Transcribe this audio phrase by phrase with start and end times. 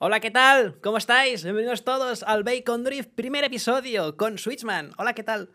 [0.00, 0.76] Hola, ¿qué tal?
[0.80, 1.42] ¿Cómo estáis?
[1.42, 4.92] Bienvenidos todos al Bacon Drift, primer episodio con Switchman.
[4.96, 5.50] Hola, ¿qué tal?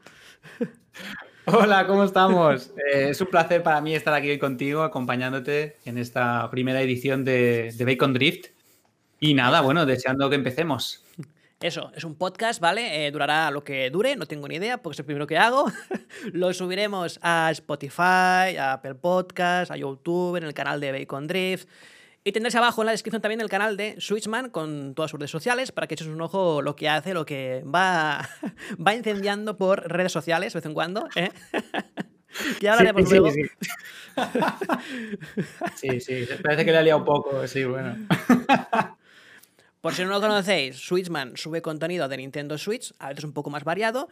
[1.46, 2.74] Hola, ¿cómo estamos?
[2.92, 7.24] Eh, es un placer para mí estar aquí hoy contigo, acompañándote en esta primera edición
[7.24, 8.48] de, de Bacon Drift.
[9.22, 11.06] Y nada, bueno, deseando que empecemos.
[11.62, 13.06] Eso, es un podcast, ¿vale?
[13.06, 15.72] Eh, durará lo que dure, no tengo ni idea, porque es el primero que hago.
[16.34, 21.70] lo subiremos a Spotify, a Apple Podcast, a YouTube, en el canal de Bacon Drift.
[22.26, 25.32] Y tendréis abajo en la descripción también el canal de Switchman con todas sus redes
[25.32, 28.30] sociales para que echéis un ojo lo que hace, lo que va,
[28.88, 31.10] va incendiando por redes sociales de vez en cuando.
[31.16, 31.32] ¿eh?
[32.62, 33.32] ya hablaremos sí, luego.
[33.32, 33.42] Sí,
[35.76, 36.00] sí.
[36.00, 37.98] sí, sí, parece que le ha liado un poco, sí, bueno.
[39.82, 43.50] Por si no lo conocéis, Switchman sube contenido de Nintendo Switch, a veces un poco
[43.50, 44.08] más variado,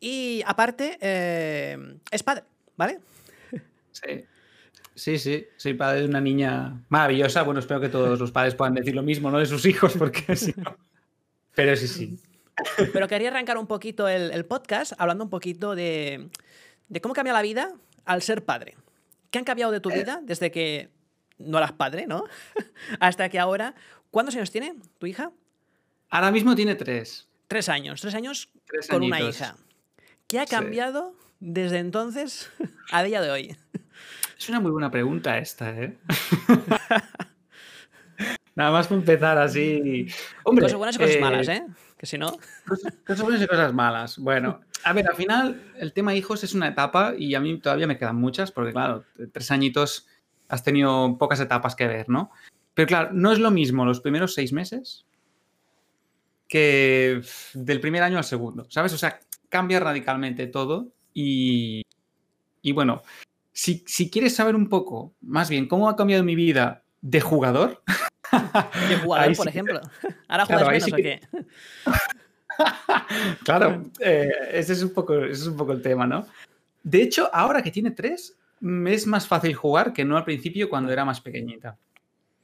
[0.00, 1.78] y aparte eh,
[2.10, 2.44] es padre,
[2.76, 3.00] ¿vale?
[3.92, 4.26] Sí.
[4.94, 7.42] Sí, sí, soy padre de una niña maravillosa.
[7.42, 9.38] Bueno, espero que todos los padres puedan decir lo mismo, ¿no?
[9.38, 10.76] De sus hijos, porque si no.
[11.54, 12.18] Pero sí, sí.
[12.92, 16.28] Pero quería arrancar un poquito el, el podcast hablando un poquito de,
[16.88, 17.72] de, cómo cambia la vida
[18.04, 18.76] al ser padre.
[19.30, 20.90] ¿Qué han cambiado de tu vida desde que
[21.38, 22.24] no eras padre, ¿no?
[23.00, 23.74] Hasta que ahora.
[24.10, 25.32] ¿Cuántos años tiene tu hija?
[26.08, 27.26] Ahora mismo tiene tres.
[27.48, 28.00] Tres años.
[28.00, 29.18] Tres años tres con añitos.
[29.18, 29.56] una hija.
[30.28, 31.36] ¿Qué ha cambiado sí.
[31.40, 32.48] desde entonces
[32.92, 33.56] a día de hoy?
[34.38, 35.96] Es una muy buena pregunta esta, ¿eh?
[38.54, 40.06] Nada más para empezar así.
[40.44, 41.64] Hombre, cosas buenas y cosas eh, malas, ¿eh?
[41.96, 42.36] Que si no.
[42.66, 44.18] Cosas, cosas, buenas y cosas malas.
[44.18, 47.86] Bueno, a ver, al final el tema hijos es una etapa y a mí todavía
[47.86, 50.06] me quedan muchas, porque claro, tres añitos
[50.48, 52.30] has tenido pocas etapas que ver, ¿no?
[52.74, 55.06] Pero claro, no es lo mismo los primeros seis meses
[56.48, 57.22] que
[57.54, 58.92] del primer año al segundo, ¿sabes?
[58.92, 59.18] O sea,
[59.48, 61.82] cambia radicalmente todo y,
[62.62, 63.02] y bueno,
[63.54, 67.82] si, si, quieres saber un poco, más bien, cómo ha cambiado mi vida de jugador.
[68.88, 69.80] De jugador, por sí ejemplo.
[70.28, 71.20] Ahora juegas claro, menos sí o qué.
[73.44, 76.26] claro, eh, ese, es un poco, ese es un poco el tema, ¿no?
[76.82, 80.68] De hecho, ahora que tiene tres, me es más fácil jugar que no al principio
[80.68, 81.78] cuando era más pequeñita.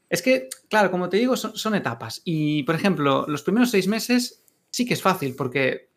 [0.08, 2.22] Es que, claro, como te digo, son, son etapas.
[2.24, 5.88] Y, por ejemplo, los primeros seis meses sí que es fácil porque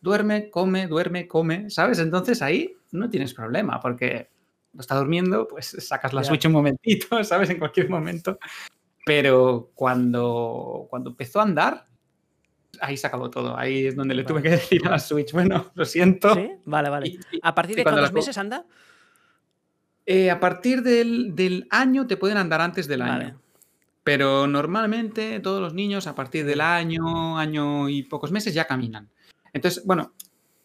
[0.00, 1.98] duerme, come, duerme, come, ¿sabes?
[1.98, 4.31] Entonces ahí no tienes problema porque
[4.78, 6.24] está durmiendo, pues sacas la.
[6.24, 7.50] Switch un momentito, ¿sabes?
[7.50, 8.38] En cualquier momento.
[9.04, 11.86] Pero cuando, cuando empezó a andar,
[12.80, 13.56] ahí se acabó todo.
[13.56, 14.34] Ahí es donde le vale.
[14.34, 16.34] tuve que decir a la Switch, bueno, lo siento.
[16.34, 16.50] ¿Sí?
[16.64, 17.08] Vale, vale.
[17.08, 18.64] Y, y, ¿A partir de cuántos meses anda?
[20.06, 23.24] Eh, a partir del, del, año te pueden andar antes del vale.
[23.24, 23.40] año.
[24.04, 29.08] Pero normalmente todos los niños a partir del año, año y pocos meses ya caminan.
[29.52, 30.12] Entonces, bueno,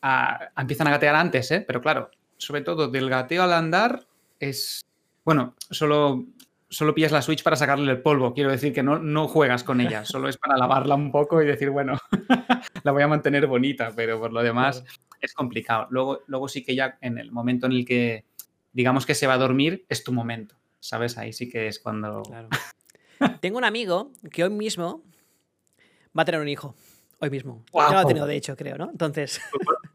[0.01, 1.63] a, a empiezan a gatear antes, ¿eh?
[1.65, 4.05] Pero claro, sobre todo del gateo al andar,
[4.39, 4.85] es.
[5.23, 6.25] Bueno, solo,
[6.69, 8.33] solo pillas la Switch para sacarle el polvo.
[8.33, 11.45] Quiero decir que no, no juegas con ella, solo es para lavarla un poco y
[11.45, 11.97] decir, bueno,
[12.83, 14.83] la voy a mantener bonita, pero por lo demás
[15.19, 15.87] es complicado.
[15.89, 18.25] Luego, luego sí que ya en el momento en el que
[18.77, 20.55] digamos que se va a dormir, es tu momento.
[20.79, 21.17] ¿Sabes?
[21.17, 22.21] Ahí sí que es cuando.
[22.21, 22.49] Claro.
[23.41, 25.03] Tengo un amigo que hoy mismo
[26.17, 26.75] va a tener un hijo.
[27.19, 27.65] Hoy mismo.
[27.71, 27.83] Wow.
[27.87, 28.91] Ya lo ha tenido, de hecho, creo, ¿no?
[28.91, 29.41] Entonces.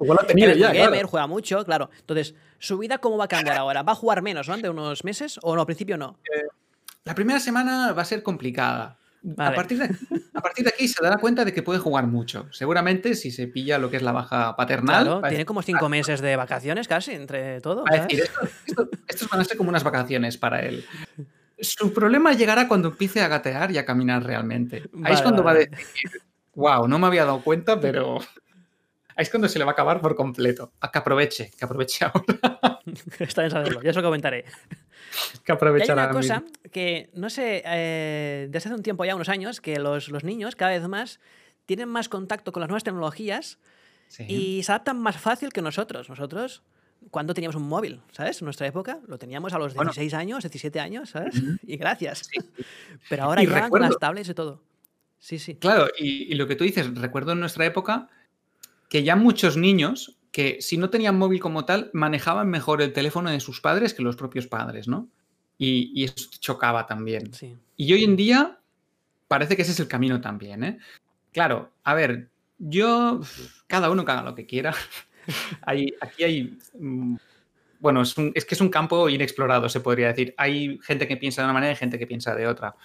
[0.02, 1.08] Igual lo ha tenido ya, gamer, claro.
[1.08, 1.90] juega mucho, claro.
[1.98, 3.82] Entonces, ¿su vida cómo va a cambiar ahora?
[3.82, 4.56] ¿Va a jugar menos, ¿no?
[4.56, 5.38] De unos meses?
[5.42, 5.62] ¿O no?
[5.62, 6.18] Al principio no.
[6.24, 6.46] Eh,
[7.04, 8.98] la primera semana va a ser complicada.
[9.24, 9.52] Vale.
[9.52, 9.96] A, partir de aquí,
[10.34, 12.48] a partir de aquí se dará cuenta de que puede jugar mucho.
[12.50, 15.04] Seguramente si se pilla lo que es la baja paternal.
[15.04, 17.84] Claro, tiene como cinco meses de vacaciones casi, entre todo.
[17.88, 20.84] A decir, esto, esto, estos van a ser como unas vacaciones para él.
[21.60, 24.78] Su problema llegará cuando empiece a gatear y a caminar realmente.
[24.78, 25.58] Ahí vale, es cuando vale.
[25.60, 26.10] va a decir,
[26.54, 28.18] wow, no me había dado cuenta, pero
[29.22, 30.72] es cuando se le va a acabar por completo.
[30.80, 32.80] A que aproveche, que aproveche ahora.
[33.18, 34.44] Está bien saberlo, ya eso comentaré.
[35.44, 36.02] Que aprovechará.
[36.04, 39.78] Hay una cosa que, no sé, eh, desde hace un tiempo ya, unos años, que
[39.78, 41.20] los, los, niños cada vez más
[41.66, 43.58] tienen más contacto con las nuevas tecnologías
[44.08, 44.24] sí.
[44.28, 46.08] y se adaptan más fácil que nosotros.
[46.08, 46.62] Nosotros,
[47.10, 48.40] cuando teníamos un móvil, ¿sabes?
[48.40, 50.20] En nuestra época lo teníamos a los 16 bueno.
[50.20, 51.36] años, 17 años, ¿sabes?
[51.36, 51.58] Uh -huh.
[51.62, 52.22] Y gracias.
[52.30, 52.40] Sí.
[53.08, 53.70] Pero ahora y ya recuerdo.
[53.70, 54.62] con las tablets y todo.
[55.18, 55.54] Sí, sí.
[55.54, 58.08] Claro, y, y, lo que tú dices, recuerdo en nuestra época
[58.92, 63.30] que ya muchos niños que si no tenían móvil como tal, manejaban mejor el teléfono
[63.30, 65.08] de sus padres que los propios padres, ¿no?
[65.56, 67.32] Y, y eso chocaba también.
[67.32, 67.56] Sí.
[67.74, 68.58] Y hoy en día
[69.28, 70.78] parece que ese es el camino también, ¿eh?
[71.32, 72.28] Claro, a ver,
[72.58, 73.22] yo,
[73.66, 74.74] cada uno haga lo que quiera.
[75.62, 77.16] hay, aquí hay, mm,
[77.80, 80.34] bueno, es, un, es, que es un campo inexplorado, se podría decir.
[80.36, 82.76] Hay gente que piensa de una manera y gente que piensa de otra.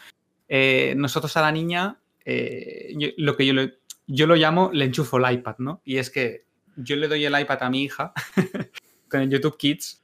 [0.47, 4.85] Eh, nosotros a la niña, eh, yo, lo que yo, le, yo lo llamo, le
[4.85, 5.81] enchufo el iPad, ¿no?
[5.83, 6.45] Y es que
[6.77, 8.13] yo le doy el iPad a mi hija
[9.09, 10.03] con el YouTube Kids.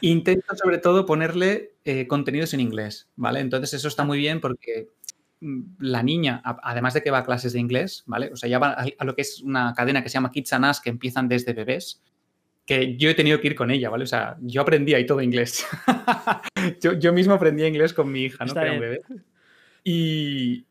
[0.00, 3.38] Intento sobre todo ponerle eh, contenidos en inglés, ¿vale?
[3.38, 4.88] Entonces eso está muy bien porque
[5.40, 8.30] mm, la niña, además de que va a clases de inglés, ¿vale?
[8.32, 10.66] O sea, ya va a, lo que es una cadena que se llama Kids and
[10.66, 12.02] Us, que empiezan desde bebés,
[12.66, 14.04] que yo he tenido que ir con ella, ¿vale?
[14.04, 15.64] O sea, yo aprendí ahí todo inglés.
[17.00, 18.52] yo, mismo aprendí inglés con mi hija, ¿no?
[18.52, 19.02] que era un bebé.
[19.84, 20.66] Y,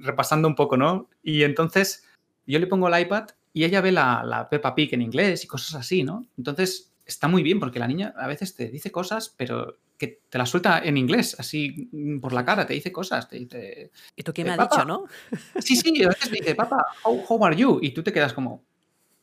[0.00, 1.08] repasando un poco, ¿no?
[1.22, 2.04] Y entonces
[2.46, 5.46] yo le pongo el iPad y ella ve la, la Peppa Pig en inglés y
[5.46, 6.26] cosas así, ¿no?
[6.36, 10.38] Entonces está muy bien porque la niña a veces te dice cosas, pero que te
[10.38, 13.90] la suelta en inglés, así mm, por la cara, te dice cosas, te dice...
[14.14, 15.04] ¿Y tú qué me ha dicho, no?
[15.60, 17.78] Sí, sí, a veces te dice, papá, how, are you?
[17.80, 18.64] Y tú te quedas como,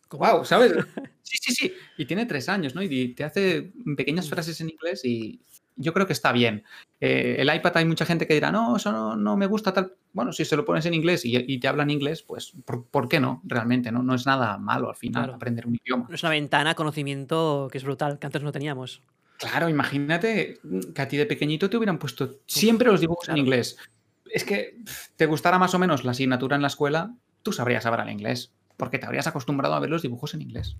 [0.10, 0.74] wow, ¿sabes?
[1.24, 1.74] Sí, sí, sí.
[1.98, 2.84] Y tiene tres años, ¿no?
[2.84, 4.30] Y te hace pequeñas mm.
[4.30, 5.42] frases en inglés y
[5.76, 6.64] yo creo que está bien.
[7.00, 9.94] Eh, el iPad hay mucha gente que dirá, no, eso no, me gusta tal.
[10.14, 13.42] Bueno, si se lo pones en inglés y, te hablan inglés, pues ¿por, qué no?
[13.44, 14.04] Realmente, ¿no?
[14.04, 16.08] No es nada malo al final aprender un idioma.
[16.12, 19.02] Es una ventana a conocimiento que es brutal, que antes no teníamos.
[19.38, 20.60] Claro, imagínate
[20.94, 23.78] que a ti de pequeñito te hubieran puesto siempre los dibujos en inglés.
[24.26, 24.78] Es que
[25.16, 29.00] te gustara más o menos la asignatura en la escuela, tú sabrías hablar inglés, porque
[29.00, 30.78] te habrías acostumbrado a ver los dibujos en inglés.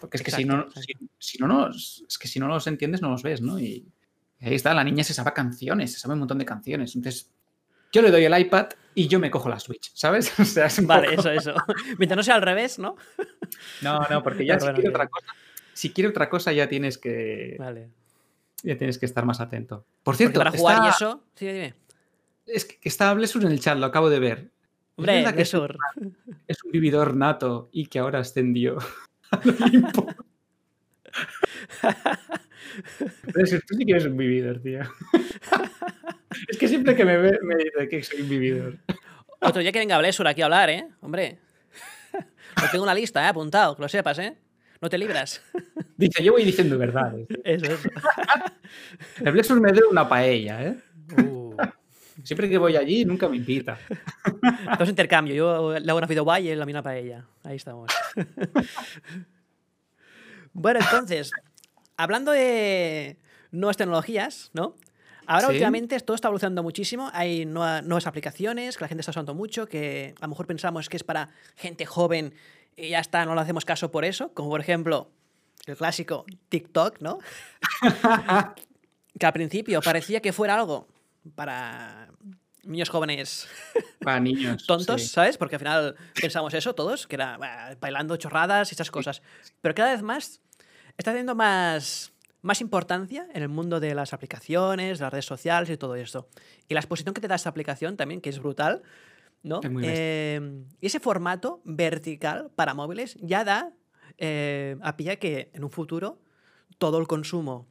[0.00, 0.66] Porque es que si no,
[1.18, 3.60] si, no es que si no los entiendes, no los ves, ¿no?
[3.60, 3.86] Y,
[4.40, 6.96] ahí está, la niña se sabe canciones, se sabe un montón de canciones.
[6.96, 7.30] Entonces,
[7.92, 10.32] yo le doy el iPad y yo me cojo la Switch, ¿sabes?
[10.40, 11.54] O sea, vale, eso, eso.
[11.98, 12.96] Mientras no sea al revés, ¿no?
[13.82, 15.26] No, no, porque ya si quiere otra cosa,
[15.72, 17.56] si quiere otra cosa ya tienes que.
[17.58, 17.90] Vale.
[18.62, 19.86] Ya tienes que estar más atento.
[20.02, 20.38] Por cierto.
[20.38, 21.24] para jugar y eso.
[21.34, 21.74] Sí, dime.
[22.46, 24.50] Es que está Blessur en el chat, lo acabo de ver.
[24.96, 25.78] Hombre, es, un,
[26.46, 28.78] es un vividor nato y que ahora ascendió
[33.34, 34.80] Blessur, tú sí que eres un vividor, tío.
[36.48, 38.78] es que siempre que me ve me dice que soy un vividor.
[39.40, 40.86] Otro día que venga Blessur aquí a hablar, ¿eh?
[41.00, 41.38] Hombre.
[42.70, 43.28] Tengo una lista, ¿eh?
[43.28, 44.36] Apuntado, que lo sepas, ¿eh?
[44.80, 45.42] No te libras.
[45.96, 47.26] Dice, yo voy diciendo verdades.
[47.44, 47.88] Eso, eso.
[49.24, 50.76] El Blexus me dé una paella, ¿eh?
[51.22, 51.54] Uh.
[52.22, 53.78] Siempre que voy allí, nunca me invita.
[54.42, 55.34] Entonces intercambio.
[55.34, 57.26] Yo le hago una videoguay y él a mí una paella.
[57.44, 57.90] Ahí estamos.
[60.52, 61.30] bueno, entonces,
[62.02, 63.16] hablando de
[63.50, 64.74] nuevas tecnologías, ¿no?
[65.26, 69.66] Ahora últimamente todo está evolucionando muchísimo, hay nuevas aplicaciones que la gente está usando mucho,
[69.66, 72.34] que a lo mejor pensamos que es para gente joven
[72.76, 75.10] y ya está, no le hacemos caso por eso, como por ejemplo
[75.66, 77.18] el clásico TikTok, ¿no?
[79.18, 80.88] que al principio parecía que fuera algo
[81.36, 82.08] para
[82.64, 83.46] niños jóvenes
[84.00, 85.36] para niños tontos, ¿sabes?
[85.38, 87.38] Porque al final pensamos eso todos, que era
[87.80, 89.22] bailando chorradas y esas cosas.
[89.60, 90.40] Pero cada vez más
[90.96, 95.76] está teniendo más, más importancia en el mundo de las aplicaciones, las redes sociales y
[95.76, 96.28] todo esto.
[96.68, 98.82] Y la exposición que te da esta aplicación también, que es brutal,
[99.42, 99.60] ¿no?
[99.64, 103.72] Em, y ese formato vertical para móviles ya da
[104.18, 106.18] eh, a pilla que en un futuro
[106.78, 107.68] todo el consumo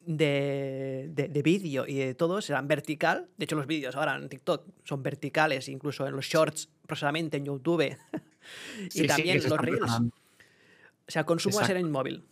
[0.00, 3.28] de, de, vídeo y de todo será vertical.
[3.36, 7.44] De hecho, los vídeos ahora en TikTok son verticales, incluso en los shorts, próximamente en
[7.44, 7.96] YouTube.
[8.94, 9.90] y también los reels.
[9.90, 12.24] O sea, el consumo va a ser en móvil.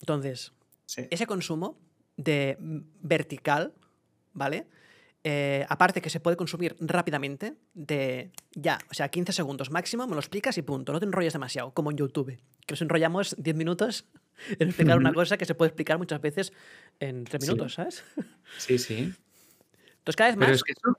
[0.00, 0.52] Entonces,
[0.96, 1.78] ese consumo
[2.16, 2.56] de
[3.00, 3.74] vertical,
[4.32, 4.66] ¿vale?
[5.24, 10.14] Eh, aparte que se puede consumir rápidamente, de ya, o sea, 15 segundos máximo, me
[10.14, 10.92] lo explicas y punto.
[10.92, 14.06] No te enrolles demasiado, como en YouTube, que nos enrollamos 10 minutos
[14.58, 16.52] en explicar una cosa que se puede explicar muchas veces
[17.00, 18.04] en 3 minutos, ¿sabes?
[18.58, 19.12] Sí, sí.
[19.98, 20.46] Entonces, cada vez más.
[20.46, 20.98] Pero es que eso,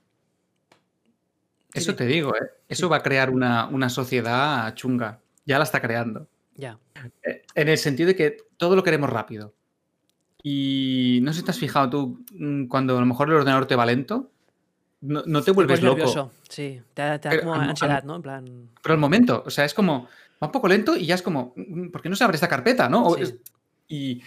[1.73, 2.49] eso te digo, ¿eh?
[2.67, 5.21] Eso va a crear una, una sociedad chunga.
[5.45, 6.27] Ya la está creando.
[6.59, 6.77] Ya.
[7.23, 9.53] Eh, en el sentido de que todo lo queremos rápido.
[10.43, 13.65] Y no sé si te has fijado tú, mm, cuando a lo mejor el ordenador
[13.65, 14.29] te va lento,
[15.01, 16.31] no, te vuelves loco.
[16.49, 18.17] Sí, te, da como ansiedad, ¿no?
[18.17, 18.69] En plan...
[18.81, 20.09] Pero al momento, o sea, es como,
[20.43, 22.49] va un poco lento y ya es como, mm, ¿por qué no se abre esta
[22.49, 23.15] carpeta, no?
[23.87, 24.21] y,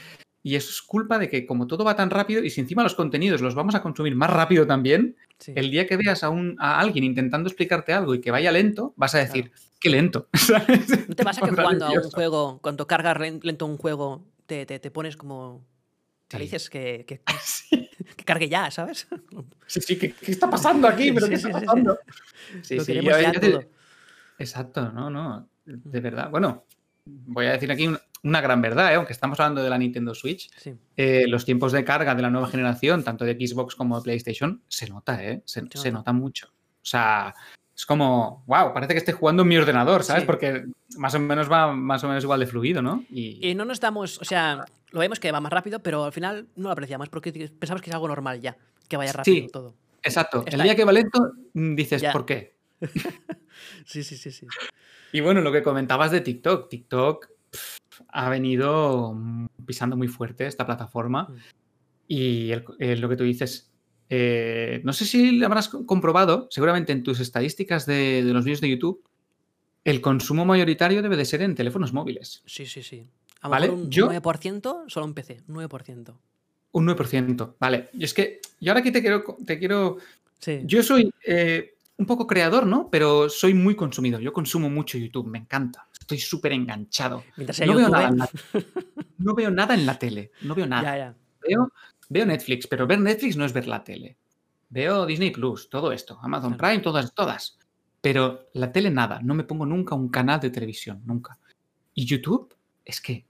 [0.45, 3.41] eso es culpa de que como todo va tan rápido y si encima los contenidos
[3.41, 7.05] los vamos a consumir más rápido también, el día que veas a, un, a alguien
[7.05, 10.29] intentando explicarte algo y que vaya lento, vas a decir, qué lento.
[11.09, 14.91] ¿No te pasa que cuando a un juego, cuando cargas lento un juego, te, te
[14.91, 15.65] pones como
[16.39, 17.21] dices que, que,
[18.17, 19.07] que, cargue ya, ¿sabes?
[19.67, 21.13] Sí, sí, ¿qué, está pasando aquí?
[21.13, 21.99] ¿Pero qué está pasando?
[22.63, 23.01] Sí, sí,
[24.39, 26.31] Exacto, no, no, de verdad.
[26.31, 26.65] Bueno,
[27.05, 27.89] voy a decir aquí
[28.23, 28.97] una, gran verdad, ¿eh?
[28.97, 30.51] aunque estamos hablando de la Nintendo Switch,
[30.97, 34.63] eh, los tiempos de carga de la nueva generación, tanto de Xbox como de PlayStation,
[34.69, 35.43] se nota, ¿eh?
[35.45, 36.49] Se, se nota mucho.
[36.49, 37.35] O sea,
[37.75, 40.25] es como, wow, parece que esté jugando en mi ordenador, ¿sabes?
[40.25, 40.65] Porque
[40.97, 43.05] más o menos va más o menos igual de fluido, ¿no?
[43.11, 43.55] Y...
[43.55, 46.69] no nos damos, o sea, lo vemos que va más rápido, pero al final no
[46.69, 48.57] lo apreciamos porque pensamos que es algo normal ya,
[48.89, 49.75] que vaya rápido sí, todo.
[50.03, 50.45] Exacto.
[50.47, 52.57] el día que va lento, mm, dices, ¿por qué?
[53.87, 54.47] sí, sí, sí, sí.
[55.13, 57.29] Y bueno, lo que comentabas de TikTok, TikTok
[58.09, 59.17] ha venido
[59.67, 61.35] pisando muy fuerte esta plataforma mm.
[62.09, 63.71] y lo que tú dices,
[64.09, 68.61] eh, no sé si lo habrás comprobado, seguramente en tus estadísticas de, de los vídeos
[68.61, 69.03] de YouTube,
[69.85, 72.43] el consumo mayoritario debe de ser en teléfonos móviles.
[72.47, 73.09] Sí, sí, sí.
[73.41, 76.15] A Vale, un yo- 9% solo en PC, 9%.
[76.73, 77.55] Un 9%.
[77.59, 77.89] Vale.
[77.93, 79.99] Y es que yo ahora aquí te quiero, te quiero
[80.43, 80.61] Sí.
[80.65, 82.89] Yo soy eh, un poco creador, ¿no?
[82.91, 84.21] Pero soy muy consumidor.
[84.21, 85.87] Yo consumo mucho YouTube, me encanta.
[86.13, 87.25] Estoy súper enganchado.
[87.37, 88.29] Mientras No veo, nada en la,
[89.19, 90.33] no veo nada en la tele.
[90.43, 90.83] No veo nada.
[90.83, 91.17] ya, ya.
[91.49, 91.73] Veo,
[92.11, 94.19] veo Netflix, pero ver Netflix no es ver la tele.
[94.69, 96.19] Veo Disney Plus, todo esto.
[96.23, 96.59] Amazon.
[96.59, 97.59] Prime, todas, todas.
[98.03, 99.21] Pero la tele nada.
[99.23, 101.39] No me pongo nunca un canal de televisión, nunca.
[101.95, 102.55] Y YouTube,
[102.85, 103.25] es que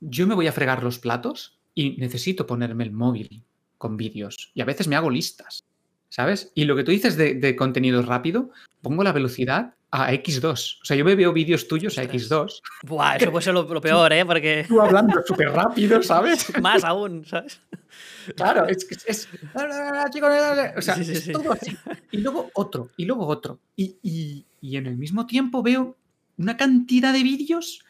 [0.00, 3.42] yo me voy a fregar los platos y necesito ponerme el móvil
[3.78, 4.50] con vídeos.
[4.54, 5.64] Y a veces me hago listas,
[6.10, 6.52] ¿sabes?
[6.54, 8.50] Y lo que tú dices de, de contenido rápido,
[8.82, 10.78] pongo la velocidad a X2.
[10.80, 12.22] O sea, yo me veo vídeos tuyos a Ostras.
[12.30, 12.62] X2.
[12.84, 14.24] Buah, eso puede ser lo, lo peor, ¿eh?
[14.24, 16.50] Porque Tú hablando súper rápido, ¿sabes?
[16.60, 17.60] más aún, ¿sabes?
[18.36, 19.28] Claro, es que es.
[20.76, 21.32] O sea, Sí, sí, es sí.
[21.32, 21.76] todo así.
[22.10, 23.58] Y luego otro, y luego otro.
[23.76, 25.96] Y, y- y en el mismo tiempo veo
[26.38, 27.84] una cantidad de vídeos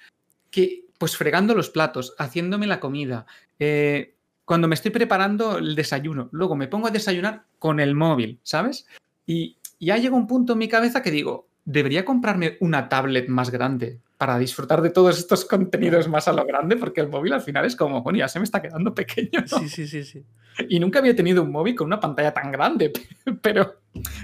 [0.50, 3.26] que, pues fregando los platos, haciéndome la comida,
[3.58, 8.40] eh, cuando me estoy preparando el desayuno, luego me pongo a desayunar con el móvil,
[8.42, 8.86] ¿sabes?
[9.26, 13.50] Y ya llega un punto en mi cabeza que digo, debería comprarme una tablet más
[13.50, 17.40] grande para disfrutar de todos estos contenidos más a lo grande, porque el móvil al
[17.40, 19.40] final es como, bueno, ya se me está quedando pequeño.
[19.50, 19.58] ¿no?
[19.58, 20.24] Sí, sí, sí, sí.
[20.68, 22.92] Y nunca había tenido un móvil con una pantalla tan grande,
[23.42, 23.80] pero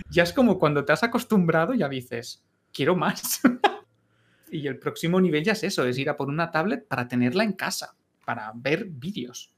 [0.09, 3.41] ya es como cuando te has acostumbrado, ya dices, quiero más.
[4.51, 7.45] y el próximo nivel ya es eso, es ir a por una tablet para tenerla
[7.45, 9.53] en casa, para ver vídeos.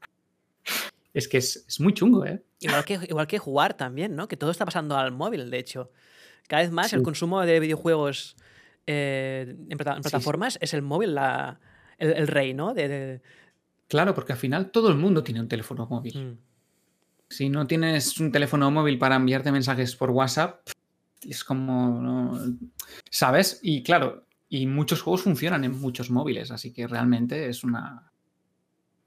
[1.13, 2.43] Es que es, es muy chungo, ¿eh?
[2.61, 4.29] Igual que, igual que jugar también, ¿no?
[4.29, 5.91] Que todo está pasando al móvil, de hecho.
[6.51, 8.35] Cada vez más el consumo de videojuegos
[8.89, 10.11] eh, en, plata- en Sí, sí.
[10.11, 11.61] plataformas es el móvil la,
[11.97, 12.75] el, el rey, ¿no?
[12.75, 13.23] De, de-
[13.87, 16.19] Claro, porque al final todo el mundo tiene un teléfono móvil.
[16.33, 16.39] Mm.
[17.29, 20.67] Si no tienes un teléfono móvil para enviarte mensajes por WhatsApp,
[21.23, 22.59] es como, no-
[23.09, 23.61] ¿sabes?
[23.63, 28.10] Y claro, y muchos juegos funcionan en muchos móviles, así que realmente es una...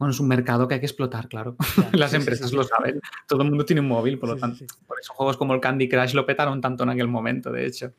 [0.04, 1.56] Bueno, es un mercado que hay que explotar, claro.
[1.94, 2.56] Las sí, empresas sí.
[2.56, 3.00] lo saben.
[3.28, 4.66] Todo el mundo tiene un móvil, por lo tanto.
[4.86, 7.94] Por eso juegos como el Candy Crush lo petaron tanto en aquel momento, de hecho.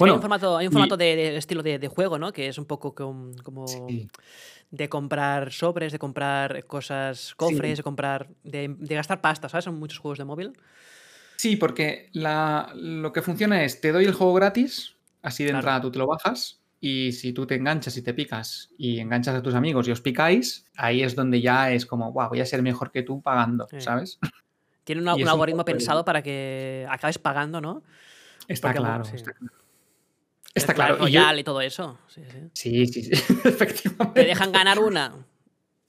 [0.00, 2.32] Hay un formato, hay un y- formato de, de estilo de, de juego, ¿no?
[2.32, 3.66] Que es un poco com- como
[4.70, 9.66] de comprar sobres, de comprar cosas, cofres, de comprar, de, de gastar pasta, ¿sabes?
[9.68, 10.52] En muchos juegos de móvil.
[11.36, 15.60] Sí, porque la- lo que funciona es, te doy el juego gratis, así de Claro.
[15.60, 19.34] entrada tú te lo bajas, y si tú te enganchas y te picas y enganchas
[19.34, 22.46] a tus amigos y os picáis, ahí es donde ya es como, wow, voy a
[22.46, 23.80] ser mejor que tú pagando, Sí.
[23.80, 24.20] ¿sabes?
[24.84, 27.82] Tiene un, algoritmo pensado para que acabes pagando, ¿no?
[28.46, 29.16] Está Porque, claro, sí.
[29.16, 30.94] está claro.
[30.94, 31.98] Está y yo- y todo eso.
[32.06, 32.22] Sí,
[32.54, 32.84] sí.
[32.84, 33.10] Sí,
[33.44, 34.20] efectivamente.
[34.20, 35.12] Te dejan ganar una.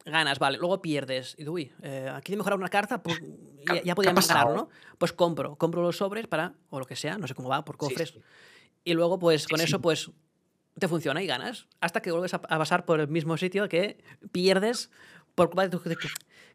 [0.04, 0.58] Ganas, vale.
[0.58, 1.36] Luego pierdes.
[1.38, 3.22] Y uy, eh, aquí de mejorar una carta, pues
[3.68, 4.50] ya, ya ¿Qué ha podíamos ganar?
[4.50, 4.70] ¿no?
[4.98, 5.58] Pues compro.
[5.58, 8.16] Compro los sobres para, o lo que sea, no sé cómo va, por cofres.
[8.84, 10.10] Y luego, pues con eso, pues
[10.80, 11.68] te funciona y ganas.
[11.82, 13.98] Hasta que vuelves a, a pasar por el mismo sitio que
[14.32, 14.92] pierdes
[15.36, 15.82] por culpa de, tu-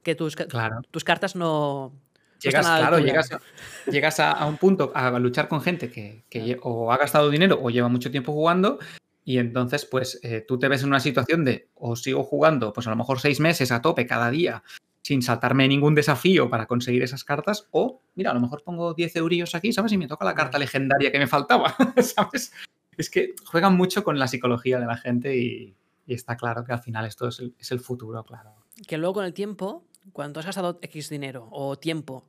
[0.03, 0.81] que- tus, Claro.
[0.91, 1.93] tus cartas no.
[2.41, 3.41] Llegas, claro, llegas, a,
[3.89, 7.61] llegas a, a un punto a luchar con gente que, que o ha gastado dinero
[7.63, 8.81] o lleva mucho tiempo jugando
[9.25, 12.89] y entonces pues eh, tú te ves en una situación de o sigo jugando pues
[12.89, 14.65] a lo mejor seis meses a tope cada día
[15.03, 19.15] sin saltarme ningún desafío para conseguir esas cartas o mira, a lo mejor pongo 10
[19.15, 19.93] eurillos aquí, ¿sabes?
[19.93, 22.53] Y me toca la carta legendaria que me faltaba, ¿sabes?
[22.97, 25.75] Es que juegan mucho con la psicología de la gente y,
[26.07, 28.55] y está claro que al final esto es el, es el futuro, claro.
[28.87, 32.25] Que luego con el tiempo, cuando has gastado X dinero o tiempo,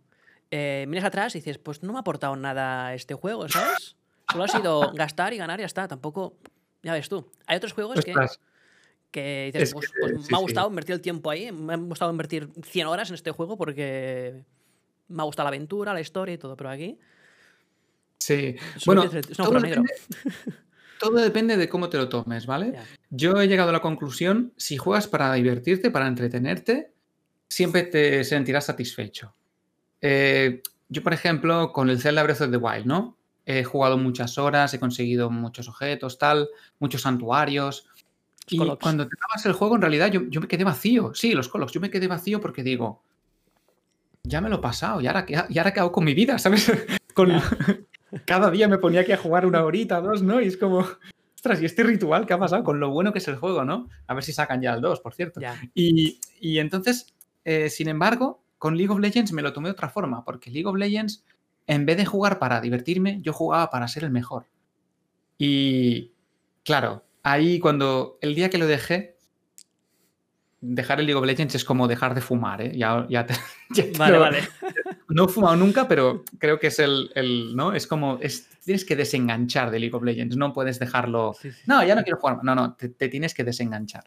[0.51, 3.95] eh, miras atrás y dices, pues no me ha aportado nada este juego, ¿sabes?
[4.31, 5.87] Solo ha sido gastar y ganar y ya está.
[5.87, 6.37] Tampoco,
[6.81, 7.29] ya ves tú.
[7.47, 8.39] Hay otros juegos que, Ostras,
[9.11, 10.43] que dices, es pues, que, pues sí, me ha sí.
[10.43, 14.43] gustado invertir el tiempo ahí, me ha gustado invertir 100 horas en este juego porque
[15.07, 16.99] me ha gustado la aventura, la historia y todo, pero aquí
[18.25, 18.55] sí.
[18.85, 19.91] Bueno, es todo depende-
[20.99, 22.73] todo depende de cómo te lo tomes, ¿vale?
[23.09, 26.93] Yo he llegado a la conclusión, si juegas para divertirte, para entretenerte,
[27.49, 29.35] siempre te sentirás satisfecho.
[30.01, 33.17] Eh, yo, por ejemplo, con el Zelda Breath of the Wild, ¿no?
[33.45, 36.47] He jugado muchas horas, he conseguido muchos objetos, tal,
[36.79, 37.87] muchos santuarios.
[38.47, 38.81] Y Colocs.
[38.81, 41.13] cuando te acabas el juego, en realidad yo, yo me quedé vacío.
[41.13, 43.01] Sí, los colos, yo me quedé vacío porque digo,
[44.23, 46.37] ya me lo he pasado, ¿y ahora qué, y ahora qué hago con mi vida?
[46.39, 46.71] ¿Sabes?
[47.13, 47.31] Con,
[48.25, 50.39] cada día me ponía aquí a jugar una horita, dos, ¿no?
[50.41, 50.85] Y es como,
[51.35, 52.63] ostras, ¿y este ritual qué ha pasado?
[52.63, 53.89] Con lo bueno que es el juego, ¿no?
[54.07, 55.39] A ver si sacan ya el 2, por cierto.
[55.41, 55.59] Ya.
[55.73, 57.13] Y, y entonces,
[57.45, 60.67] eh, sin embargo, con League of Legends me lo tomé de otra forma, porque League
[60.67, 61.25] of Legends,
[61.67, 64.45] en vez de jugar para divertirme, yo jugaba para ser el mejor.
[65.37, 66.11] Y
[66.63, 69.17] claro, ahí cuando el día que lo dejé,
[70.61, 72.71] dejar el League of Legends es como dejar de fumar, ¿eh?
[72.77, 73.33] Ya, ya te-
[73.71, 74.39] ya te Vale, lo- vale.
[75.13, 77.73] no he fumado nunca, pero creo que es el, el ¿no?
[77.73, 81.61] Es como, es, tienes que desenganchar de League of Legends, no puedes dejarlo, Sí, sí.
[81.67, 84.05] no, ya no quiero jugar, no, no, te, te tienes que desenganchar.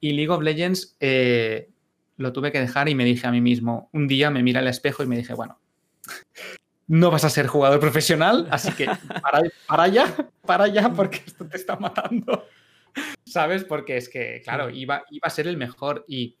[0.00, 1.68] Y League of Legends eh,
[2.16, 4.68] lo tuve que dejar y me dije a mí mismo, un día me miré al
[4.68, 5.58] espejo y me dije, bueno,
[6.86, 8.86] no vas a ser jugador profesional, así que
[9.20, 10.14] para, para allá,
[10.46, 12.46] para allá, porque esto te está matando.
[13.26, 13.64] ¿Sabes?
[13.64, 16.36] Porque es que, claro, iba, iba a ser el mejor y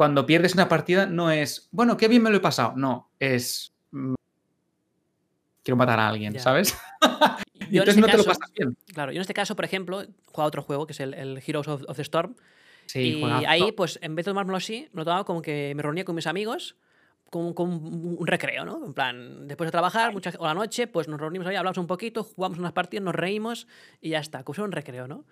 [0.00, 2.72] cuando pierdes una partida no es, bueno, qué bien me lo he pasado.
[2.74, 3.74] No, es.
[3.90, 4.14] mm,
[5.62, 6.40] Quiero matar a alguien, Ya.
[6.40, 6.74] ¿sabes?
[7.70, 8.74] Y entonces este no te lo pasas bien.
[8.94, 11.68] Claro, yo en este caso, por ejemplo, jugaba otro juego que es el, el Heroes
[11.68, 12.34] of, of the Storm.
[12.86, 13.44] Sí, y juegazo.
[13.46, 16.14] ahí, pues, en vez de tomármelo así, me lo tomaba como que me reunía con
[16.14, 16.76] mis amigos,
[17.28, 18.82] como, como un recreo, ¿no?
[18.86, 21.86] En plan, después de trabajar, mucha, o la noche, pues nos reunimos ahí, hablamos un
[21.86, 23.66] poquito, jugamos unas partidas, nos reímos
[24.00, 25.26] y ya está, como un recreo, ¿no?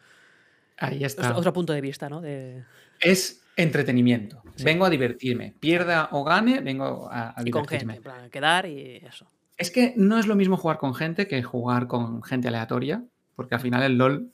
[0.77, 1.23] Ahí está.
[1.29, 2.21] Otro, otro punto de vista, ¿no?
[2.21, 2.65] De,
[3.01, 4.43] Es entretenimiento.
[4.57, 4.65] Sí.
[4.65, 5.55] Vengo a divertirme.
[5.61, 7.95] Pierda o gane, vengo a, a y con divertirme.
[7.95, 9.27] gente, en plan, quedar y eso.
[9.57, 13.57] Es que no es lo mismo jugar con gente que jugar con gente aleatoria, porque
[13.57, 14.31] al final el LOL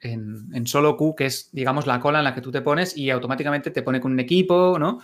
[0.00, 2.96] en, en solo Q, que es, digamos, la cola en la que tú te pones
[2.96, 5.00] y automáticamente te pone con un equipo, ¿no?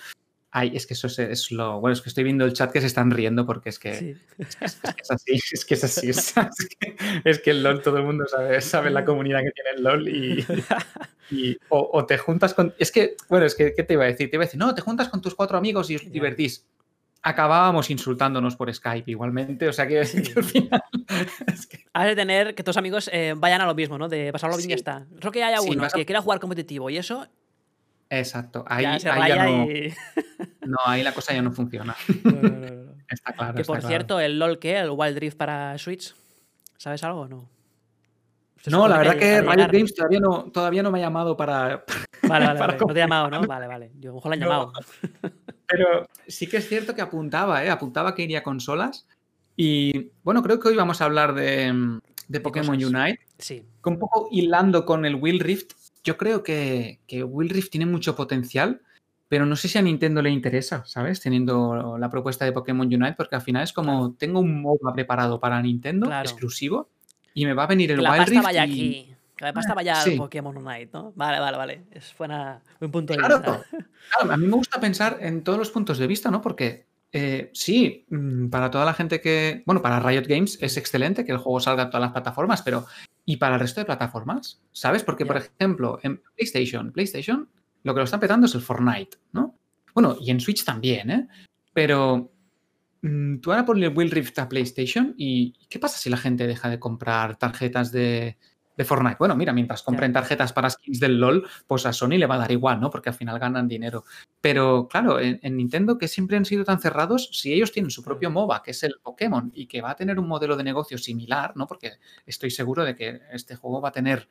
[0.55, 1.81] Ay, es que eso es, es lo.
[1.81, 4.15] Bueno, es que estoy viendo el chat que se están riendo porque es que, Sí.
[4.39, 6.11] es, que es así, es que es así.
[6.11, 9.71] Es, que, es que el LOL todo el mundo sabe, sabe la comunidad que tiene
[9.77, 10.47] el LOL y,
[11.31, 12.75] y- o, o te juntas con.
[12.79, 14.29] Es que, bueno, es que, ¿qué te iba a decir?
[14.31, 16.67] Te iba a decir, no, te juntas con tus cuatro amigos y os divertís.
[17.25, 20.23] Acabábamos insultándonos por Skype igualmente, o sea que, Sí.
[20.23, 20.83] que al final.
[21.47, 24.09] es que- Has de tener que tus amigos eh, vayan a lo mismo, ¿no?
[24.09, 24.81] De pasarlo bien y ya Sí.
[24.81, 25.07] está.
[25.21, 27.27] Creo que haya Sí, uno a- que quiera jugar competitivo y eso
[28.15, 29.95] Exacto, ahí, ya se ahí raya ya no, y.
[30.67, 31.97] no, ahí la cosa ya no funciona.
[32.25, 32.93] No, no, no, no.
[33.09, 33.55] Está claro.
[33.55, 33.89] Que está por claro.
[33.89, 36.15] cierto, el LOL que, el Wild Rift para Switch,
[36.77, 37.49] ¿sabes algo o no?
[38.67, 39.69] No, la verdad que ha de Riot.
[39.73, 41.85] Games todavía no, todavía no me ha llamado para.
[42.23, 42.79] Vale, vale, para vale.
[42.79, 43.41] No te he llamado, ¿no?
[43.43, 43.91] Vale, vale.
[43.99, 44.47] Yo, a lo mejor lo han No.
[44.47, 44.73] llamado.
[45.67, 47.71] Pero sí que es cierto que apuntaba, ¿eh?
[47.71, 49.07] Apuntaba que iría a consolas.
[49.57, 52.77] Y bueno, creo que hoy vamos a hablar de, de Pokémon.
[52.83, 53.21] Unite.
[53.39, 53.67] Sí.
[53.83, 55.73] que un poco hilando con el Will Rift,
[56.05, 58.81] yo creo que, que Will Rift tiene mucho potencial,
[59.29, 61.21] pero no sé si a Nintendo le interesa, ¿sabes?
[61.21, 65.41] Teniendo la propuesta de Pokémon Unite, porque al final es como tengo un MOBA preparado
[65.41, 66.29] para Nintendo, Claro.
[66.29, 66.91] exclusivo,
[67.35, 68.45] y me va a venir el la Wild pasta Rift.
[68.45, 69.09] vaya y- aquí.
[69.37, 70.11] Que la pasta vaya Sí.
[70.13, 71.13] al Pokémon Unite, ¿no?
[71.17, 71.83] Vale, vale, vale.
[71.91, 73.65] Es buena, buen punto de Claro, vista.
[74.19, 76.41] claro, a mí me gusta pensar en todos los puntos de vista, ¿no?
[76.43, 79.63] Porque eh, sí, mm, para toda la gente que.
[79.67, 82.87] Bueno, para Riot Games es excelente que el juego salga en todas las plataformas, pero.
[83.25, 84.61] ¿Y para el resto de plataformas?
[84.73, 85.05] ¿Sabes?
[85.05, 87.49] Porque, por ejemplo, en PlayStation, PlayStation,
[87.85, 89.57] lo que lo están petando es el Fortnite, ¿no?
[89.95, 91.29] Bueno, y en Switch también, ¿eh?
[91.73, 92.33] Pero.
[93.03, 96.47] mm, Tú ahora pones el Will Rift a PlayStation y ¿qué pasa si la gente
[96.47, 98.39] deja de comprar tarjetas de,
[98.77, 99.17] de Fortnite?
[99.19, 102.39] Bueno, mira, mientras compren tarjetas para skins del LOL, pues a Sony le va a
[102.39, 102.91] dar igual, ¿no?
[102.91, 104.05] Porque al final ganan dinero.
[104.41, 108.03] Pero claro, en, en Nintendo, que siempre han sido tan cerrados, si ellos tienen su
[108.03, 110.99] propio MOBA, que es el Pokémon, y que va a tener un modelo de negocio
[110.99, 111.67] similar, ¿no?
[111.67, 111.93] Porque
[112.27, 114.29] estoy seguro de que este juego va a tener,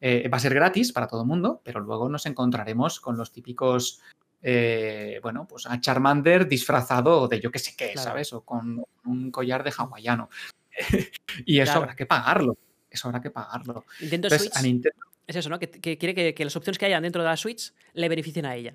[0.00, 3.30] eh, va a ser gratis para todo el mundo, pero luego nos encontraremos con los
[3.30, 4.00] típicos,
[4.42, 8.08] eh, bueno, pues a Charmander disfrazado de yo que sé qué, Claro.
[8.08, 8.32] ¿sabes?
[8.32, 10.28] O con un collar de hawaiano.
[11.46, 11.80] y eso Claro.
[11.82, 12.56] habrá que pagarlo.
[12.92, 13.84] Eso habrá que pagarlo.
[14.00, 15.06] Nintendo Entonces, Switch a Nintendo.
[15.26, 15.58] es eso, ¿no?
[15.58, 18.46] Que, que quiere que, que las opciones que hayan dentro de la Switch le beneficien
[18.46, 18.74] a ella.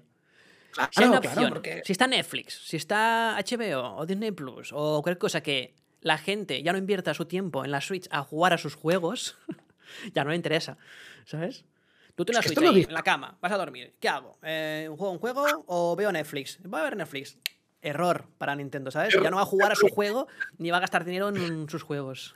[0.71, 4.31] Claro, Si hay una claro, opción, porque- si está Netflix, si está HBO o Disney
[4.31, 8.07] Plus o cualquier cosa que la gente ya no invierta su tiempo en la Switch
[8.11, 9.37] a jugar a sus juegos,
[10.13, 10.77] ya no le interesa,
[11.25, 11.65] ¿sabes?
[12.15, 13.93] Tú tienes la Switch ahí, en la cama, vas a dormir.
[13.99, 14.37] ¿Qué hago?
[14.41, 16.57] Eh, ¿Juego un juego o veo Netflix?
[16.63, 17.37] Voy a ver Netflix.
[17.81, 19.13] Error para Nintendo, ¿sabes?
[19.21, 21.83] Ya no va a jugar a su juego ni va a gastar dinero en sus
[21.83, 22.33] juegos.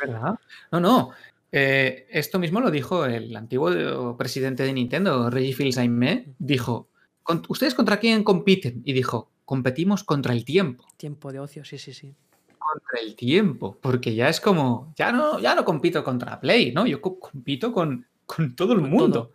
[0.00, 0.38] ¿Verdad?
[0.72, 1.10] No, no.
[1.50, 6.26] Eh, esto mismo lo dijo el antiguo presidente de Nintendo, Reggie Fils-Aimé.
[6.38, 6.88] Dijo,
[7.22, 8.82] "Con- ¿ustedes contra quién compiten?
[8.84, 10.84] Y dijo, competimos contra el tiempo.
[10.98, 12.14] Tiempo de ocio, sí, sí, sí.
[12.58, 13.78] Contra el tiempo.
[13.80, 16.86] Porque ya es como, ya no, ya no compito contra Play, ¿no?
[16.86, 19.12] Yo co- compito con, con todo el Con mundo.
[19.28, 19.32] todo.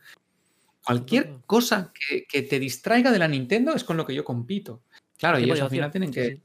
[0.85, 1.41] Cualquier todo.
[1.47, 4.81] cosa que, que te distraiga de la Nintendo es con lo que yo compito.
[5.23, 6.41] Claro, y eso al final tienen que, sí.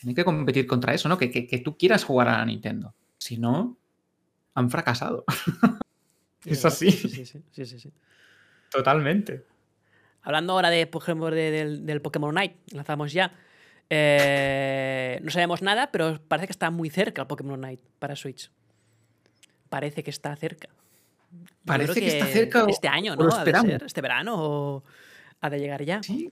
[0.00, 1.16] tienen que competir contra eso, ¿no?
[1.18, 2.94] Que, que- que tú quieras jugar a la Nintendo.
[3.18, 3.76] Si no,
[4.54, 5.24] han fracasado.
[6.44, 6.90] Es así.
[6.90, 7.92] Sí, sí, sí, sí, sí, sí.
[8.70, 9.44] Totalmente.
[10.22, 13.32] Hablando ahora de, por ejemplo, de- del, del Pokémon Night, lanzamos ya.
[13.88, 18.50] Eh, no sabemos nada, pero parece que está muy cerca el Pokémon Night para Switch.
[19.68, 20.68] Parece que está cerca.
[21.64, 23.22] Parece que está cerca Este año, o ¿no?
[23.24, 23.70] lo Ha de esperamos.
[23.70, 24.84] ser, este verano o
[25.40, 26.02] ha de llegar ya.
[26.02, 26.30] Sí.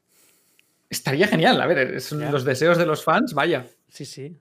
[0.90, 1.60] Estaría genial.
[1.60, 3.66] A ver, son los deseos de los fans, vaya.
[3.88, 4.36] Sí, sí.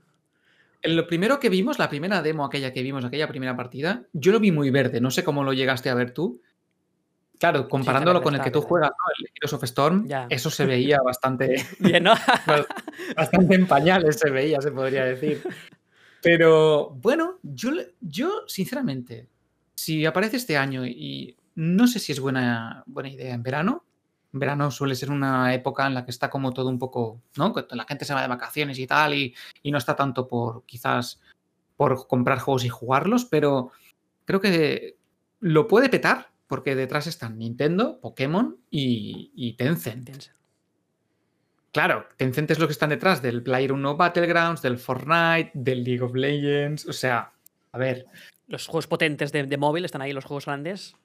[0.81, 4.31] En Lo primero que vimos, la primera demo aquella que vimos, aquella primera partida, yo
[4.31, 4.99] lo vi muy verde.
[4.99, 6.41] No sé cómo lo llegaste a ver tú.
[7.37, 9.13] Claro, comparándolo con el que tú juegas, ¿no?
[9.17, 11.65] el Heroes of Storm, eso se veía bastante.
[11.79, 12.13] Bien, ¿no?
[13.15, 15.41] bastante en pañales se veía, se podría decir.
[16.21, 19.27] Pero bueno, yo, yo sinceramente,
[19.73, 23.85] si aparece este año y no sé si es buena, buena idea en verano,
[24.31, 27.53] verano suele ser una época en la que está como todo un poco, ¿no?
[27.71, 31.21] La gente se va de vacaciones y tal, y, y no está tanto por quizás
[31.75, 33.71] por comprar juegos y jugarlos, pero
[34.25, 34.97] creo que
[35.39, 40.09] lo puede petar porque detrás están Nintendo, Pokémon y, Tencent.
[41.71, 46.01] Claro, Tencent es lo que están detrás del Player 1 Battlegrounds, del Fortnite, del League
[46.01, 46.87] of Legends.
[46.87, 47.31] O sea,
[47.71, 48.07] a ver.
[48.47, 50.95] Los juegos potentes de, móvil están ahí, los juegos grandes.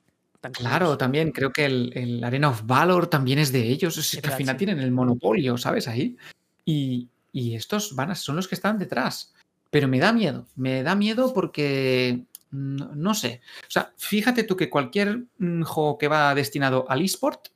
[0.52, 3.96] Claro, también creo que el, Arena of Valor también es de ellos.
[3.96, 5.88] Es que al final tienen el monopolio, ¿sabes?
[5.88, 6.16] Ahí.
[6.64, 9.35] Y, estos van son los que están detrás.
[9.70, 10.46] Pero me da miedo.
[10.54, 13.40] Me da miedo porque no, sé.
[13.66, 17.48] O sea, fíjate tú que cualquier mm, juego que va destinado al eSport,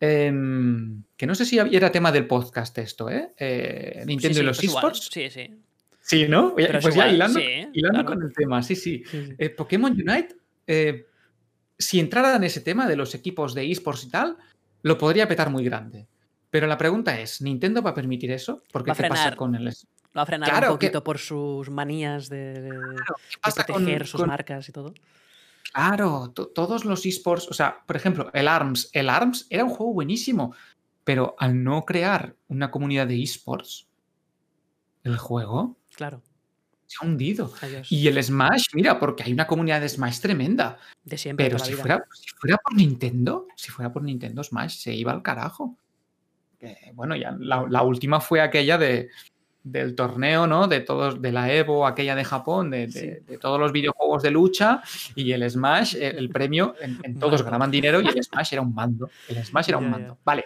[0.00, 3.32] em, que no sé si era tema del podcast esto, ¿eh?
[3.38, 5.10] eh Nintendo y los eSports.
[5.12, 5.54] Sí, sí.
[6.08, 6.54] Sí, ¿no?
[6.54, 7.38] pues ya hilando,
[8.06, 9.02] con el tema, sí, sí.
[9.12, 11.07] Eh, Pokémon Unite, eh,
[11.78, 14.36] si entrara en ese tema de los equipos de eSports y tal,
[14.82, 16.06] lo podría petar muy grande.
[16.50, 18.62] Pero la pregunta es, ¿Nintendo va a permitir eso?
[18.72, 19.72] Porque ¿qué pasa con el
[20.14, 22.70] lo ha frenado un poquito por sus manías de,
[23.42, 24.94] proteger sus marcas y todo.
[25.72, 28.90] Claro, todos los esports, o sea, por ejemplo, el ARMS.
[28.92, 30.54] El ARMS era un juego buenísimo,
[31.04, 33.86] pero al no crear una comunidad de esports,
[35.04, 36.22] el juego claro.
[36.88, 37.52] Se ha hundido.
[37.88, 40.78] Y el Smash, mira, porque hay una comunidad de Smash tremenda.
[41.04, 41.46] De siempre.
[41.46, 45.22] Pero si fuera, si fuera, por Nintendo, si fuera por Nintendo Smash, se iba al
[45.22, 45.78] carajo.
[46.94, 49.10] bueno, ya la última fue aquella de
[49.72, 50.68] del torneo, ¿no?
[50.68, 54.82] De todos, de la Evo, aquella de Japón, de, todos los videojuegos de lucha
[55.14, 59.10] y el Smash, el, premio, en, todos ganaban dinero y el Smash era un mando.
[59.28, 60.18] El Smash era un mando.
[60.24, 60.44] Vale.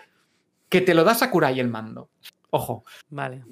[0.68, 2.10] Que te lo da Sakurai el mando.
[2.50, 2.84] Ojo.
[3.10, 3.44] Vale.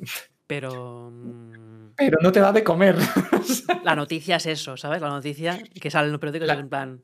[0.50, 1.12] Pero.
[1.12, 2.96] Mm, Pero no te da de comer.
[3.84, 5.00] la noticia es eso, ¿sabes?
[5.00, 7.00] La noticia que sale en los periódicos es en plan.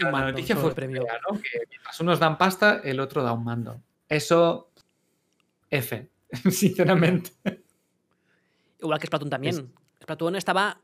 [0.00, 1.02] la noticia fue premio.
[1.02, 1.40] ¿no?
[1.40, 3.80] Que mientras unos dan pasta, el otro da un mando.
[4.06, 4.70] Eso.
[5.70, 6.10] F,
[6.50, 7.30] sinceramente.
[8.80, 9.72] Igual que Splatoon también.
[10.02, 10.78] Splatoon estaba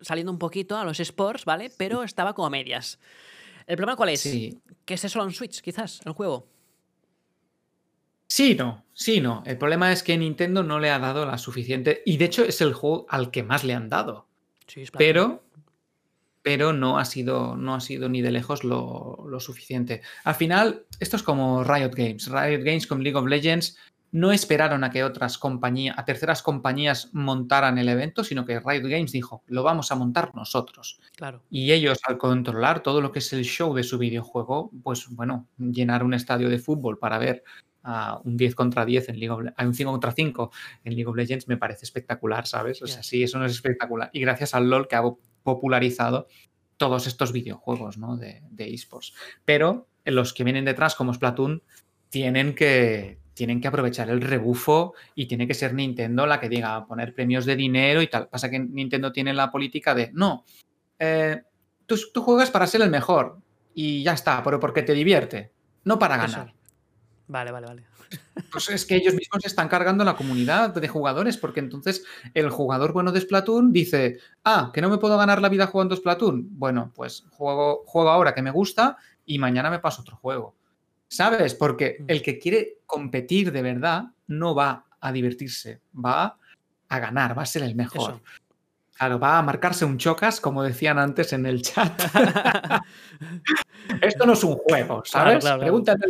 [0.00, 1.72] saliendo un poquito a los sports, ¿vale?
[1.76, 3.00] Pero estaba como a medias.
[3.66, 4.22] ¿El problema cuál es?
[4.84, 6.46] Que es solo en Switch, quizás, el juego.
[8.34, 9.42] Sí, no, sí, no.
[9.44, 12.02] El problema es que Nintendo no le ha dado la suficiente.
[12.06, 14.26] Y de hecho es el juego al que más le han dado.
[14.66, 15.44] Sí, pero,
[16.40, 20.00] pero no ha sido, no ha sido ni de lejos lo, lo, suficiente.
[20.24, 22.26] Al final, esto es como Riot Games.
[22.28, 23.76] Riot Games con League of Legends
[24.12, 28.88] no esperaron a que otras compañías, a terceras compañías montaran el evento, sino que Riot
[28.88, 31.00] Games dijo, lo vamos a montar nosotros.
[31.16, 31.42] Claro.
[31.50, 35.48] Y ellos, al controlar todo lo que es el show de su videojuego, pues bueno,
[35.58, 37.44] llenar un estadio de fútbol para ver
[37.82, 40.50] a un 10 contra 10 en League of a un 5 contra 5
[40.84, 42.82] en League of Legends me parece espectacular, ¿sabes?
[42.82, 44.10] O sea, sí, eso no es espectacular.
[44.12, 45.02] Y gracias al LOL que ha
[45.42, 46.28] popularizado
[46.76, 48.16] todos estos videojuegos ¿no?
[48.16, 49.14] de, de esports.
[49.44, 51.62] Pero los que vienen detrás, como Splatoon,
[52.08, 56.86] tienen que, tienen que aprovechar el rebufo y tiene que ser Nintendo la que diga
[56.86, 58.28] poner premios de dinero y tal.
[58.28, 60.44] Pasa que Nintendo tiene la política de, no,
[60.98, 61.42] eh,
[61.86, 63.38] tú, juegas para ser el mejor
[63.74, 65.52] y ya está, pero porque te divierte,
[65.84, 66.54] no para ganar.
[67.32, 67.84] Vale, vale, vale.
[68.50, 72.92] Pues es que ellos mismos están cargando la comunidad de jugadores, porque entonces el jugador
[72.92, 76.58] bueno de Splatoon dice, ah, que no me puedo ganar la vida jugando Splatoon.
[76.58, 80.54] Bueno, pues juego, juego ahora que me gusta y mañana me paso otro juego.
[81.08, 81.54] ¿Sabes?
[81.54, 82.04] Porque mm.
[82.08, 86.36] el que quiere competir de verdad no va a divertirse, va
[86.90, 88.20] a ganar, va a ser el mejor.
[89.02, 92.00] Claro, va a marcarse un chocas, como decían antes en el chat.
[94.00, 95.44] Esto no es un juego, ¿sabes?
[95.44, 96.06] Pregúntate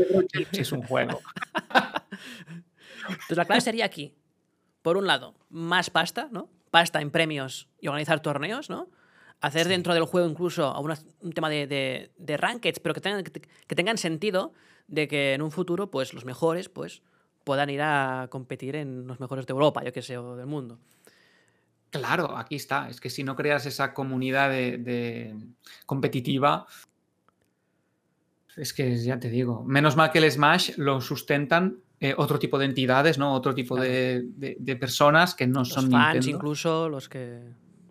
[0.52, 1.22] si es un juego.
[3.08, 4.14] Entonces la clave sería aquí.
[4.82, 6.50] Por un lado, más pasta, ¿no?
[6.70, 8.90] Pasta en premios y organizar torneos, ¿no?
[9.40, 10.78] Hacer dentro del juego incluso
[11.22, 14.52] un tema de, de, de rankeds, pero que tengan, que tengan sentido
[14.86, 17.00] de que en un futuro, pues los mejores, pues
[17.42, 20.78] puedan ir a competir en los mejores de Europa, yo que sé, o del mundo.
[21.92, 22.88] Claro, aquí está.
[22.88, 25.36] Es que si no creas esa comunidad de,
[25.84, 26.66] competitiva,
[28.56, 32.58] es que ya te digo, menos mal que el Smash lo sustentan eh, otro tipo
[32.58, 33.34] de entidades, ¿no?
[33.34, 34.26] Otro tipo de,
[34.80, 37.42] personas que no los son fans, incluso los que.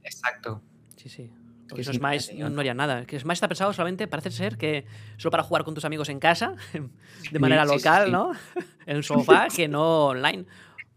[0.03, 0.63] Exacto.
[0.97, 1.31] Sí, sí.
[1.69, 3.05] Porque eso Smash no, haría nada.
[3.05, 4.85] Que Smash está pensado solamente, parece ser que
[5.17, 6.55] solo para jugar con tus amigos en casa,
[7.31, 8.31] de manera local, ¿no?
[8.87, 10.47] en un sofá, que no online.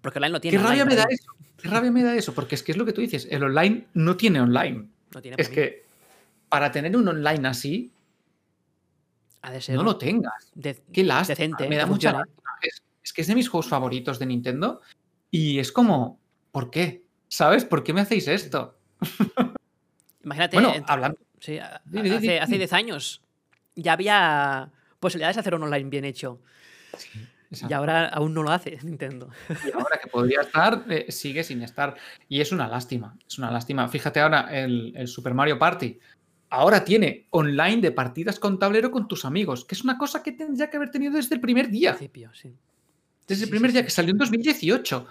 [0.01, 0.57] Porque online no tiene.
[0.57, 1.35] ¿Qué rabia me da eso?
[1.65, 2.35] ¿Qué rabia me da eso?
[2.35, 4.87] Porque es que es lo que tú dices, el online no tiene online.
[5.15, 5.87] No tiene es que
[6.51, 7.91] para tener un online así,
[9.41, 10.53] Ha de ser no lo tengas.
[10.55, 11.35] de- Qué lástima.
[11.37, 12.51] decente, me da mucha lástima.
[12.61, 14.19] Es, es que es de mis juegos favoritos.
[14.19, 14.83] De Nintendo
[15.31, 16.21] y es como,
[16.53, 17.03] ¿por qué?
[17.29, 17.65] ¿Sabes?
[17.65, 18.77] ¿Por qué me hacéis esto?
[20.23, 21.19] Imagínate, Bueno, en- hablando.
[21.41, 23.23] sí, hace 10 años
[23.75, 26.43] ya había posibilidades de hacer un online bien hecho.
[26.99, 27.27] Sí,
[27.69, 29.29] Y ahora aún no lo hace Nintendo.
[29.67, 31.95] Y ahora que podría estar, eh, sigue sin estar.
[32.29, 33.89] Y es una lástima, es una lástima.
[33.89, 35.99] Fíjate ahora el, el Super Mario Party.
[36.51, 40.33] Ahora tiene online de partidas con tablero con tus amigos, que es una cosa que
[40.33, 41.95] tendría que haber tenido desde el primer día.
[42.33, 42.55] sí.
[43.27, 45.07] Desde Sí, el primer sí, día que salió en 2018.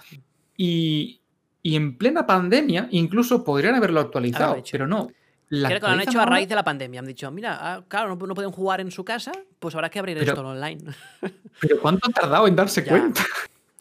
[0.55, 1.19] Y,
[1.61, 5.09] y en plena pandemia, incluso podrían haberlo actualizado, pero no.
[5.55, 6.99] La Creo que lo han hecho a raíz de la pandemia.
[6.99, 9.99] Han dicho, mira, ah, claro, no, no pueden jugar en su casa, pues habrá que
[9.99, 10.81] abrir Pero- esto online.
[11.61, 12.89] Pero ¿cuánto han tardado en darse Ya.
[12.89, 13.21] cuenta?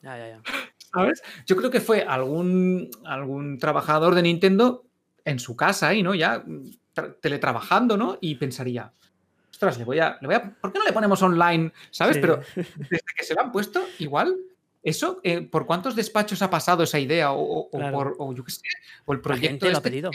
[0.02, 0.40] ya, ya, ya.
[0.92, 1.22] ¿Sabes?
[1.46, 4.84] Yo creo que fue algún, algún trabajador de Nintendo
[5.24, 6.14] en su casa ahí, ¿no?
[6.14, 8.18] Ya mm, tra- teletrabajando, ¿no?
[8.20, 8.92] Y pensaría,
[9.50, 10.42] ostras, le voy a, le voy a.
[10.60, 11.72] ¿Por qué no le ponemos online?
[11.90, 12.16] ¿Sabes?
[12.16, 12.20] Sí.
[12.20, 14.36] Pero desde que se lo han puesto, igual.
[14.82, 17.32] Eso, eh, ¿por cuántos despachos ha pasado esa idea?
[17.32, 17.96] O, o- o Claro.
[17.96, 18.60] por, o yo qué sé,
[19.06, 20.10] o el La proyecto gente lo ha este pedido.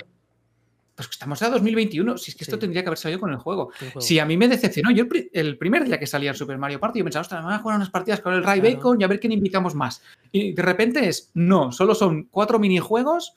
[0.97, 2.17] Pues estamos a 2021.
[2.17, 2.59] Si es que esto Sí.
[2.61, 3.71] tendría que haber salido con el juego.
[3.99, 6.57] Si a mí me decepcionó, yo el, pri- el primer día que salía el Super
[6.57, 8.75] Mario Party, yo pensaba, ostras, me van a jugar unas partidas con el Ray Claro.
[8.77, 10.01] Bacon y a ver quién invitamos más.
[10.31, 13.35] Y de repente es, no, solo son cuatro minijuegos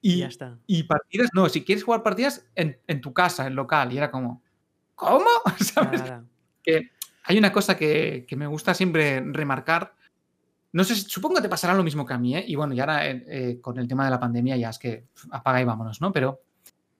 [0.00, 0.58] Y y, ya está.
[0.66, 1.30] y partidas.
[1.34, 3.92] No, si quieres jugar partidas en, en tu casa, en local.
[3.92, 4.42] Y era como,
[4.96, 5.26] ¿cómo?
[5.60, 6.02] ¿Sabes?
[6.64, 6.90] Que
[7.22, 9.94] hay una cosa que, que me gusta siempre remarcar.
[10.72, 12.44] No sé, supongo que te pasará lo mismo que a mí, ¿eh?
[12.46, 15.04] Y bueno, y ahora eh, eh, con el tema de la pandemia ya es que
[15.30, 16.12] apaga y vámonos, ¿no?
[16.12, 16.40] Pero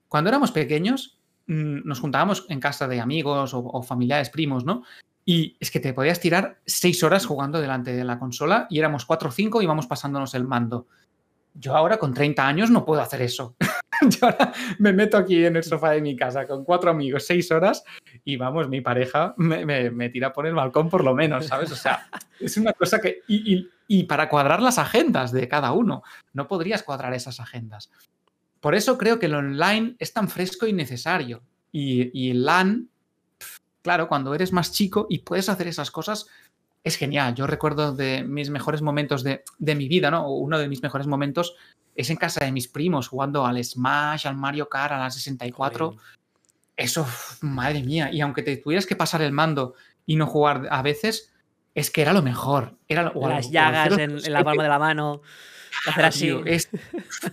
[0.09, 4.83] cuando éramos pequeños, mm, nos juntábamos en casa de amigos o, o familiares, primos, ¿no?
[5.25, 9.05] Y es que te podías tirar seis horas jugando delante de la consola y éramos
[9.05, 10.87] cuatro o cinco y íbamos pasándonos el mando.
[11.55, 13.55] Yo ahora con 30 años no puedo hacer eso.
[14.09, 17.51] Yo ahora me meto aquí en el sofá de mi casa con cuatro amigos, seis
[17.51, 17.83] horas,
[18.25, 21.73] y vamos, mi pareja me, me- me tira por el balcón por lo menos, ¿sabes?
[21.73, 22.09] O sea,
[22.41, 23.23] es una cosa que...
[23.27, 27.91] Y, y- y para cuadrar las agendas de cada uno, no podrías cuadrar esas agendas.
[28.61, 31.43] Por eso creo que el online es tan fresco y necesario.
[31.73, 32.89] Y, y el LAN,
[33.83, 36.27] claro, cuando eres más chico y puedes hacer esas cosas,
[36.83, 37.35] es genial.
[37.35, 40.31] Yo recuerdo de mis mejores momentos de, de mi vida, ¿no?
[40.33, 41.55] Uno de mis mejores momentos
[41.95, 45.87] es en casa de mis primos, jugando al Smash, al Mario Kart, a la 64.
[45.93, 46.01] Joder.
[46.77, 47.07] Eso,
[47.41, 48.11] madre mía.
[48.13, 49.75] Y aunque te tuvieras que pasar el mando
[50.07, 51.33] y no jugar a veces,
[51.75, 52.77] es que era lo mejor.
[52.89, 54.03] Era lo- o Las llagas 007.
[54.05, 55.21] en, en la palma de la mano.
[55.87, 56.21] Hacer así.
[56.27, 56.69] tío, es-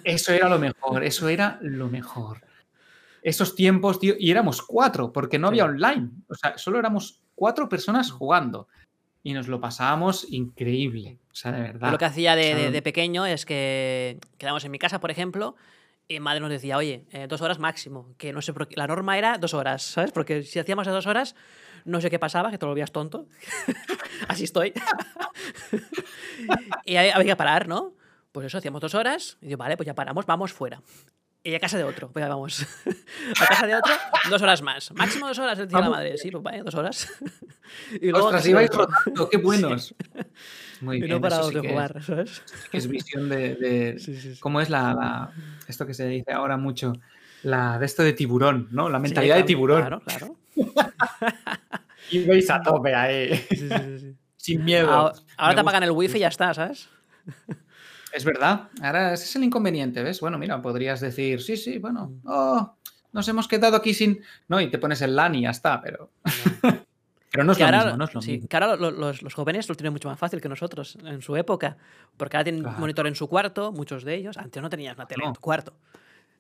[0.04, 2.42] eso era lo mejor, eso era lo mejor.
[3.22, 5.60] Esos tiempos, tío, y éramos cuatro, porque no Sí.
[5.60, 6.10] había online.
[6.28, 8.68] O sea, solo éramos cuatro personas jugando.
[9.24, 11.18] Y nos lo pasábamos increíble.
[11.32, 11.88] O sea, de verdad.
[11.88, 12.72] Yo lo que hacía de, de- Claro.
[12.72, 15.56] de pequeño es que quedábamos en mi casa, por ejemplo,
[16.08, 18.14] y madre nos decía, oye, eh, dos horas máximo.
[18.20, 18.76] Que no sé por qué.
[18.78, 20.12] La norma era dos horas, ¿sabes?
[20.12, 21.36] Porque si hacíamos de dos horas,
[21.86, 23.26] no sé qué pasaba, que te volvías tonto.
[24.28, 24.74] Así estoy.
[26.86, 27.94] y había que parar, ¿no?
[28.36, 29.38] Pues eso, hacíamos dos horas.
[29.42, 30.82] Y yo, vale, pues ya paramos, vamos fuera.
[31.42, 32.66] Y a casa de otro, pues ya vamos.
[33.42, 33.94] a casa de otro,
[34.30, 34.92] dos horas más.
[34.92, 36.18] Máximo dos horas, decía la madre.
[36.18, 37.08] Sí, pues vale, dos horas.
[38.02, 39.96] y luego Ostras, ibais rotando, qué buenos.
[40.82, 42.44] Muy Y bien, no eso parábamos sí de que es- jugar, ¿sabes?
[42.74, 44.36] es visión de, Sí.
[44.42, 45.32] ¿Cómo es la, la-
[45.70, 46.92] Esto que se dice ahora mucho.
[47.44, 48.90] La de esto de tiburón, ¿no?
[48.90, 49.80] La mentalidad de tiburón.
[49.80, 50.36] Claro, claro.
[52.12, 53.34] Y veis a tope ahí.
[53.50, 54.16] Sí, sí, sí, sí.
[54.36, 54.92] Sin miedo.
[54.92, 56.90] Ahora, ahora te apagan el wifi y ya está, ¿sabes?
[58.16, 58.70] Es verdad.
[58.82, 60.22] Ahora ese es el inconveniente, ¿ves?
[60.22, 62.22] Bueno, mira, podrías decir, sí, sí, bueno, Mm.
[62.28, 62.78] oh,
[63.12, 64.22] nos hemos quedado aquí sin.
[64.48, 66.12] No, y te pones el LAN y ya está, pero.
[67.32, 68.48] Pero no es lo ahora, mismo, no es lo sí, mismo.
[68.48, 71.36] que ahora lo- los, los jóvenes lo tienen mucho más fácil que nosotros en su
[71.36, 71.76] época.
[72.16, 72.80] Porque ahora tienen Claro.
[72.80, 74.38] monitor en su cuarto, muchos de ellos.
[74.38, 75.74] Antes no tenías una tele en tu cuarto.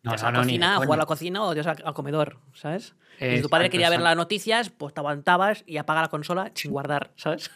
[0.06, 1.62] No, Te vas no, a la no, cocina, a jugar a la cocina o te
[1.64, 2.94] vas al, comedor, ¿sabes?
[3.20, 4.04] Y si tu padre Exacto, quería ver exacto.
[4.04, 7.50] las noticias, pues te aguantabas y apaga la consola sin guardar, ¿sabes?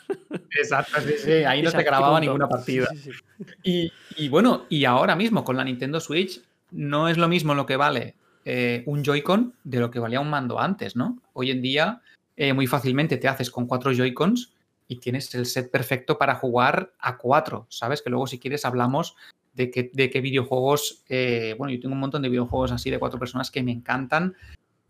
[0.58, 1.32] Exacto, sí, sí.
[1.32, 2.22] Ahí no Exacto, te grababa punto.
[2.22, 2.88] ninguna partida.
[2.92, 3.46] Sí, sí, sí.
[3.64, 7.68] Y, y bueno, y ahora mismo con la Nintendo Switch no es lo mismo lo
[7.68, 11.22] que vale eh, un Joy-Con de lo que valía un mando antes, ¿no?
[11.34, 12.02] Hoy en día
[12.36, 14.54] eh, muy fácilmente te haces con cuatro Joy-Cons
[14.88, 18.02] y tienes el set perfecto para jugar a cuatro, ¿sabes?
[18.02, 19.16] Que luego si quieres hablamos
[19.54, 23.00] de qué, de qué videojuegos, eh, bueno, yo tengo un montón de videojuegos así de
[23.00, 24.36] cuatro personas que me encantan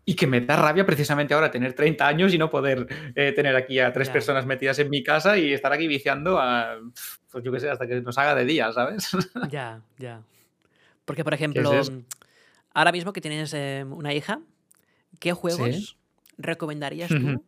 [0.04, 3.54] y que me da rabia precisamente ahora tener 30 años y no poder eh, tener
[3.54, 6.78] aquí a tres personas metidas en mi casa y estar aquí viciando a,
[7.30, 9.10] pues yo qué sé, hasta que nos haga de día, ¿sabes?
[9.50, 10.22] Ya, ya.
[11.04, 11.70] Porque, por ejemplo,
[12.72, 14.40] ahora mismo que tienes eh, una hija,
[15.18, 15.96] ¿qué juegos
[16.38, 17.44] recomendarías tú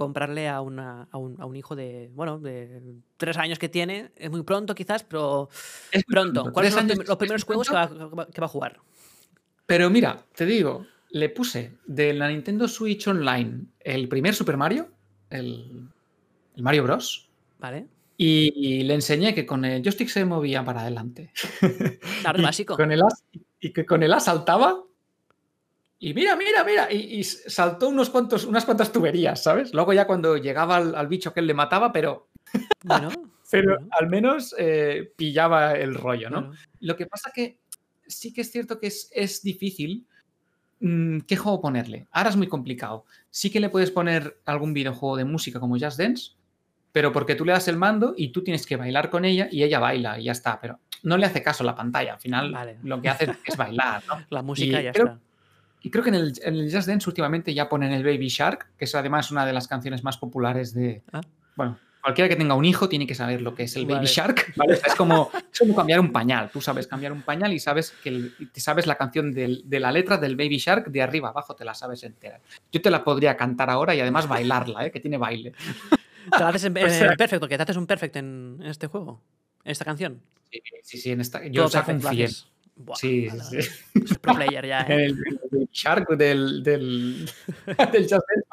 [0.00, 2.80] comprarle a, una- a un, a un hijo de, bueno, de
[3.18, 4.12] tres años que tiene?
[4.16, 5.50] Es muy pronto quizás, pero
[5.92, 6.42] Es pronto.
[6.42, 7.88] pronto, ¿Cuáles son los, primeros juegos que va,
[8.32, 8.80] que va a jugar?
[9.66, 14.88] Pero mira, te digo, le puse de la Nintendo Switch Online el primer Super Mario
[15.28, 15.88] el,
[16.56, 17.28] el Mario Bros.
[17.58, 17.86] Vale.
[18.16, 21.32] Y, le enseñé que con el joystick se movía para adelante.
[22.22, 22.76] Claro, Y básico.
[22.76, 23.24] Con el as,
[23.60, 24.82] y que con el A saltaba.
[26.02, 26.90] Y mira, mira, mira.
[26.92, 29.72] Y, y saltó unos cuantos, unas cuantas tuberías, ¿sabes?
[29.74, 32.28] Luego ya cuando llegaba al, al bicho que él le mataba, pero,
[32.82, 33.10] Bueno,
[33.50, 33.88] pero Bueno.
[33.92, 36.40] al menos eh, pillaba el rollo, ¿no?
[36.46, 36.56] bueno.
[36.80, 37.58] Lo que pasa que
[38.06, 40.06] sí que es cierto que es, es difícil
[40.80, 42.06] mm, qué juego ponerle.
[42.12, 43.04] Ahora es muy complicado.
[43.28, 46.30] Sí que le puedes poner algún videojuego de música como Just Dance,
[46.92, 49.62] pero porque tú le das el mando y tú tienes que bailar con ella y
[49.64, 50.58] ella baila y ya está.
[50.60, 52.14] Pero no le hace caso la pantalla.
[52.14, 52.78] Al final Vale.
[52.82, 54.24] lo que hace es bailar, ¿no?
[54.30, 55.20] La música Y ya creo- está.
[55.82, 58.68] Y creo que en el, en el Just Dance últimamente ya ponen el Baby Shark,
[58.76, 61.02] que es además una de las canciones más populares de...
[61.12, 61.20] Ah.
[61.56, 64.06] Bueno, cualquiera que tenga un hijo tiene que saber lo que es el Baby Vale.
[64.06, 64.52] Shark.
[64.56, 64.74] ¿vale?
[64.74, 66.50] Es, como, es como cambiar un pañal.
[66.52, 69.80] Tú sabes cambiar un pañal y sabes que el- te sabes la canción del- de
[69.80, 72.40] la letra del Baby Shark de arriba abajo, te la sabes entera.
[72.70, 74.90] Yo te la podría cantar ahora y además bailarla, ¿eh?
[74.90, 75.52] que tiene baile.
[76.30, 79.22] Te la haces en, en perfecto, que te haces un perfect en, en este juego.
[79.64, 80.20] En esta canción.
[80.52, 82.50] Sí, sí, sí, en esta, yo Todo saco un perfect lo 100.
[82.84, 83.62] Buah, Sí, vale, sí, vale.
[83.62, 83.70] sí.
[84.04, 85.04] Es pro player ya, En ¿eh?
[85.06, 85.18] el,
[85.52, 87.30] el Shark del, del,
[87.92, 88.08] del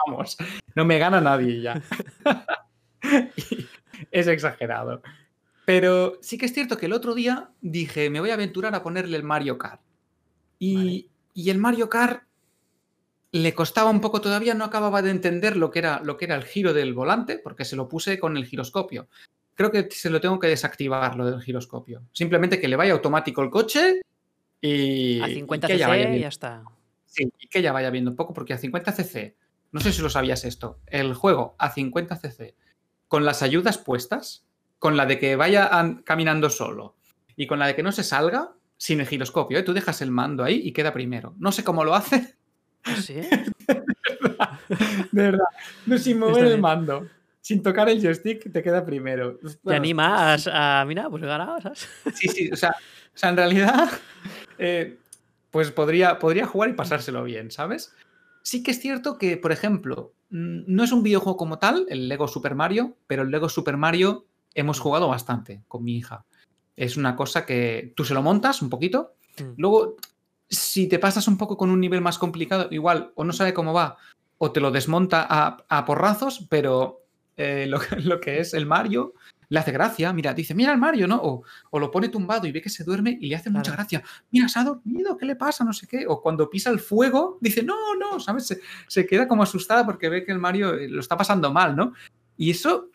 [0.07, 0.37] vamos,
[0.75, 1.81] no me gana nadie ya.
[4.11, 5.01] es exagerado.
[5.65, 8.83] Pero sí que es cierto que el otro día dije, me voy a aventurar a
[8.83, 9.81] ponerle el Mario Kart.
[10.59, 11.05] Y, Vale.
[11.33, 12.23] y el Mario Kart
[13.31, 16.35] le costaba un poco todavía, no acababa de entender lo que, era, lo que era
[16.35, 19.07] el giro del volante, porque se lo puse con el giroscopio.
[19.53, 22.03] Creo que se lo tengo que desactivar, lo del giroscopio.
[22.13, 24.01] Simplemente que le vaya automático el coche
[24.61, 26.21] y, A y 50 que ella vaya cc bien.
[26.21, 26.63] ya está.
[27.05, 29.35] Sí, y que ya vaya viendo un poco, porque a 50 cc,
[29.71, 32.55] no sé si lo sabías esto, el juego a 50 cc,
[33.07, 34.45] con las ayudas puestas,
[34.79, 36.97] con la de que vaya an- caminando solo
[37.35, 39.63] y con la de que no se salga, sin el giroscopio, ¿eh?
[39.63, 41.33] tú dejas el mando ahí y queda primero.
[41.39, 42.35] No sé cómo lo hace,
[43.01, 43.15] ¿Sí?
[45.11, 45.45] de verdad,
[45.85, 47.09] no sin mover el mando,
[47.41, 49.37] sin tocar el joystick, te queda primero.
[49.37, 51.87] Te Bueno, animas a, mira, pues he ganado, ¿sabes?
[52.13, 53.89] Sí, sí, o sea, o sea, en realidad,
[54.59, 54.97] eh,
[55.51, 57.93] pues podría, podría jugar y pasárselo bien, ¿sabes?
[58.43, 62.07] Sí que es cierto que, por ejemplo, mm, no es un videojuego como tal, el
[62.07, 66.25] Lego Super Mario, pero el Lego Super Mario hemos jugado bastante con mi hija.
[66.75, 69.53] Es una cosa que tú se lo montas un poquito, Mm.
[69.57, 69.95] luego,
[70.49, 73.73] si te pasas un poco con un nivel más complicado, igual, o no sabe cómo
[73.73, 73.97] va,
[74.37, 77.01] o te lo desmonta a, a porrazos, pero
[77.35, 79.13] eh, lo que es el Mario
[79.49, 80.11] le hace gracia.
[80.13, 81.17] Mira, dice, mira el Mario, ¿no?
[81.21, 84.03] O, o lo pone tumbado y ve que se duerme y le hace mucha gracia.
[84.31, 85.63] Mira, se ha dormido, ¿qué le pasa?
[85.63, 86.05] No sé qué.
[86.07, 88.47] O cuando pisa el fuego, dice, no, no, ¿sabes?
[88.47, 91.75] Se, se queda como asustada porque ve que el Mario eh, lo está pasando mal,
[91.75, 91.93] ¿no?
[92.35, 92.89] Y eso,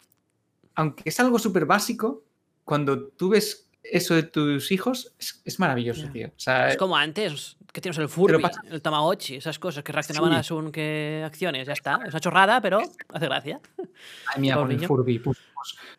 [0.74, 2.24] aunque es algo súper básico,
[2.64, 6.28] cuando tú ves eso de tus hijos, es, es maravilloso, tío.
[6.28, 9.90] O sea, Es como antes, que tienes el Furby, pasa- el Tamagotchi, esas cosas que
[9.90, 10.36] reaccionaban Sí.
[10.36, 11.98] a según qué acciones, ya está.
[12.06, 13.60] Es una chorrada, pero hace gracia.
[13.78, 14.86] Ay, mira, Los con el.
[14.86, 15.18] Furby.
[15.18, 15.36] pues,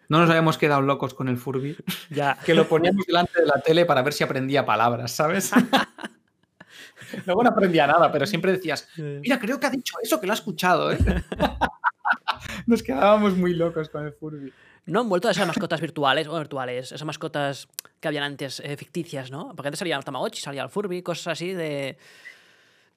[0.09, 1.77] no nos habíamos quedado locos con el Furby.
[2.09, 2.37] Ya.
[2.45, 5.51] Que lo poníamos delante de la tele para ver si aprendía palabras, ¿sabes?
[7.25, 10.33] Luego no aprendía nada, pero siempre decías, mira, creo que ha dicho eso, que lo
[10.33, 10.97] ha escuchado, ¿eh?
[12.65, 14.53] Nos quedábamos muy locos con el Furby.
[14.85, 17.67] No han vuelto a esas mascotas virtuales o virtuales, esas mascotas
[17.99, 19.53] que habían antes eh, ficticias, ¿no?
[19.55, 21.97] Porque antes salía el Tamagotchi, salía el Furby, cosas así de.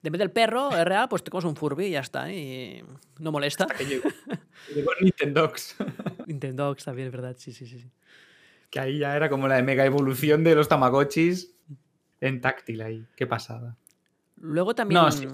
[0.07, 2.31] En vez del perro, real, pues te comes un Furby y ya está.
[2.31, 2.81] Y
[3.19, 3.65] no molesta.
[3.65, 4.07] Que llegó,
[4.73, 5.05] llegó el
[6.27, 7.79] Nintendox, también, es verdad, sí, sí, sí.
[7.79, 7.89] sí.
[8.69, 11.53] que ahí ya era como la mega evolución de los Tamagotchis
[12.21, 13.05] en táctil ahí.
[13.17, 13.75] Qué pasada.
[14.37, 15.27] Luego también No, sí.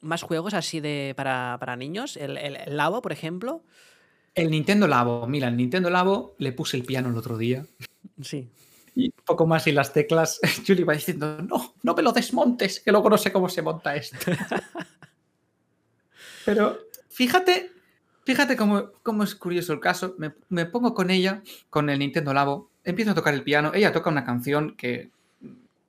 [0.00, 2.16] más juegos así de para, para niños.
[2.16, 3.64] El, el, el Labo, por ejemplo.
[4.34, 7.66] El Nintendo Labo, mira, el Nintendo Labo le puse el piano el otro día.
[8.22, 8.48] Sí.
[8.96, 12.90] Y poco más y las teclas, Julie va diciendo, no, no me lo desmontes, que
[12.90, 14.16] luego no sé cómo se monta esto.
[16.44, 16.78] Pero
[17.10, 17.72] fíjate,
[18.24, 20.14] fíjate cómo, cómo es curioso el caso.
[20.18, 23.92] Me, me pongo con ella, con el Nintendo Labo, empiezo a tocar el piano, ella
[23.92, 25.10] toca una canción que,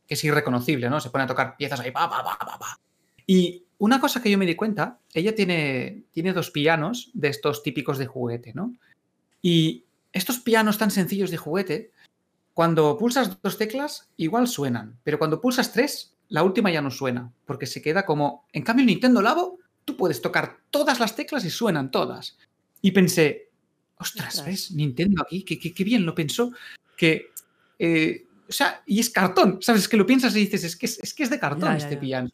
[0.08, 1.00] que es irreconocible, ¿no?
[1.00, 2.80] Se pone a tocar piezas ahí, pa, pa, pa, pa, pa.
[3.26, 7.62] Y una cosa que yo me di cuenta, ella tiene, tiene dos pianos de estos
[7.62, 8.74] típicos de juguete, ¿no?
[9.42, 11.92] Y estos pianos tan sencillos de juguete,
[12.58, 17.32] cuando pulsas dos teclas, igual suenan, pero cuando pulsas tres, la última ya no suena,
[17.46, 18.48] porque se queda como...
[18.52, 22.36] En cambio, el Nintendo Labo, tú puedes tocar todas las teclas y suenan todas.
[22.82, 23.52] Y pensé,
[24.00, 24.44] ostras.
[24.44, 24.72] ¿ves?
[24.72, 26.52] Nintendo aquí, qué, bien lo pensó,
[26.98, 27.28] que...
[27.78, 29.84] eh, o sea, y es cartón, ¿sabes?
[29.84, 31.78] Es que lo piensas y dices, es que es, es que es de cartón Ya,
[31.78, 32.02] ya, este ya.
[32.02, 32.32] piano.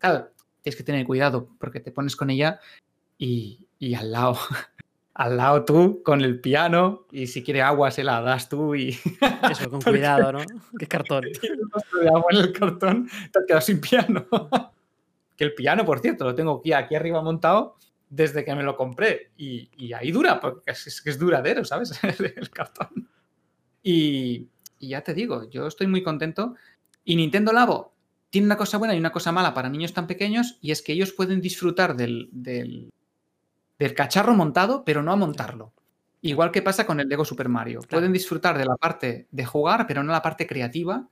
[0.00, 2.58] Claro, tienes que tener cuidado, porque te pones con ella
[3.16, 4.40] y, y al lado...
[5.16, 8.90] Al lado tú con el piano y si quiere agua se la das tú y,
[9.50, 10.40] Eso, con cuidado, ¿no?
[10.78, 11.24] Qué cartón.
[11.40, 14.26] tienes un vaso de agua en el cartón, te has quedado sin piano.
[15.34, 17.76] que el piano, por cierto, lo tengo aquí, aquí arriba montado
[18.10, 19.30] desde que me lo compré.
[19.38, 21.98] Y, ahí dura, porque es, que es duradero, ¿sabes?
[22.02, 23.08] el cartón.
[23.82, 24.48] Y,
[24.80, 26.56] ya te digo, yo estoy muy contento.
[27.06, 27.94] Y Nintendo Labo
[28.28, 30.92] tiene una cosa buena y una cosa mala para niños tan pequeños, y es que
[30.92, 32.90] ellos pueden disfrutar del, del,
[33.94, 35.72] cacharro montado, pero no a montarlo.
[36.22, 37.80] Igual que pasa con el Lego Super Mario.
[37.88, 41.08] Pueden disfrutar de la parte de jugar, pero no la parte creativa.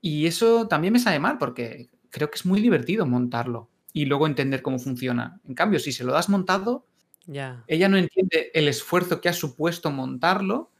[0.00, 4.26] Y eso también me sale mal, porque creo que es muy divertido montarlo y luego
[4.26, 5.40] entender cómo funciona.
[5.46, 6.86] En cambio, si se lo das montado,
[7.26, 10.70] ella no entiende el esfuerzo que ha supuesto montarlo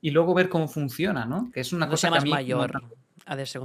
[0.00, 1.50] y luego ver cómo funciona, ¿no?
[1.52, 2.82] Que es una cosa que a mí mayor.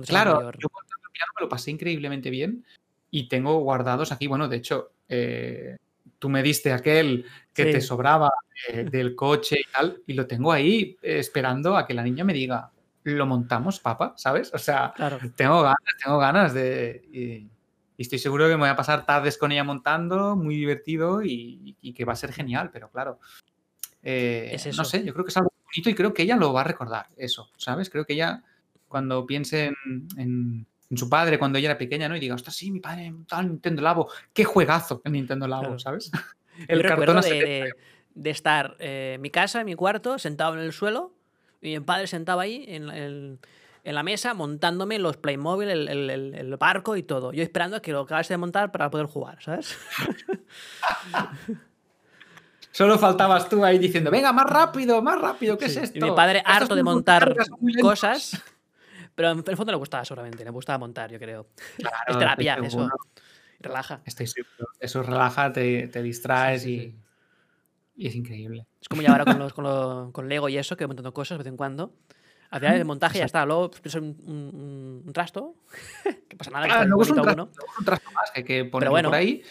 [0.06, 2.64] claro, yo el piano me lo pasé increíblemente bien
[3.10, 5.78] y tengo guardados aquí, bueno, de hecho, eh,
[6.20, 8.32] tú me diste aquel que te sobraba
[8.92, 12.34] del coche y tal, y lo tengo ahí eh, esperando a que la niña me
[12.34, 12.72] diga,
[13.04, 14.54] lo montamos, papá, ¿sabes?
[14.54, 14.94] O sea,
[15.36, 17.48] tengo ganas, tengo ganas de...
[18.00, 21.76] Y estoy seguro que me voy a pasar tardes con ella montando, muy divertido y,
[21.96, 23.20] que va a ser genial, pero claro.
[24.04, 26.62] Eh, no sé, yo creo que es algo bonito y creo que ella lo va
[26.62, 27.90] a recordar, eso, ¿sabes?
[27.90, 28.44] Creo que ella,
[28.88, 29.72] cuando piense
[30.16, 32.16] en, su padre cuando ella era pequeña, ¿no?
[32.16, 36.12] Y diga, ostras, sí, mi padre tal Nintendo Labo, qué juegazo el Nintendo Labo, ¿sabes?
[36.68, 37.72] El cartón de,
[38.16, 41.14] de, estar eh, en mi casa, en mi cuarto, sentado en el suelo,
[41.62, 43.40] y mi padre sentado ahí en el
[43.88, 47.32] en la mesa montándome los Playmobil, el, el, barco y todo.
[47.32, 49.78] Yo esperando a que lo acabase de montar para poder jugar, ¿sabes?
[52.72, 55.98] Solo faltabas tú ahí diciendo, venga, más rápido, más rápido, ¿qué es esto?
[55.98, 57.34] Y mi padre harto de montar
[57.82, 58.44] cosas,
[59.18, 61.48] pero en el fondo le gustaba solamente, le gustaba montar, yo creo.
[61.76, 61.88] es
[62.20, 62.88] terapia, eso.
[63.60, 64.00] Relaja.
[64.06, 64.28] Estoy
[64.80, 66.96] Eso relaja, te, te distraes y,
[67.96, 68.68] y, es increíble.
[68.80, 71.46] Es como ya ahora con, los, con, con Lego y eso, que montando cosas de
[71.46, 71.96] vez en cuando.
[72.52, 73.44] Al final el montaje ya está.
[73.44, 75.56] Luego es un, un, trasto.
[76.30, 76.86] que pasa nada.
[76.86, 77.50] no es un, trasto,
[77.80, 79.42] un trasto más que hay que ponerlo por ahí.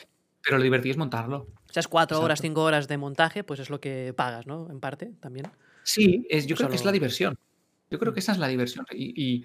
[0.43, 1.49] Pero lo divertido es montarlo.
[1.69, 4.71] Esas cuatro horas, cinco horas de montaje, pues es lo que pagas, ¿no?
[4.71, 5.51] En parte también.
[5.83, 7.37] Sí, es, yo creo que es la diversión.
[7.91, 8.87] Yo creo que esa es la diversión.
[8.93, 9.45] Y,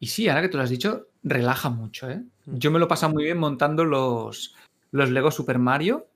[0.00, 2.22] y, sí, ahora que tú lo has dicho, relaja mucho, ¿eh?
[2.46, 2.56] Mm.
[2.56, 4.54] Yo me lo paso muy bien montando los,
[4.90, 6.08] los Lego Super Mario.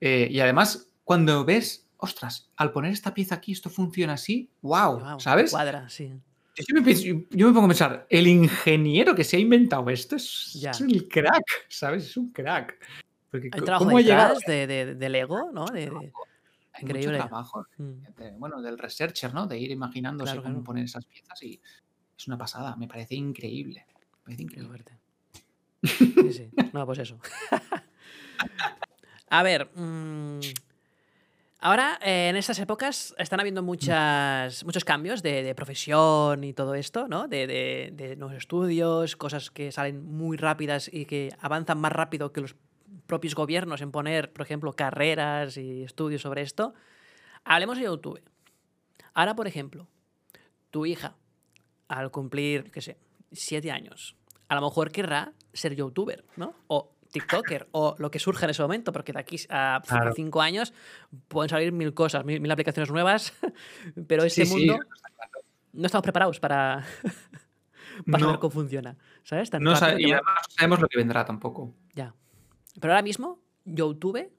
[0.00, 5.20] Eh, y además, cuando ves ostras, al poner esta pieza aquí, esto funciona así, wow,
[5.20, 5.50] ¿sabes?
[5.50, 6.12] Cuadra, sí.
[6.56, 11.44] Yo me, pongo a pensar, el ingeniero que se ha inventado esto es, un crack,
[11.68, 12.06] ¿sabes?
[12.06, 12.76] Es un crack.
[13.30, 15.66] Porque, Hay trabajo ¿cómo detrás de, de, de, Lego, ¿no?
[15.66, 15.92] De,
[16.80, 17.16] Increíble.
[17.16, 18.38] Mucho trabajo, mm.
[18.38, 19.46] bueno, del researcher, ¿no?
[19.46, 21.60] De ir imaginándose cómo poner esas piezas y
[22.16, 23.86] es una pasada, me parece increíble.
[23.88, 24.84] Me parece increíble.
[25.82, 26.50] Sí, sí.
[26.72, 27.18] No, pues eso.
[29.30, 30.40] a ver, mmm,
[31.60, 37.08] Ahora, eh, en estas épocas, están habiendo muchas, muchos cambios de, profesión y todo esto,
[37.08, 37.26] ¿no?
[37.26, 42.54] De, nuevos estudios, cosas que salen muy rápidas y que avanzan más rápido que los
[43.08, 46.74] propios gobiernos en poner, por ejemplo, carreras y estudios sobre esto.
[47.42, 48.22] Hablemos de YouTube.
[49.14, 49.88] Ahora, por ejemplo,
[50.70, 51.16] tu hija,
[51.88, 52.98] al cumplir, qué sé,
[53.32, 54.14] siete años,
[54.48, 56.54] a lo mejor querrá ser youtuber, ¿no?
[56.68, 59.80] O TikToker o lo que surja en ese momento, porque de aquí a
[60.14, 60.74] cinco años
[61.28, 63.32] pueden salir mil cosas, mil, aplicaciones nuevas,
[64.06, 64.78] pero ese mundo
[65.72, 66.84] no estamos preparados para,
[68.10, 68.96] para saber cómo funciona.
[69.22, 69.50] ¿Sabes?
[69.54, 71.74] no y además no sabemos lo que vendrá tampoco.
[71.94, 72.14] Ya.
[72.80, 74.30] Pero ahora mismo, YouTube,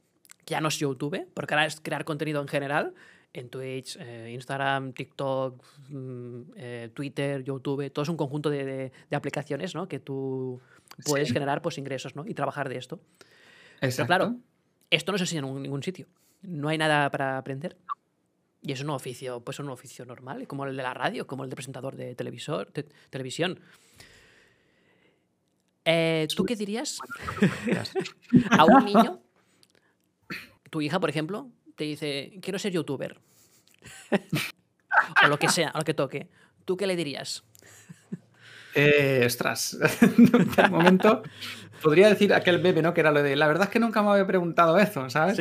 [0.46, 2.94] que ya no es YouTube, porque ahora es crear contenido en general,
[3.34, 9.76] en Twitch, eh, Instagram, TikTok, mm, eh, Twitter, YouTube, todo es un conjunto de, aplicaciones
[9.76, 9.88] ¿no?
[9.88, 10.60] que tú
[11.06, 12.26] puedes generar pues, ingresos ¿no?
[12.26, 13.00] y trabajar de esto.
[13.80, 14.36] Pero claro,
[14.90, 16.08] esto no se enseña en ningún sitio.
[16.42, 17.78] No hay nada para aprender.
[18.62, 21.50] Y es un oficio, pues un oficio normal, como el de la radio, como el
[21.50, 22.72] de presentador de televisor,
[23.10, 23.60] televisión.
[25.86, 27.00] Eh, ¿Tú qué dirías
[28.52, 29.22] a un niño?
[30.70, 33.20] Tu hija, por ejemplo, te dice, quiero ser youtuber.
[35.24, 36.30] o lo que sea, o lo que toque.
[36.66, 37.44] ¿Tú qué le dirías?
[38.76, 39.78] Eh, ostras,
[40.58, 41.24] de momento
[41.82, 42.94] podría decir aquel bebé, ¿no?
[42.94, 45.40] Que era lo de, la verdad es que nunca me había preguntado eso, ¿sabes?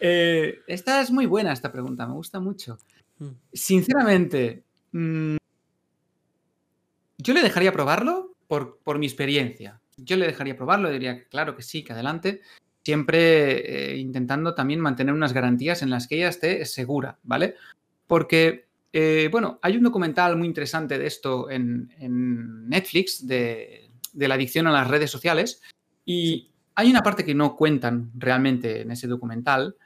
[0.00, 2.76] Eh, esta es muy buena, esta pregunta, me gusta mucho.
[3.18, 3.30] Mm.
[3.52, 5.36] Sinceramente, mm,
[7.24, 11.56] yo le dejaría probarlo por, por mi experiencia yo le dejaría probarlo, diría que claro
[11.56, 12.42] que sí, que adelante,
[12.82, 17.54] siempre eh, intentando también mantener unas garantías en las que ella esté segura, ¿vale?
[18.06, 21.88] Porque, eh, bueno, hay un documental muy interesante de esto en,
[22.68, 25.62] Netflix, de, la adicción a las redes sociales,
[26.04, 29.76] y hay una parte que no cuentan realmente en ese documental,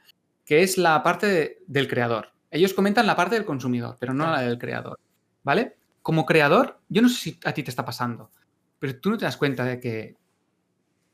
[0.45, 2.31] que es la parte del creador.
[2.51, 4.99] Ellos comentan la parte del consumidor, pero no la del creador,
[5.43, 5.75] ¿vale?
[6.09, 8.31] Como creador, yo no sé si a ti te está pasando,
[8.79, 10.17] pero tú no te das cuenta de que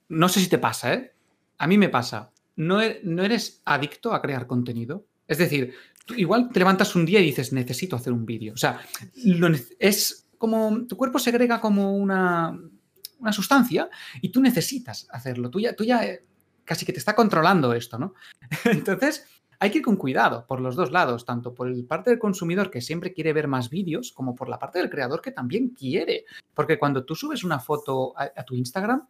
[0.07, 1.13] no sé si te pasa, ¿eh?
[1.57, 2.31] A mí me pasa.
[2.55, 5.05] No, e, eres adicto a crear contenido.
[5.27, 5.73] Es decir,
[6.15, 8.53] igual te levantas un día y dices, necesito hacer un vídeo.
[8.53, 8.79] O sea,
[9.79, 12.57] es como tu cuerpo segrega como una,
[13.19, 13.89] una sustancia
[14.21, 15.49] y tú necesitas hacerlo.
[15.49, 16.25] Tú ya, tú ya eh,
[16.63, 18.13] casi que te está controlando esto, ¿no?
[18.63, 19.27] Entonces,
[19.65, 22.69] hay que ir con cuidado por los dos lados, tanto por el parte del consumidor
[22.69, 26.25] que siempre quiere ver más vídeos, como por la parte del creador que también quiere.
[26.53, 29.07] Porque cuando tú subes una foto a, tu Instagram,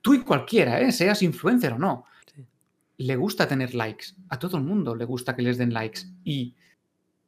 [0.00, 0.90] tú y cualquiera, ¿eh?
[0.90, 2.04] seas influencer o no,
[2.98, 4.06] le gusta tener likes.
[4.28, 6.00] A todo el mundo le gusta que les den likes.
[6.24, 6.54] Y,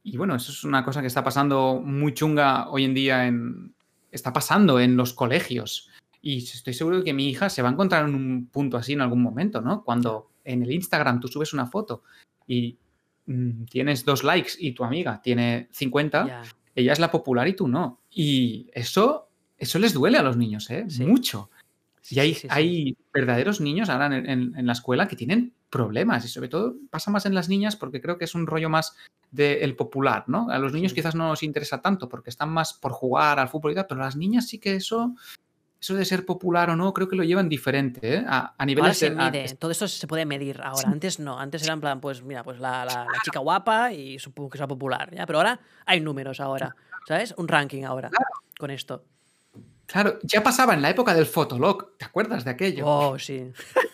[0.03, 3.75] y bueno, eso es una cosa que está pasando muy chunga hoy en día en...
[4.11, 5.89] Está pasando en los colegios.
[6.21, 8.93] Y estoy seguro de que mi hija se va a encontrar en un punto así
[8.93, 9.83] en algún momento, ¿no?
[9.83, 12.03] Cuando en el Instagram tú subes una foto
[12.47, 12.79] y
[13.27, 16.43] mm, tienes dos likes y tu amiga tiene 50,
[16.75, 18.01] ella es la popular y tú no.
[18.11, 19.29] Y eso,
[19.59, 20.87] eso les duele a los niños, ¿eh?
[21.01, 21.51] Mucho.
[22.11, 26.77] y hay, hay, verdaderos niños ahora en, la escuela que tienen problemas y sobre todo
[26.91, 28.97] pasa más en las niñas porque creo que es un rollo más
[29.31, 30.49] del popular, ¿no?
[30.51, 33.73] A los niños quizás no nos interesa tanto porque están más por jugar al fútbol
[33.73, 35.15] y tal, pero a las niñas sí que eso
[35.83, 38.25] eso de ser popular o no, creo que lo llevan diferente, ¿eh?
[38.25, 40.89] A, a nivel se mide, todo eso se puede medir ahora.
[40.89, 44.59] Antes no, antes era en plan, pues mira, pues la, chica guapa y supongo que
[44.59, 45.27] sea popular, ¿ya?
[45.27, 46.77] Pero ahora hay números ahora,
[47.09, 47.35] ¿sabes?
[47.37, 48.11] Un ranking ahora
[48.57, 49.03] con esto.
[49.93, 52.87] Claro, ya pasaba en la época del Fotolog, ¿te acuerdas de aquello?
[52.87, 53.53] Oh, sí.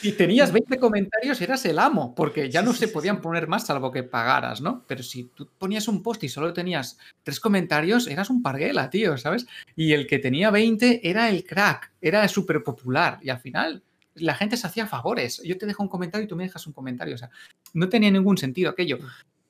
[0.00, 3.92] Si tenías 20 comentarios, eras el amo, porque ya no se podían poner más salvo
[3.92, 4.84] que pagaras, ¿no?
[4.86, 9.18] Pero si tú ponías un post y solo tenías tres comentarios, eras un parguela, tío,
[9.18, 9.46] ¿sabes?
[9.76, 13.18] Y el que tenía 20 era el crack, era súper popular.
[13.22, 13.82] Y al final
[14.14, 15.42] la gente se hacía favores.
[15.44, 17.14] Yo te dejo un comentario y tú me dejas un comentario.
[17.14, 17.30] O sea,
[17.74, 18.98] no tenía ningún sentido aquello.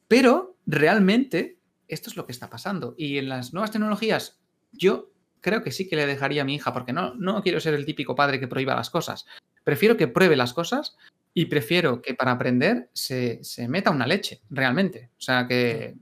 [0.09, 2.95] Pero realmente esto es lo que está pasando.
[2.99, 4.41] Y en las nuevas tecnologías,
[4.73, 5.11] yo
[5.41, 7.87] creo que sí que le dejaría a mi hija, porque no, no quiero ser el
[7.87, 9.27] típico padre que prohíba las cosas.
[9.65, 10.97] Prefiero que pruebe las cosas
[11.35, 15.11] y prefiero que para aprender se, meta una leche, realmente.
[15.19, 15.95] O sea, que,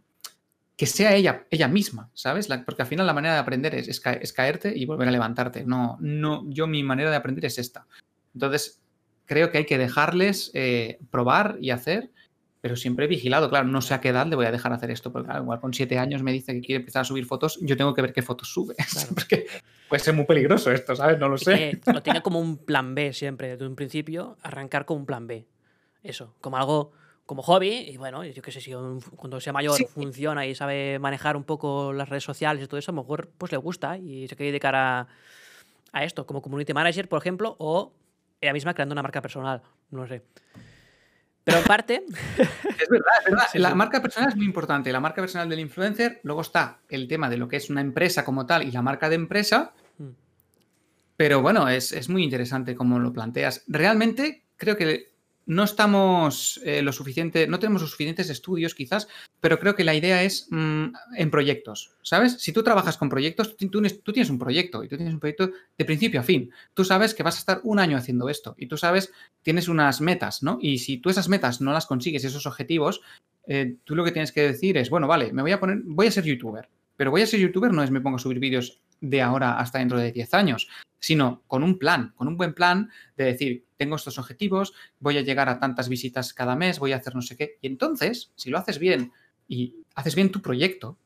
[0.77, 2.49] que sea ella, ella misma, ¿sabes?
[2.65, 4.01] porque al final la manera de aprender es,
[4.33, 5.65] caerte y volver a levantarte.
[5.65, 7.87] No, no, yo mi manera de aprender es esta.
[8.35, 8.81] Entonces,
[9.27, 12.11] creo que hay que dejarles eh, probar y hacer
[12.67, 13.49] pero siempre vigilado.
[13.49, 15.73] Claro, no sé a qué edad le voy a dejar hacer esto, porque igual con
[15.73, 18.23] siete años me dice que quiere empezar a subir fotos, yo tengo que ver qué
[18.23, 18.75] fotos sube.
[19.15, 19.47] porque
[19.89, 21.17] puede ser muy peligroso esto, ¿sabes?
[21.21, 21.81] No lo sé.
[21.87, 25.47] lo tiene como un plan B siempre, desde un principio, arrancar con un plan B.
[26.03, 26.91] Eso, como algo
[27.25, 28.73] como hobby, y bueno, yo qué sé, si
[29.15, 32.91] cuando sea mayor funciona y sabe manejar un poco las redes sociales y todo eso,
[32.91, 35.07] a lo mejor pues le gusta y se quiere dedicar a,
[35.93, 37.93] a esto, como community manager, por ejemplo, o
[38.41, 39.63] ella misma creando una marca personal,
[39.93, 40.25] no sé.
[41.47, 42.03] Pero en parte.
[42.09, 43.47] es verdad, es verdad.
[43.55, 44.91] la marca personal es muy importante.
[44.91, 46.19] La marca personal del influencer.
[46.25, 49.09] Luego está el tema de lo que es una empresa como tal y la marca
[49.09, 49.73] de empresa.
[49.99, 50.09] Mm.
[51.17, 53.63] Pero bueno, es, es muy interesante cómo lo planteas.
[53.69, 55.13] Realmente creo que
[55.47, 59.09] no estamos eh, lo suficiente, no tenemos los suficientes estudios quizás,
[59.41, 60.87] pero creo que la idea es mm,
[61.17, 62.37] en proyectos, ¿sabes?
[62.41, 63.81] Si tú trabajas con proyectos, tú,
[64.13, 66.51] tienes un proyecto y tú tienes un proyecto de principio a fin.
[66.75, 70.01] Tú sabes que vas a estar un año haciendo esto y tú sabes, tienes unas
[70.01, 70.59] metas, ¿no?
[70.61, 73.01] Y si tú esas metas no las consigues, esos objetivos,
[73.47, 76.09] eh, tú lo que tienes que decir es, bueno, vale, me voy a poner, voy
[76.09, 78.81] a ser youtuber, pero voy a ser youtuber no es me pongo a subir vídeos
[79.01, 80.69] de ahora hasta dentro de 10 años,
[80.99, 85.23] sino con un plan, con un buen plan de decir, tengo estos objetivos, voy a
[85.23, 87.59] llegar a tantas visitas cada mes, voy a hacer no sé qué.
[87.61, 89.13] Y entonces, si lo haces bien
[89.47, 90.99] y haces bien tu proyecto,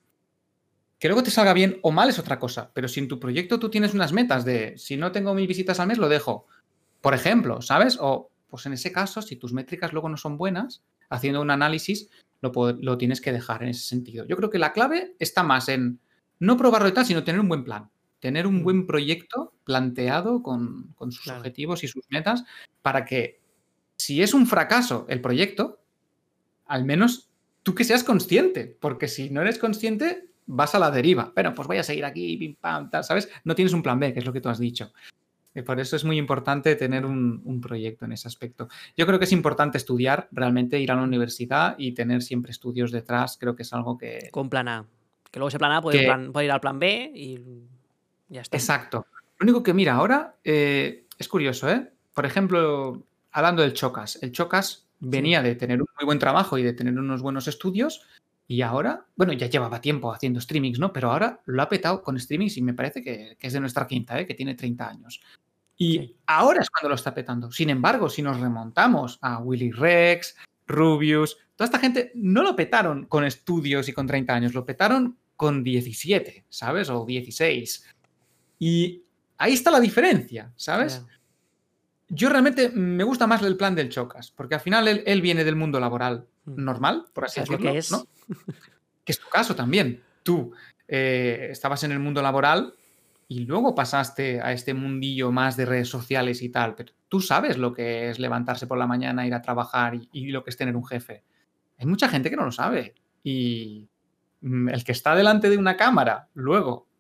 [0.99, 3.59] que luego te salga bien o mal es otra cosa, pero si en tu proyecto
[3.59, 6.47] tú tienes unas metas de, si no tengo mil visitas al mes, lo dejo.
[7.01, 7.97] Por ejemplo, ¿sabes?
[8.01, 12.11] O, pues en ese caso, si tus métricas luego no son buenas, haciendo un análisis,
[12.43, 14.27] lo, lo tienes que dejar en ese sentido.
[14.27, 16.01] Yo creo que la clave está más en
[16.41, 17.91] no probarlo y tal, sino tener un buen plan.
[18.19, 18.63] Tener un mm.
[18.63, 22.45] buen proyecto planteado con, sus objetivos y sus metas
[22.83, 23.41] para que
[23.97, 25.81] si es un fracaso el proyecto,
[26.67, 27.31] al menos
[27.63, 31.33] tú que seas consciente, porque si no eres consciente, vas a la deriva.
[31.35, 33.29] Bueno, pues voy a seguir aquí, pim, pam, tal, ¿sabes?
[33.45, 34.93] No tienes un plan B, que es lo que tú has dicho.
[35.55, 38.69] Y por eso es muy importante tener un, un, proyecto en ese aspecto.
[38.97, 42.93] Yo creo que es importante estudiar, realmente ir a la universidad y tener siempre estudios
[42.93, 43.37] detrás.
[43.39, 44.29] Creo que es algo que...
[44.31, 44.87] Con plan A.
[45.31, 47.41] Que luego ese plan A puede, ir al plan B y
[48.29, 48.57] ya está.
[48.57, 49.07] Exacto.
[49.39, 51.91] Lo único que mira ahora eh, es curioso, ¿eh?
[52.13, 53.03] Por ejemplo,
[53.33, 54.19] hablando del Chocas.
[54.23, 58.07] El Chocas venía de tener un muy buen trabajo y de tener unos buenos estudios
[58.51, 60.93] y ahora, bueno, ya llevaba tiempo haciendo streamings, ¿no?
[60.93, 64.19] Pero ahora lo ha petado con streamings y me parece que, es de nuestra quinta,
[64.19, 64.27] ¿eh?
[64.27, 65.23] que tiene 30 años.
[65.77, 67.53] Y ahora es cuando lo está petando.
[67.53, 73.07] Sin embargo, si nos remontamos a Willy Rex, Rubius, toda esta gente no lo petaron
[73.07, 76.91] con estudios y con 30 años, lo petaron con 17, ¿sabes?
[76.91, 77.87] O 16.
[78.59, 79.03] Y
[79.39, 81.03] ahí está la diferencia, ¿sabes?
[82.11, 85.57] yo realmente me gusta más el plan del Chocas, porque al final él, viene del
[85.57, 86.63] mundo laboral mm.
[86.63, 87.91] normal, por así decirlo, que es?
[87.91, 88.05] ¿no?
[89.03, 90.03] que es tu caso también.
[90.23, 90.53] Tú
[90.87, 92.75] eh, estabas en el mundo laboral
[93.27, 97.57] y luego pasaste a este mundillo más de redes sociales y tal, pero tú sabes
[97.57, 100.77] lo que es levantarse por la mañana, ir a trabajar y, lo que es tener
[100.77, 101.25] un jefe.
[101.79, 103.89] Hay mucha gente que no lo sabe y
[104.43, 106.91] el que está delante de una cámara luego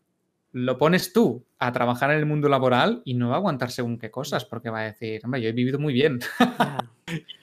[0.53, 3.99] lo pones tú a trabajar en el mundo laboral y no va a aguantar según
[3.99, 6.18] qué cosas, porque va a decir, hombre, yo he vivido muy bien.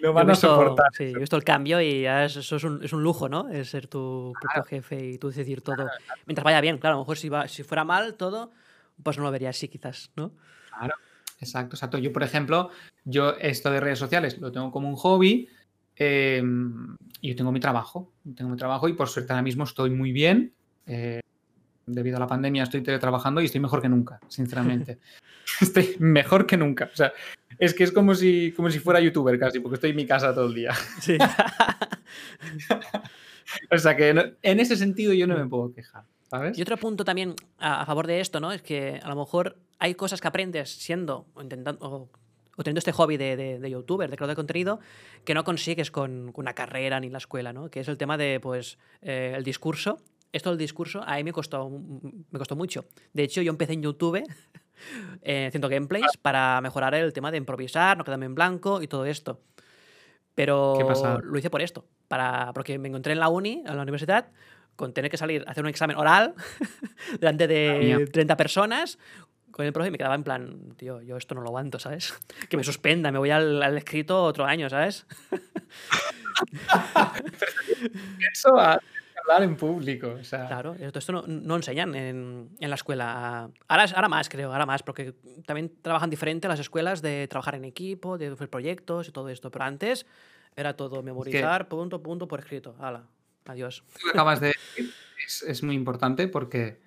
[0.02, 0.88] no van a soportar.
[0.94, 3.48] Sí, he visto el cambio y eso es un, es un lujo, ¿no?
[3.50, 5.88] Es ser tu propio jefe y tú decidir todo.
[6.26, 8.52] Mientras vaya bien, claro, a lo mejor si, va, si fuera mal todo,
[9.02, 10.34] pues no lo vería así quizás, ¿no?
[10.78, 10.96] Claro,
[11.40, 11.98] exacto, exacto.
[11.98, 12.72] Yo, por ejemplo,
[13.06, 15.48] yo esto de redes sociales lo tengo como un hobby
[16.00, 20.12] y yo tengo mi trabajo, tengo mi trabajo y por suerte ahora mismo estoy muy
[20.12, 20.54] bien.
[20.86, 21.22] Eh,
[21.86, 25.00] debido a la pandemia estoy teletrabajando y estoy mejor que nunca, sinceramente.
[25.62, 26.90] estoy mejor que nunca.
[26.92, 27.14] O sea,
[27.58, 30.34] es que es como si, como si fuera youtuber casi, porque estoy en mi casa
[30.34, 30.74] todo el día.
[31.00, 31.18] Sí.
[33.72, 36.04] o sea que en ese sentido yo no me puedo quejar.
[36.30, 36.58] ¿sabes?
[36.58, 38.52] Y otro punto también a, favor de esto, ¿no?
[38.52, 42.10] Es que a lo mejor hay cosas que aprendes siendo o intentando o,
[42.64, 44.80] teniendo este hobby de, de, youtuber, de creador de contenido,
[45.24, 47.70] que no consigues con, una carrera ni la escuela, ¿no?
[47.70, 49.98] Que es el tema de, pues, eh, el discurso
[50.32, 52.86] esto del discurso a mí me costó, me costó mucho.
[53.14, 54.24] De hecho, yo empecé en YouTube
[55.22, 59.06] eh, haciendo gameplays para mejorar el tema de improvisar, no quedarme en blanco y todo
[59.06, 59.42] esto.
[60.36, 60.78] Pero
[61.24, 64.30] lo hice por esto, para, porque me encontré en la uni, en la universidad,
[64.76, 66.36] con tener que salir a hacer un examen oral
[67.20, 69.00] delante de 30 personas
[69.52, 72.14] con el profe y me quedaba en plan, tío, yo esto no lo aguanto, ¿sabes?
[72.50, 75.06] Que me suspenda, me voy al, al escrito otro año, ¿sabes?
[78.32, 78.56] Eso
[79.28, 80.16] hablar en público.
[80.30, 83.50] Claro, esto no, no enseñan en, en, la escuela.
[83.68, 85.14] Ahora, ahora más, creo, ahora más, porque
[85.46, 89.52] también trabajan diferente las escuelas de trabajar en equipo, de hacer proyectos y todo esto.
[89.52, 90.06] Pero antes
[90.56, 92.76] era todo memorizar, punto, punto, por escrito.
[92.80, 93.04] Hala,
[93.46, 93.84] adiós.
[94.12, 94.52] acabas de
[95.26, 96.80] es, es muy importante porque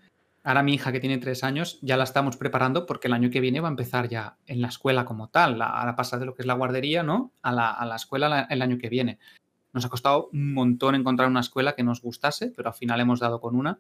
[0.45, 3.41] ahora mi hija que tiene tres años ya la estamos preparando porque el año que
[3.41, 5.61] viene va a empezar ya en la escuela como tal.
[5.61, 7.33] Ahora pasa de lo que es la guardería, ¿no?
[7.43, 9.19] A la, a la escuela el año que viene.
[9.73, 13.21] Nos ha costado un montón encontrar una escuela que nos gustase, pero al final hemos
[13.21, 13.79] dado con una.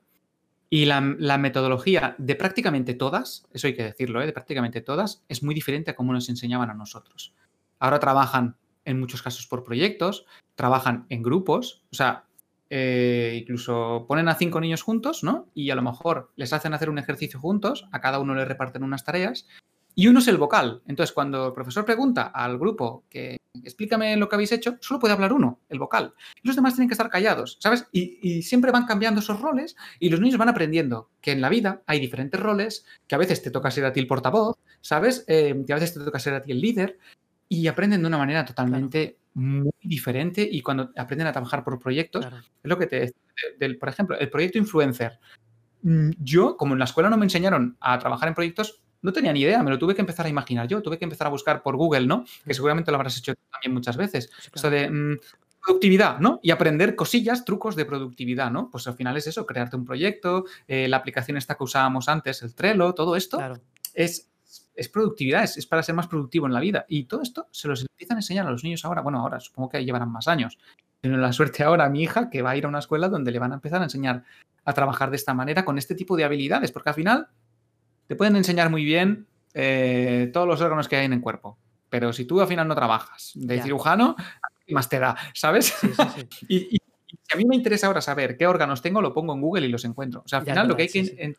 [0.72, 4.26] Y la, metodología de prácticamente todas, eso hay que decirlo, ¿eh?
[4.26, 7.34] de prácticamente todas, es muy diferente a cómo nos enseñaban a nosotros.
[7.80, 12.24] Ahora trabajan en muchos casos por proyectos, trabajan en grupos, o sea,
[12.70, 15.48] eh, incluso ponen a cinco niños juntos, ¿no?
[15.54, 18.84] Y a lo mejor les hacen hacer un ejercicio juntos, a cada uno le reparten
[18.84, 19.46] unas tareas
[19.94, 20.82] y uno es el vocal.
[20.86, 25.14] Entonces, cuando el profesor pregunta al grupo que explícame lo que habéis hecho, solo puede
[25.14, 26.14] hablar uno, el vocal.
[26.42, 27.86] Los demás tienen que estar callados, ¿sabes?
[27.92, 31.82] Y, siempre van cambiando esos roles y los niños van aprendiendo que en la vida
[31.86, 35.24] hay diferentes roles, que a veces te toca ser a ti el portavoz, ¿sabes?
[35.26, 36.98] Eh, que a veces te toca ser a ti el líder
[37.52, 42.24] y aprenden de una manera totalmente muy diferente y cuando aprenden a trabajar por proyectos,
[42.24, 42.32] es
[42.62, 43.12] lo que te...
[43.58, 45.18] Del, por ejemplo, el proyecto influencer.
[45.82, 49.32] Mm, yo, como en la escuela no me enseñaron a trabajar en proyectos, no tenía
[49.32, 51.62] ni idea, me lo tuve que empezar a imaginar yo, tuve que empezar a buscar
[51.62, 52.24] por Google, ¿no?
[52.46, 54.30] Que seguramente lo habrás hecho también muchas veces.
[54.54, 55.18] Eso de mm,
[55.64, 56.38] productividad, ¿no?
[56.42, 58.70] Y aprender cosillas, trucos de productividad, ¿no?
[58.70, 62.42] Pues al final es eso, crearte un proyecto, eh, la aplicación esta que usábamos antes,
[62.42, 63.40] el Trello, todo esto
[63.94, 64.29] es,
[64.80, 66.86] es productividad, es, para ser más productivo en la vida.
[66.88, 69.68] Y todo esto se los empiezan a enseñar a los niños ahora, bueno, ahora supongo
[69.68, 70.58] que llevarán más años.
[71.02, 73.30] Tengo la suerte ahora a mi hija que va a ir a una escuela donde
[73.30, 74.24] le van a empezar a enseñar
[74.64, 77.28] a trabajar de esta manera con este tipo de habilidades, porque al final
[78.06, 81.58] te pueden enseñar muy bien eh, todos los órganos que hay en el cuerpo.
[81.90, 84.16] Pero si tú al final no trabajas de cirujano,
[84.66, 85.14] ¿qué más te da?
[85.34, 85.74] ¿Sabes?
[86.48, 86.78] y,
[87.10, 89.70] si a mí me interesa ahora saber qué órganos tengo, lo pongo en Google y
[89.70, 90.22] los encuentro.
[90.24, 91.34] O sea, al final lo que hay que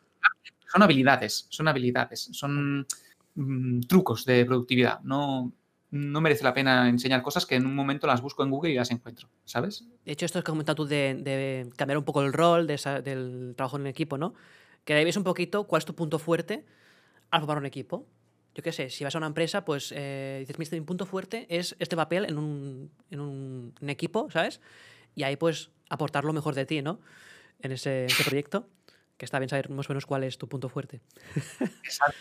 [0.72, 2.86] son habilidades, son habilidades, son
[3.34, 5.00] mm, trucos de productividad.
[5.00, 5.52] No,
[5.90, 8.76] no merece la pena enseñar cosas que en un momento las busco en Google y
[8.76, 9.86] las encuentro, ¿sabes?
[10.04, 13.76] De hecho, esto es que comentas tú de, cambiar un poco el rol del trabajo
[13.76, 14.34] en equipo, ¿no?
[14.84, 16.64] que ahí ves un poquito cuál es tu punto fuerte
[17.30, 18.06] al formar un equipo.
[18.54, 21.74] Yo qué sé, si vas a una empresa, pues eh, dices, mi punto fuerte es
[21.78, 24.60] este papel en un, en un, equipo, ¿sabes?
[25.14, 27.00] Y ahí pues aportar lo mejor de ti, ¿no?
[27.60, 28.68] En ese, proyecto,
[29.16, 31.00] que está bien saber más o menos cuál es tu punto fuerte.
[31.82, 32.16] Exacto.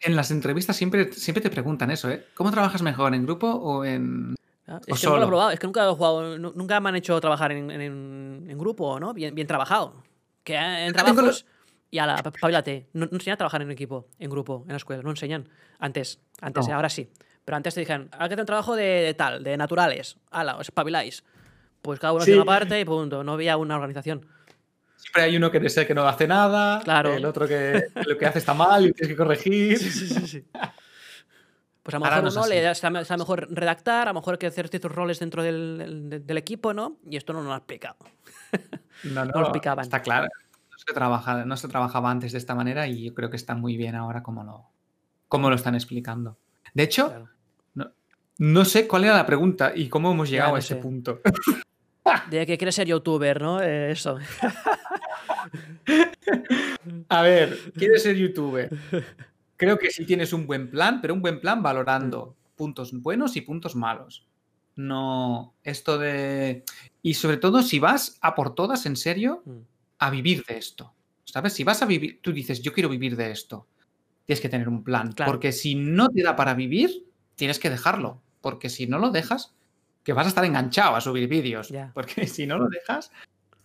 [0.00, 2.26] En las entrevistas siempre, siempre te preguntan eso, ¿eh?
[2.34, 4.34] ¿Cómo trabajas mejor, en grupo o en,
[4.66, 6.96] ah, es que nunca lo he probado, es que nunca he jugado, nunca me han
[6.96, 9.14] hecho trabajar en, en, grupo, ¿no?
[9.14, 10.02] Bien, bien trabajado.
[10.42, 11.46] Que en trabajos
[11.94, 12.88] y a la pabilate.
[12.92, 15.00] No, no enseñan a trabajar en equipo, en grupo, en la escuela.
[15.00, 15.48] No enseñan.
[15.78, 17.08] Antes, antes, ahora sí.
[17.44, 20.16] Pero antes te dijeron, hay que tener trabajo de, tal, de naturales.
[20.32, 21.22] Ala, os espabiláis.
[21.82, 23.22] Pues cada uno hace una parte y punto.
[23.22, 24.26] No había una organización.
[24.96, 26.80] Siempre hay uno que desea que no hace nada.
[26.82, 27.14] Claro.
[27.14, 29.78] El otro que lo que hace está mal y tienes que corregir.
[29.78, 30.44] Sí, sí, sí.
[31.82, 34.38] Pues a lo mejor no uno le da- está, está mejor redactar, a lo mejor
[34.38, 36.96] que hacer ciertos roles dentro del, del- del equipo, ¿no?
[37.08, 37.96] Y esto no nos lo ha explicado.
[39.04, 39.82] No, no, lo explicaban.
[39.82, 40.28] Está claro.
[40.70, 43.54] No se, trabaja, no se trabajaba antes de esta manera y yo creo que está
[43.54, 44.64] muy bien ahora como lo,
[45.28, 46.38] como lo están explicando.
[46.72, 47.28] De hecho, Claro.
[47.74, 47.90] no,
[48.38, 50.80] no sé cuál era la pregunta y cómo hemos Ya, llegado no a ese sé.
[50.80, 51.20] punto.
[52.30, 53.62] De que quieres ser youtuber, ¿no?
[53.62, 54.18] Eh, eso.
[57.08, 58.70] A ver, ¿quieres ser youtuber?
[59.56, 63.40] Creo que sí tienes un buen plan, pero un buen plan valorando puntos buenos y
[63.40, 64.26] puntos malos.
[64.76, 66.64] No esto de...
[67.02, 69.58] Y sobre todo si vas a por todas en serio, Mm.
[69.98, 70.92] a vivir de esto.
[71.24, 71.52] ¿Sabes?
[71.54, 73.66] Si vas a vivir, tú dices, yo quiero vivir de esto,
[74.24, 75.12] tienes que tener un plan.
[75.12, 75.30] Claro.
[75.32, 78.20] Porque si no te da para vivir, tienes que dejarlo.
[78.40, 79.54] Porque si no lo dejas,
[80.04, 81.72] que vas a estar enganchado a subir vídeos.
[81.92, 83.10] Porque si no lo dejas,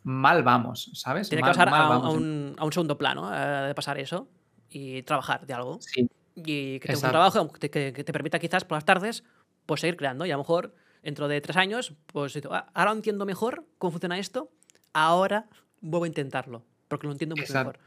[0.03, 1.29] mal vamos, ¿sabes?
[1.29, 4.27] Tiene que pasar mal a, un, a un segundo plano eh, de pasar eso
[4.69, 5.79] y trabajar de algo.
[5.81, 9.23] Sí, Y que te un trabajo que, te permita quizás por las tardes
[9.65, 10.25] pues seguir creando.
[10.25, 10.73] Y a lo mejor
[11.03, 14.49] dentro de tres años, pues "Ah, ahora entiendo mejor cómo funciona esto,
[14.93, 15.47] ahora
[15.81, 17.79] vuelvo a intentarlo, porque lo entiendo mucho Exacto.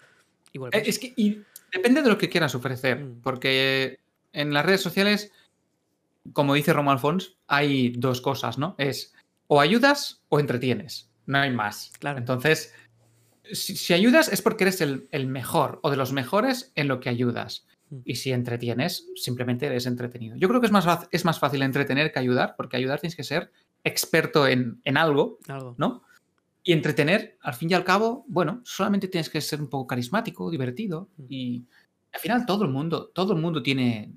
[0.53, 0.72] mejor.
[0.72, 0.76] Y.
[0.78, 1.42] Eh, Es que y
[1.72, 3.20] depende de lo que quieras ofrecer, Mm.
[3.22, 3.98] porque
[4.32, 5.32] en las redes sociales,
[6.32, 8.74] como dice Romo Alfons, hay dos cosas, ¿no?
[8.78, 9.14] Es
[9.48, 11.92] o ayudas o entretienes, no hay más.
[11.98, 12.18] Claro.
[12.18, 12.74] Entonces,
[13.52, 17.00] si, si ayudas es porque eres el, el mejor o de los mejores en lo
[17.00, 17.66] que ayudas.
[17.90, 17.98] Mm.
[18.04, 20.36] Y si entretienes, simplemente eres entretenido.
[20.36, 23.16] Yo creo que es más, fácil- es más fácil entretener que ayudar, porque ayudar tienes
[23.16, 23.50] que ser
[23.84, 25.74] experto en, en algo Algo.
[25.76, 26.02] ¿no?
[26.62, 30.50] Y entretener, al fin y al cabo, bueno, solamente tienes que ser un poco carismático,
[30.50, 31.24] divertido Mm.
[31.28, 31.64] y
[32.14, 34.12] al final todo el mundo, todo el mundo tiene,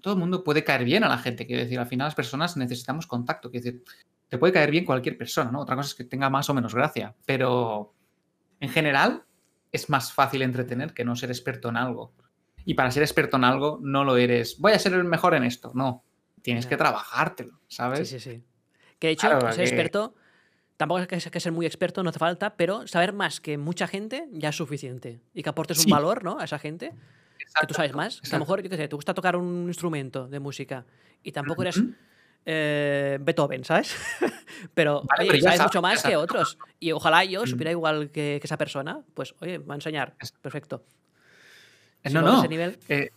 [0.00, 2.56] todo el mundo puede caer bien a la gente, quiero decir, al final las personas
[2.56, 3.84] necesitamos contacto, quiero decir,
[4.28, 5.60] te puede caer bien cualquier persona, ¿no?
[5.60, 7.94] Otra cosa es que tenga más o menos gracia, pero
[8.60, 9.24] en general
[9.72, 12.12] es más fácil entretener que no ser experto en algo.
[12.64, 15.44] Y para ser experto en algo no lo eres, voy a ser el mejor en
[15.44, 16.04] esto, no,
[16.42, 18.08] tienes que trabajártelo, ¿sabes?
[18.08, 18.44] Sí, sí, sí.
[18.98, 20.14] Que de hecho, Claro, ser que- experto,
[20.76, 23.86] tampoco es que, que ser muy experto, no hace falta, pero saber más que mucha
[23.86, 25.20] gente ya es suficiente.
[25.34, 26.38] Y que aportes un valor, ¿no?
[26.38, 26.92] A esa gente,
[27.60, 28.20] que tú sabes más.
[28.20, 30.84] Que a lo mejor, yo qué sé, te gusta tocar un instrumento de música
[31.22, 31.82] y tampoco eres
[32.46, 33.94] eh, Beethoven, ¿sabes?
[34.74, 36.58] pero, Vale, oye, pero sabes mucho más que otros.
[36.80, 37.46] Y ojalá yo Mm.
[37.46, 40.14] supiera igual que, que esa persona, pues, oye, me va a enseñar.
[40.42, 40.84] Perfecto.
[42.02, 42.38] Eh, Si no, no.
[42.38, 43.10] ese nivel, eh,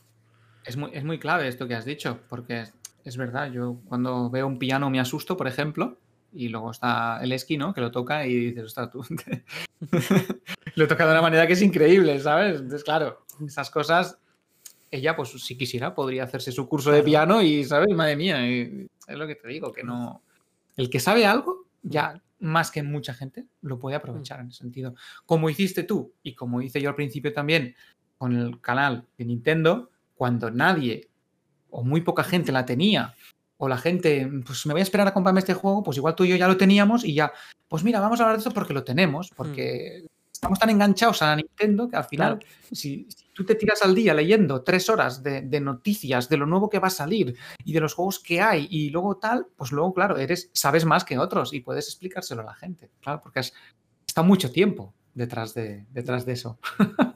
[0.63, 4.29] es, muy, es muy clave esto que has dicho, porque es, es verdad, yo cuando
[4.29, 5.97] veo un piano me asusto, por ejemplo,
[6.33, 7.73] y luego está el esqui, ¿no?
[7.73, 9.05] Que lo toca y dices, ostras, tú.
[10.77, 12.57] lo toca de una manera que es increíble, ¿sabes?
[12.57, 14.19] Entonces, claro, esas cosas,
[14.91, 17.89] ella, pues si quisiera, podría hacerse su curso de piano y, ¿sabes?
[17.95, 20.21] Madre mía, y es lo que te digo, que no.
[20.75, 24.93] El que sabe algo, ya más que mucha gente, lo puede aprovechar en ese sentido.
[25.25, 27.75] Como hiciste tú y como hice yo al principio también
[28.19, 31.09] con el canal de Nintendo, cuando nadie
[31.71, 33.15] o muy poca gente la tenía,
[33.57, 36.23] o la gente, pues me voy a esperar a comprarme este juego, pues igual tú
[36.23, 37.33] y yo ya lo teníamos y ya,
[37.67, 40.05] pues mira, vamos a hablar de esto porque lo tenemos, porque
[40.37, 42.53] estamos tan enganchados a la Nintendo que al final, Claro.
[42.71, 46.45] si, si tú te tiras al día leyendo tres horas de, de noticias de lo
[46.45, 49.71] nuevo que va a salir y de los juegos que hay y luego tal, pues
[49.71, 53.39] luego, claro, eres, sabes más que otros y puedes explicárselo a la gente, claro, porque
[53.39, 53.53] has,
[54.07, 56.59] está mucho tiempo detrás de, detrás de eso.
[56.79, 57.15] en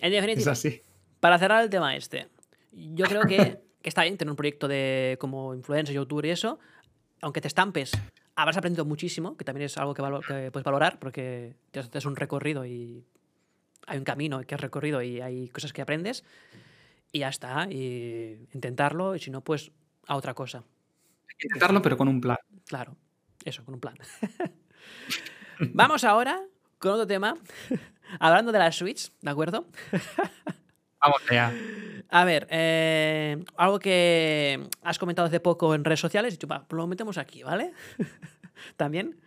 [0.00, 0.82] Es definitiva, así.
[1.20, 2.28] para cerrar el tema este,
[2.72, 6.58] yo creo que, que está bien tener un proyecto de como influencer, youtuber y eso,
[7.20, 7.92] aunque te estampes,
[8.36, 12.04] habrás aprendido muchísimo, que también es algo que, valo- que puedes valorar, porque te haces
[12.06, 13.04] un recorrido y
[13.86, 16.24] hay un camino que has recorrido y hay cosas que aprendes,
[17.12, 19.70] y ya está, y intentarlo, y si no, pues
[20.06, 20.64] a otra cosa.
[21.42, 22.38] Intentarlo, pero con un plan.
[22.66, 22.96] Claro,
[23.44, 23.96] eso, con un plan.
[25.74, 26.40] Vamos ahora
[26.78, 27.36] con otro tema,
[28.20, 29.66] hablando de la Switch, ¿de acuerdo?
[31.02, 31.52] Vamos allá.
[32.08, 36.76] A ver, eh, algo que has comentado hace poco en redes sociales, y va, pues
[36.76, 37.72] lo metemos aquí, ¿vale?
[38.76, 39.18] también,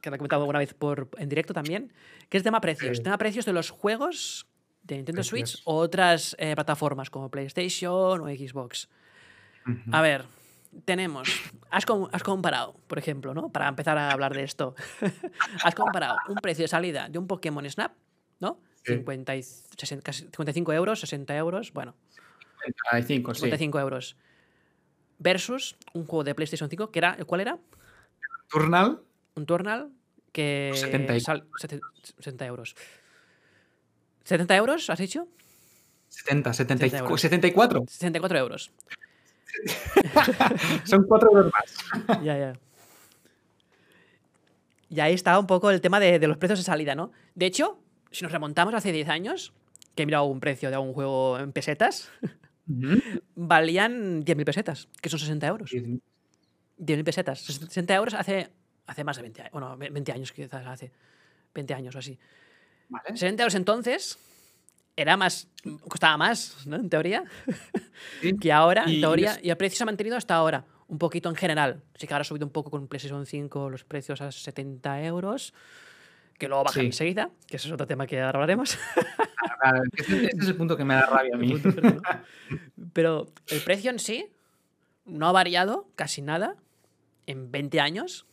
[0.00, 1.92] que lo he comentado alguna vez por, en directo también,
[2.28, 2.98] que es tema precios.
[2.98, 3.02] Sí.
[3.02, 4.46] Tema precios de los juegos
[4.82, 8.88] de Nintendo Switch o otras eh, plataformas como PlayStation o Xbox.
[9.92, 10.24] A ver,
[10.84, 11.28] tenemos.
[11.70, 13.50] Has, com- has comparado, por ejemplo, ¿no?
[13.50, 14.74] Para empezar a hablar de esto.
[15.64, 17.92] has comparado un precio de salida de un Pokémon Snap,
[18.38, 18.58] ¿no?
[18.84, 18.94] Sí.
[18.94, 21.94] 50 y 60 casi 55 euros, 60 euros, bueno,
[22.92, 23.40] 55, sí.
[23.42, 24.16] 55 euros.
[25.18, 27.58] Versus un juego de PlayStation 5, que era, ¿cuál era?
[28.48, 29.00] Turnal,
[29.34, 29.90] Un Turnal
[30.32, 30.72] que.
[30.74, 31.80] 70 y- sal- sete-
[32.18, 32.74] 60 euros.
[34.24, 35.28] ¿70 euros, has dicho?
[36.08, 37.20] 70, 70 75, euros.
[37.20, 37.84] 74.
[37.86, 38.72] 64 euros.
[40.84, 42.22] Son 4 euros más.
[42.24, 42.52] ya, ya.
[44.88, 47.12] Y ahí está un poco el tema de, de los precios de salida, ¿no?
[47.34, 47.78] De hecho,
[48.10, 49.52] si nos remontamos hace 10 años,
[49.94, 52.10] que he mirado un precio de un juego en pesetas,
[53.34, 55.70] valían 10.000 pesetas, que son 60 euros.
[55.72, 57.40] 10.000 pesetas.
[57.40, 58.50] 60 euros hace,
[58.86, 59.52] hace más de 20 años.
[59.52, 60.92] Bueno, 20 años quizás hace.
[61.54, 62.18] 20 años o así.
[63.08, 64.18] 60 euros entonces
[64.96, 65.48] era más.
[65.88, 66.76] costaba más, ¿no?
[66.76, 67.24] En teoría.
[68.40, 69.38] que ahora, en teoría.
[69.42, 70.64] Y el precio se ha mantenido hasta ahora.
[70.88, 71.82] Un poquito en general.
[71.94, 75.54] Sí que ahora ha subido un poco con PlayStation 5 los precios a 70 euros.
[76.40, 78.78] Que luego bajan enseguida, que ese es otro tema que ahora hablaremos.
[79.60, 81.54] Claro, ese, es el punto que me da rabia a mí.
[82.94, 84.26] Pero el precio en sí
[85.04, 86.56] no ha variado casi nada
[87.26, 88.26] en 20 años,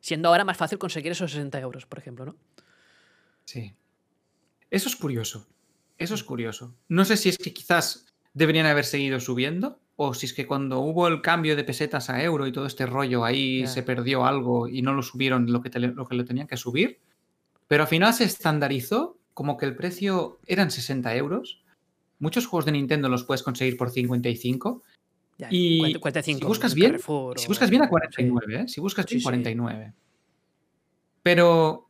[0.00, 2.36] siendo ahora más fácil conseguir esos 60 euros, por ejemplo, ¿no?
[3.44, 3.74] Sí.
[4.68, 5.46] Eso es curioso.
[5.98, 6.74] Eso es curioso.
[6.88, 10.80] No sé si es que quizás deberían haber seguido subiendo o si es que cuando
[10.80, 14.66] hubo el cambio de pesetas a euro y todo este rollo ahí se perdió algo
[14.66, 16.98] y no lo subieron lo que, lo que lo tenían que subir.
[17.72, 21.62] Pero al final se estandarizó como que el precio eran 60 euros.
[22.18, 24.82] Muchos juegos de Nintendo los puedes conseguir por 55.
[25.50, 28.68] y si buscas bien, si buscas bien a 49, ¿eh?
[28.68, 29.94] si buscas bien 49.
[31.22, 31.88] Pero,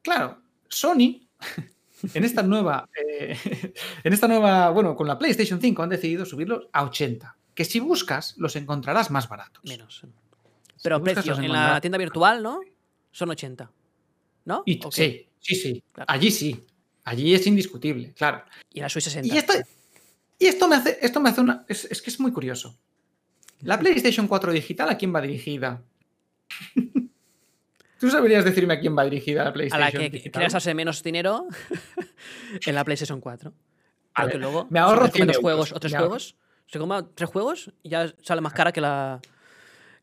[0.00, 1.26] claro, Sony
[2.14, 3.36] en esta nueva, eh,
[4.04, 7.36] en esta nueva, bueno, con la PlayStation 5 han decidido subirlos a 80.
[7.52, 9.64] Que si buscas, los encontrarás más baratos.
[9.64, 10.06] Menos.
[10.84, 12.60] Pero precio en la tienda virtual, ¿no?
[13.10, 13.72] Son 80.
[14.46, 14.64] ¿No?
[14.64, 15.84] Sí, sí, sí.
[16.06, 16.64] Allí sí.
[17.04, 18.42] Allí es indiscutible, claro.
[18.72, 19.32] Y la Switch 60.
[19.32, 19.52] Y esto,
[20.38, 21.64] y esto me hace, esto me hace una.
[21.68, 22.76] Es, es que es muy curioso.
[23.60, 25.82] La PlayStation 4 digital, ¿a quién va dirigida?
[27.98, 29.82] ¿Tú sabrías decirme a quién va dirigida la PlayStation?
[29.82, 31.46] A la que quieras hacer menos dinero
[32.66, 33.52] en la PlayStation 4.
[34.14, 36.36] Porque luego me ahorro si dos juegos o tres juegos.
[36.66, 39.20] Se compra tres juegos y ya sale más cara que la,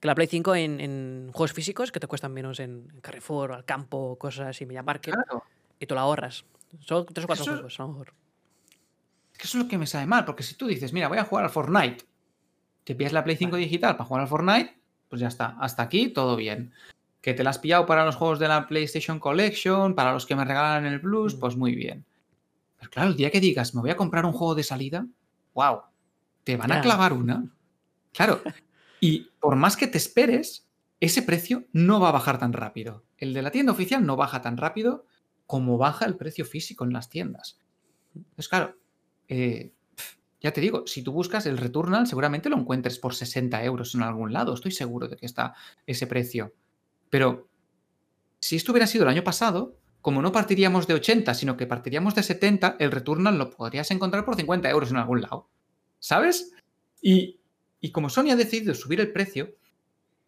[0.03, 4.17] que la Play 5 en, juegos físicos que te cuestan menos en Carrefour, al campo,
[4.19, 5.15] cosas así, Media Market.
[5.79, 6.43] Y tú la ahorras.
[6.81, 8.13] Son tres o cuatro juegos, a lo mejor.
[9.31, 11.19] Es que eso es lo que me sabe mal, porque si tú dices, mira, voy
[11.19, 12.03] a jugar al Fortnite,
[12.83, 14.77] te pillas la Play 5 digital para jugar al Fortnite,
[15.07, 15.55] pues ya está.
[15.57, 16.73] Hasta aquí todo bien
[17.21, 20.35] que te la has pillado para los juegos de la PlayStation Collection, para los que
[20.35, 21.39] me regalan el Plus, mm.
[21.39, 22.03] pues muy bien.
[22.77, 25.05] Pero claro, el día que digas, me voy a comprar un juego de salida,
[25.53, 25.79] wow,
[26.43, 27.45] te van a clavar una.
[28.11, 28.41] Claro,
[29.03, 30.65] y por más que te esperes,
[31.01, 33.03] ese precio no va a bajar tan rápido.
[33.17, 35.05] El de la tienda oficial no baja tan rápido
[35.45, 37.59] como baja el precio físico en las tiendas.
[38.15, 38.77] Entonces, claro,
[39.27, 39.73] eh,
[40.39, 44.03] ya te digo, si tú buscas el Returnal, seguramente lo encuentres por 60 euros en
[44.03, 44.53] algún lado.
[44.53, 45.53] Estoy seguro de que está
[45.85, 46.53] ese precio.
[47.09, 47.49] Pero
[48.39, 52.15] si esto hubiera sido el año pasado, como no partiríamos de 80, sino que partiríamos
[52.15, 55.49] de 70, el Returnal lo podrías encontrar por 50 euros en algún lado.
[55.99, 56.53] ¿Sabes?
[57.01, 57.41] Y,
[57.91, 59.55] como Sony ha decidido subir el precio,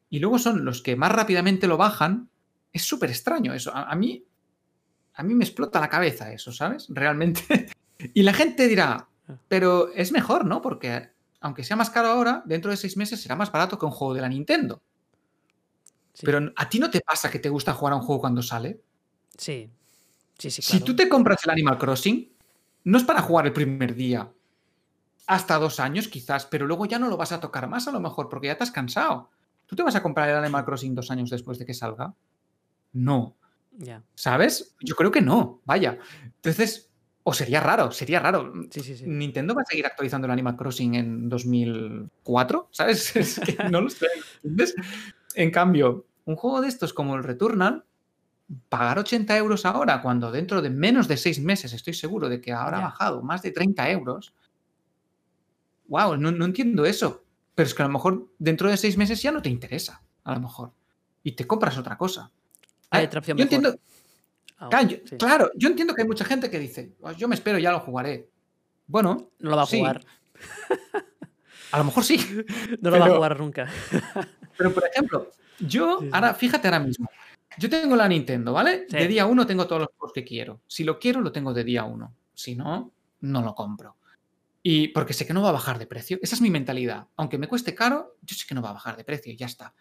[0.10, 2.30] y luego son los que más rápidamente lo bajan,
[2.72, 3.74] es súper extraño eso.
[3.74, 4.26] A, mí,
[5.14, 6.88] a mí me explota la cabeza eso, ¿sabes?
[6.90, 7.70] Realmente.
[8.14, 9.08] y la gente dirá,
[9.48, 10.62] pero es mejor, ¿no?
[10.62, 13.92] Porque aunque sea más caro ahora, dentro de seis meses será más barato que un
[13.92, 14.82] juego de la Nintendo.
[16.22, 18.82] Pero ¿a ti no te pasa que te gusta jugar a un juego cuando sale?
[19.38, 19.70] Sí.
[20.38, 22.32] Sí, sí, Si tú te compras el Animal Crossing,
[22.86, 24.30] no es para jugar el primer día.
[25.28, 28.00] Hasta dos años quizás, pero luego ya no lo vas a tocar más a lo
[28.00, 29.30] mejor porque ya te has cansado.
[29.66, 32.14] ¿Tú te vas a comprar el Animal Crossing dos años después de que salga?
[32.94, 33.36] No.
[33.78, 34.04] Ya.
[34.14, 34.76] ¿Sabes?
[34.80, 35.62] Yo creo que no.
[35.66, 35.98] Vaya.
[36.24, 36.92] Entonces,
[37.24, 38.54] o sería raro, sería raro.
[38.70, 39.06] Sí, sí, sí.
[39.08, 43.16] Nintendo va a seguir actualizando el Animal Crossing en 2004, ¿sabes?
[43.16, 44.08] Es que no lo sé.
[44.44, 44.76] ¿entiendes?
[45.34, 47.84] En cambio, un juego de estos como el Returnal,
[48.70, 52.54] pagar 80 euros ahora, cuando dentro de menos de seis meses estoy seguro de que
[52.54, 54.34] ahora ha bajado más de 30 euros.
[55.88, 57.24] Wow, no, entiendo eso.
[57.54, 60.34] Pero es que a lo mejor dentro de seis meses ya no te interesa, a
[60.34, 60.72] lo mejor.
[61.24, 62.32] Y te compras otra cosa.
[62.90, 63.76] Hay otra opción yo entiendo.
[65.18, 67.80] claro, yo entiendo que hay mucha gente que dice, pues yo me espero, ya lo
[67.80, 68.30] jugaré.
[68.88, 69.32] Bueno.
[69.40, 70.06] No lo va a jugar.
[71.72, 72.18] A lo mejor sí.
[72.82, 73.68] No lo va a jugar nunca.
[74.58, 77.10] Pero, por ejemplo, yo, ahora, fíjate ahora mismo.
[77.58, 78.86] Yo tengo la Nintendo, ¿vale?
[78.90, 80.62] De día uno tengo todos los juegos que quiero.
[80.68, 82.14] Si lo quiero, lo tengo de día uno.
[82.34, 83.98] Si no, no lo compro.
[84.68, 86.18] Y porque sé que no va a bajar de precio.
[86.24, 87.08] Esa es mi mentalidad.
[87.18, 89.46] Aunque me cueste caro, yo sé que no va a bajar de precio y ya
[89.46, 89.76] está.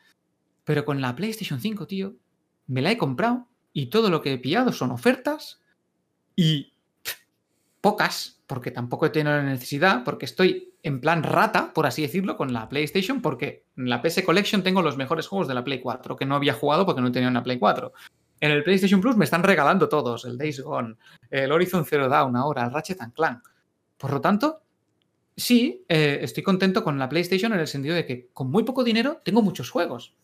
[0.63, 2.17] Pero con la PlayStation 5, tío,
[2.67, 5.63] me la he comprado y todo lo que he pillado son ofertas
[6.37, 6.75] y
[7.81, 12.37] pocas, porque tampoco he tenido la necesidad, porque estoy en plan rata, por así decirlo,
[12.37, 15.81] con la PlayStation, porque en la PS Collection tengo los mejores juegos de la Play
[15.81, 17.91] 4, que no había jugado porque no tenía una Play 4.
[18.39, 20.97] En el PlayStation Plus me están regalando todos, el Days Gone,
[21.31, 23.49] el Horizon Zero Dawn ahora, el Ratchet Clank.
[23.97, 24.64] Por lo tanto,
[25.37, 28.85] sí, eh, estoy contento con la PlayStation en el sentido de que con muy poco
[28.85, 30.15] dinero tengo muchos juegos.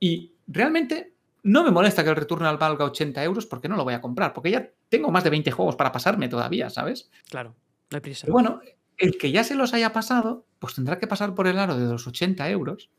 [0.00, 3.94] Y realmente no me molesta que el Returnal valga 80 euros porque no lo voy
[3.94, 7.10] a comprar, porque ya tengo más de 20 juegos para pasarme todavía, ¿sabes?
[7.28, 7.54] Claro,
[7.90, 8.26] no hay prisa.
[8.30, 8.60] bueno,
[8.96, 11.86] el que ya se los haya pasado, pues tendrá que pasar por el aro de
[11.86, 12.90] los 80 euros.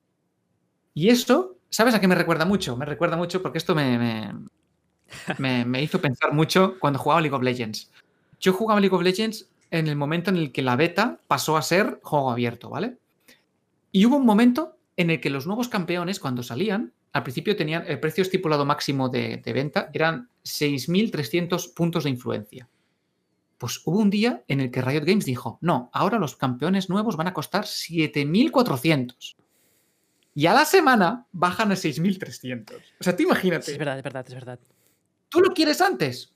[0.93, 2.75] Y eso, ¿sabes a qué me recuerda mucho?
[2.77, 4.33] Me recuerda mucho porque esto me, me,
[5.37, 7.91] me, me hizo pensar mucho cuando jugaba League of Legends.
[8.39, 11.61] Yo jugaba League of Legends en el momento en el que la beta pasó a
[11.61, 12.97] ser juego abierto, ¿vale?
[13.91, 17.85] Y hubo un momento en el que los nuevos campeones, cuando salían, al principio tenían
[17.87, 22.69] el precio estipulado máximo de, de venta, eran 6.300 puntos de influencia.
[23.57, 27.17] Pues hubo un día en el que Riot Games dijo, no, ahora los campeones nuevos
[27.17, 29.35] van a costar 7.400.
[30.35, 32.75] Y a la semana bajan a 6.300.
[32.99, 33.71] O sea, tú imagínate.
[33.71, 34.59] Es verdad, es verdad, es verdad.
[35.27, 36.33] ¿Tú lo quieres antes?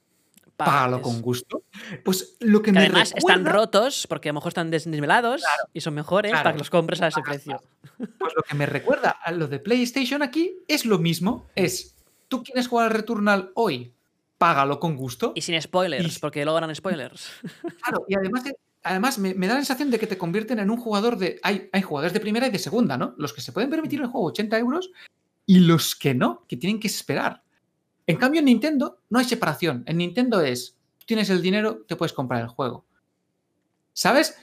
[0.56, 1.64] Págalo con gusto.
[2.06, 5.44] Pues lo que Que me además están recuerda- rotos porque a lo mejor están desnivelados
[5.74, 6.44] y son mejores claro.
[6.44, 7.62] para que los compres a ese precio.
[7.98, 11.48] Pues lo que me recuerda a lo de PlayStation aquí es lo mismo.
[11.56, 11.96] Es,
[12.28, 13.94] ¿tú quieres jugar al Returnal hoy?
[14.38, 15.32] Págalo con gusto.
[15.36, 17.30] Y sin spoilers, Y- porque luego eran spoilers.
[17.84, 20.70] Claro, y además, de- además me, me da la sensación de que te convierten en
[20.70, 21.40] un jugador de...
[21.44, 23.16] Hay, hay jugadores de primera y de segunda, ¿no?
[23.18, 24.92] Los que se pueden permitir el juego 80 euros
[25.46, 27.42] y los que no, que tienen que esperar.
[28.08, 29.84] En cambio, en Nintendo no hay separación.
[29.88, 32.86] En Nintendo es, tienes el dinero, te puedes comprar el juego.
[33.94, 34.36] ¿Sabes?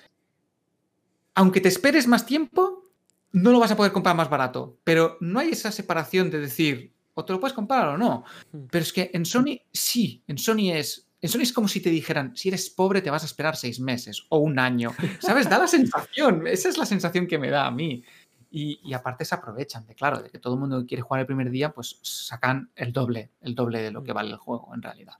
[1.34, 2.90] Aunque te esperes más tiempo,
[3.32, 4.78] no lo vas a poder comprar más barato.
[4.84, 8.24] Pero no hay esa separación de decir, o te lo puedes comprar o no.
[8.52, 8.66] Hmm.
[8.70, 11.06] Pero es que en Sony sí, en Sony es.
[11.22, 13.78] En Sony es como si te dijeran, si eres pobre te vas a esperar seis
[13.78, 14.94] meses o un año.
[15.20, 15.50] ¿Sabes?
[15.50, 16.46] Da la sensación.
[16.46, 18.02] Esa es la sensación que me da a mí.
[18.50, 21.20] Y, y aparte se aprovechan de, claro, de que todo el mundo que quiere jugar
[21.20, 24.74] el primer día, pues sacan el doble, el doble de lo que vale el juego,
[24.74, 25.14] en realidad.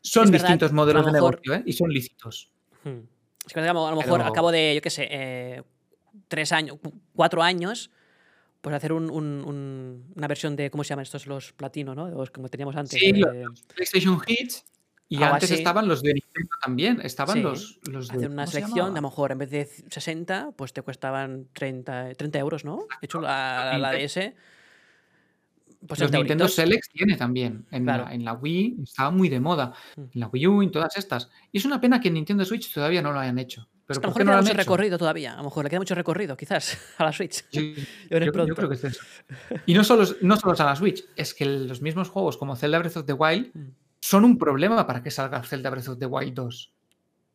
[0.00, 1.62] Son Es verdad, distintos modelos a lo de mejor- negocio, ¿eh?
[1.66, 2.50] Y son lícitos.
[2.84, 5.62] Es que digamos, a lo mejor Pero- al cabo de, yo qué sé, eh,
[6.28, 7.90] tres años, cu- cuatro años,
[8.62, 11.26] pues hacer un- un- un- una versión de, ¿cómo se llaman estos?
[11.26, 12.08] Los platino, ¿no?
[12.08, 12.98] Los como teníamos antes.
[12.98, 14.64] Sí, de- los PlayStation Hits.
[15.18, 15.54] Y antes así.
[15.60, 17.00] estaban los de Nintendo también.
[17.02, 18.14] Estaban Sí, los, los de.
[18.16, 21.48] hacer una ¿cómo se selección, a lo mejor en vez de 60, pues te cuestaban
[21.52, 22.86] 30, 30 euros, ¿no?
[23.00, 24.32] De hecho, la, la DS.
[25.86, 26.46] Pues los 30 Nintendo.
[26.48, 27.66] Selects tiene también.
[27.72, 28.04] En, Claro.
[28.04, 29.72] la, en la Wii estaba muy de moda.
[29.96, 30.00] Mm.
[30.14, 31.28] En la Wii U, en todas estas.
[31.50, 33.68] Y es una pena que en Nintendo Switch todavía no lo hayan hecho.
[33.84, 34.58] Pero a lo ¿por mejor qué no queda mucho hecho?
[34.58, 35.32] recorrido todavía.
[35.34, 37.44] A lo mejor le queda mucho recorrido, quizás, a la Switch.
[37.52, 39.00] Yo, creo que es eso.
[39.66, 42.54] Y no solo, no solo es a la Switch, es que los mismos juegos como
[42.54, 43.68] Zelda Breath of the Wild Mm.
[44.04, 46.72] Son un problema para que salga Zelda Breath of the Wild 2.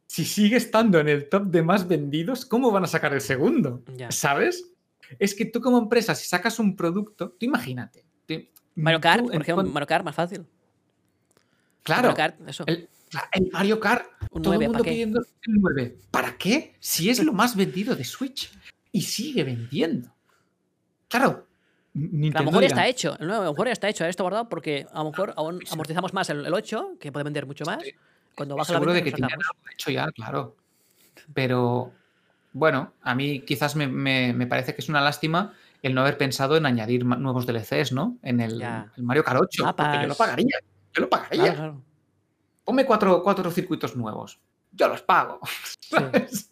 [0.05, 3.83] Si sigue estando en el top de más vendidos, ¿cómo van a sacar el segundo?
[3.95, 4.11] Ya.
[4.11, 4.69] ¿Sabes?
[5.17, 8.05] Es que tú como empresa, si sacas un producto, tú imagínate.
[8.25, 8.43] tú-
[8.75, 10.45] Mario Kart, tú por ejemplo, Mario Kart, más fácil.
[11.83, 12.63] claro, Mario Kart, eso.
[12.67, 12.89] el,
[13.31, 15.97] el Mario Kart, Un todo 9, el mundo pidiendo el 9.
[16.11, 16.75] ¿Para qué?
[16.81, 18.51] Si es lo más vendido de Switch
[18.91, 20.13] y sigue vendiendo.
[21.07, 21.46] Claro.
[21.97, 23.17] Que a lo mejor ya está hecho.
[23.19, 24.05] El nuevo a lo mejor ya está hecho.
[24.05, 27.45] Esto guardado porque a lo mejor aún amortizamos más el, el 8, que puede vender
[27.45, 27.81] mucho más.
[27.83, 27.91] Sí.
[28.35, 29.57] Cuando baja la seguro de venta, que lo tenían sacamos.
[29.63, 30.55] algo hecho ya, claro.
[31.33, 31.91] Pero
[32.53, 36.17] bueno, a mí quizás me, me- me parece que es una lástima el no haber
[36.17, 38.17] pensado en añadir nuevos DLCs, ¿no?
[38.23, 39.73] En el, el Mario Kart 8.
[39.75, 40.59] Porque yo lo pagaría.
[40.93, 41.41] Yo lo pagaría.
[41.43, 41.81] Claro, claro.
[42.63, 44.39] Ponme cuatro, cuatro circuitos nuevos.
[44.71, 45.39] Yo los pago.
[45.79, 46.49] ¿Sabes?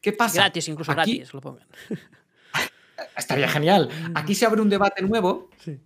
[0.00, 0.42] ¿Qué pasa?
[0.42, 1.66] Gratis, incluso Aquí- gratis, lo pongan.
[3.16, 3.88] Estaría genial.
[4.14, 5.78] Aquí se abre un debate nuevo Sí.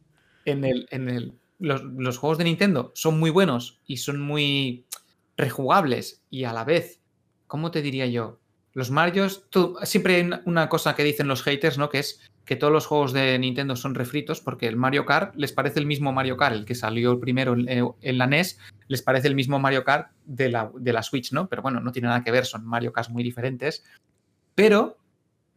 [0.45, 0.87] en el.
[0.91, 4.87] En el los, los juegos de Nintendo son muy buenos y son muy
[5.37, 7.01] rejugables y a la vez,
[7.47, 8.41] ¿cómo te diría yo?
[8.73, 11.89] Los Marios, tú- siempre hay una- cosa que dicen los haters, ¿no?
[11.91, 15.53] Que es que todos los juegos de Nintendo son refritos porque el Mario Kart les
[15.53, 18.59] parece el mismo Mario Kart, el que salió el primero en, eh, en la NES,
[18.89, 21.49] les parece el mismo Mario Kart de la, de la Switch, ¿no?
[21.49, 23.85] Pero bueno, no tiene nada que ver, son Mario Kart muy diferentes.
[24.55, 24.97] Pero,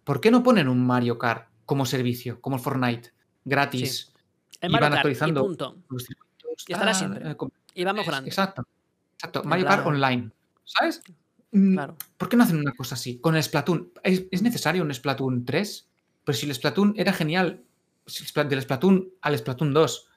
[0.03, 3.11] ¿por qué no ponen un Mario Kart como servicio, como el Fortnite,
[3.45, 4.11] gratis?
[4.61, 5.41] El Y Mario van Kart, actualizando.
[5.41, 5.77] y punto.
[5.89, 7.31] los circuitos, Y estará siempre.
[7.31, 8.27] eh, com- Y va mejorando.
[8.27, 8.63] Exacto.
[9.15, 9.43] Exacto.
[9.43, 10.31] Mario Kart Online.
[10.65, 11.01] ¿Sabes?
[11.51, 11.97] Mm, Claro.
[12.17, 13.19] ¿Por qué no hacen una cosa así?
[13.19, 13.91] Con el Splatoon.
[14.03, 15.87] ¿Es, es necesario un Splatoon 3?
[16.23, 17.63] Pero si el Splatoon era genial,
[18.05, 20.07] del Splatoon al Splatoon 2,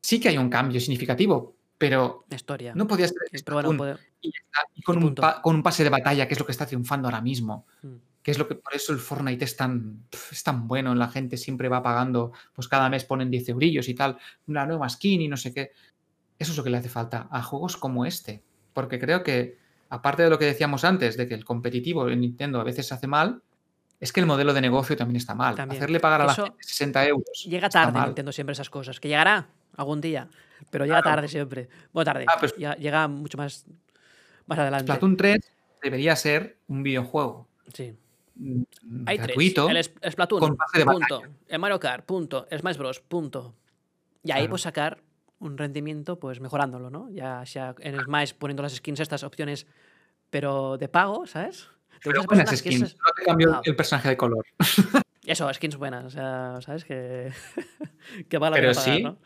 [0.00, 2.74] sí que hay un cambio significativo, pero La historia.
[2.74, 5.14] no podía ser el Pero bueno, Splatoon puede- y, ya está, y con, y un
[5.14, 7.66] pa- con un pase de batalla, que es lo que está triunfando ahora mismo.
[7.82, 7.94] Mm.
[8.26, 10.02] Que es lo que por eso el Fortnite es tan,
[10.32, 13.94] es tan bueno, la gente siempre va pagando, pues cada mes ponen 10 eurillos y
[13.94, 14.18] tal,
[14.48, 15.70] una nueva skin y no sé qué.
[16.36, 18.42] Eso es lo que le hace falta a juegos como este.
[18.72, 19.58] Porque creo que,
[19.90, 22.94] aparte de lo que decíamos antes, de que el competitivo en Nintendo a veces se
[22.94, 23.42] hace mal,
[24.00, 25.54] es que el modelo de negocio también está mal.
[25.54, 25.80] También.
[25.80, 27.44] Hacerle pagar a la Eso gente 60 euros.
[27.46, 28.00] Llega tarde.
[28.06, 28.98] Nintendo siempre esas cosas.
[28.98, 29.46] Que llegará
[29.76, 30.28] algún día.
[30.72, 31.14] Pero llega Claro.
[31.18, 31.68] tarde siempre.
[31.92, 32.24] Bueno, tarde.
[32.26, 33.66] Ah, pues- Llega mucho más,
[34.46, 34.86] más adelante.
[34.86, 35.38] Splatoon 3
[35.80, 37.96] debería ser un videojuego Sí.
[38.36, 38.62] Mm,
[39.06, 39.66] Hay gratuito.
[39.66, 39.92] tres.
[40.00, 41.22] El Splatoon, con pase de punto.
[41.48, 42.46] El Mario Kart, punto.
[42.50, 43.54] El Smash Bros, punto.
[44.22, 44.50] Y ahí Claro.
[44.50, 45.02] pues sacar
[45.38, 47.10] un rendimiento pues mejorándolo, ¿no?
[47.10, 49.66] Ya sea en Smash poniendo las skins estas opciones,
[50.30, 51.68] pero de pago, ¿sabes?
[52.02, 52.96] ¿Te Pero buenas skins.
[52.96, 53.60] No te cambio Ah.
[53.64, 54.44] el personaje de color.
[55.26, 56.84] Eso, skins buenas, o sea, ¿sabes?
[56.84, 57.32] Que,
[58.28, 59.02] que vale la Pero pagar, sí.
[59.02, 59.18] ¿no?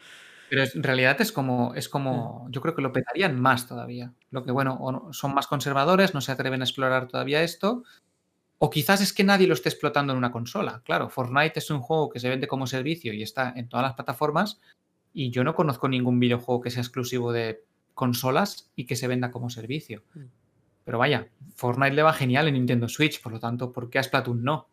[0.48, 2.50] Pero en realidad es como, es como, Mm.
[2.52, 4.12] yo creo que lo petarían más todavía.
[4.30, 7.84] Lo que, bueno, son más conservadores, no se atreven a explorar todavía esto.
[8.62, 10.82] O quizás es que nadie lo esté explotando en una consola.
[10.84, 13.94] Claro, Fortnite es un juego que se vende como servicio y está en todas las
[13.94, 14.60] plataformas.
[15.14, 19.30] Y yo no conozco ningún videojuego que sea exclusivo de consolas y que se venda
[19.30, 20.02] como servicio.
[20.14, 20.20] Mm.
[20.84, 24.02] Pero vaya, Fortnite le va genial en Nintendo Switch, por lo tanto, ¿por qué a
[24.02, 24.68] Splatoon no?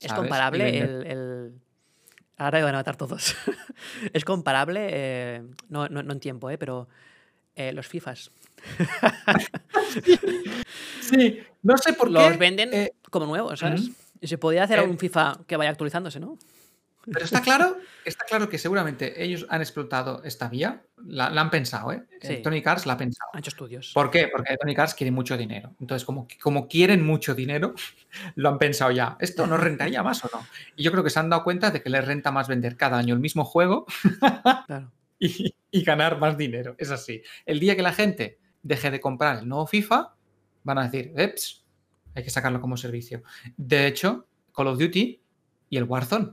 [0.00, 1.52] Es comparable el-
[2.36, 3.36] Ahora me van a matar todos.
[4.12, 6.88] es comparable, eh, no, no- no en tiempo, eh, pero
[7.68, 8.30] eh, los FIFAs.
[11.00, 12.36] Sí, no sé por Los qué.
[12.38, 13.90] venden eh, como nuevos, ¿sabes?
[14.22, 16.38] se podría hacer Eh, un FIFA que vaya actualizándose, ¿no?
[17.10, 21.50] Pero está claro, está claro que seguramente ellos han explotado esta vía, la, la han
[21.50, 22.02] pensado, ¿eh?
[22.20, 22.42] Sí.
[22.42, 23.30] Tony Cars la ha pensado.
[23.32, 23.90] Han hecho estudios.
[23.94, 24.28] ¿Por qué?
[24.28, 25.72] Porque Tony Cars quiere mucho dinero.
[25.80, 27.74] Entonces, como, como quieren mucho dinero,
[28.36, 29.16] lo han pensado ya.
[29.18, 30.46] ¿Esto nos rentaría más o no?
[30.76, 32.98] Y yo creo que se han dado cuenta de que les renta más vender cada
[32.98, 33.86] año el mismo juego
[34.66, 34.92] Claro.
[35.20, 36.74] Y, y ganar más dinero.
[36.78, 37.22] Es así.
[37.46, 40.14] El día que la gente deje de comprar el nuevo FIFA,
[40.64, 41.64] van a decir, eps,
[42.14, 43.22] hay que sacarlo como servicio.
[43.56, 45.22] De hecho, Call of Duty
[45.70, 46.32] y el Warzone.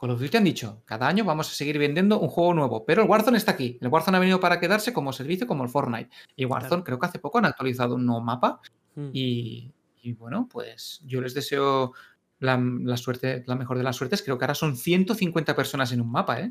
[0.00, 3.02] Call of Duty han dicho, cada año vamos a seguir vendiendo un juego nuevo, pero
[3.02, 3.76] el Warzone está aquí.
[3.82, 6.08] El Warzone ha venido para quedarse como servicio como el Fortnite.
[6.36, 6.84] Y Warzone Claro.
[6.84, 8.60] creo que hace poco han actualizado un nuevo mapa
[8.96, 9.10] Mm.
[9.12, 9.72] y,
[10.02, 11.92] y bueno, pues yo les deseo
[12.40, 14.20] la, la suerte, la mejor de las suertes.
[14.22, 16.50] Creo que ahora son 150 personas en un mapa, ¿eh?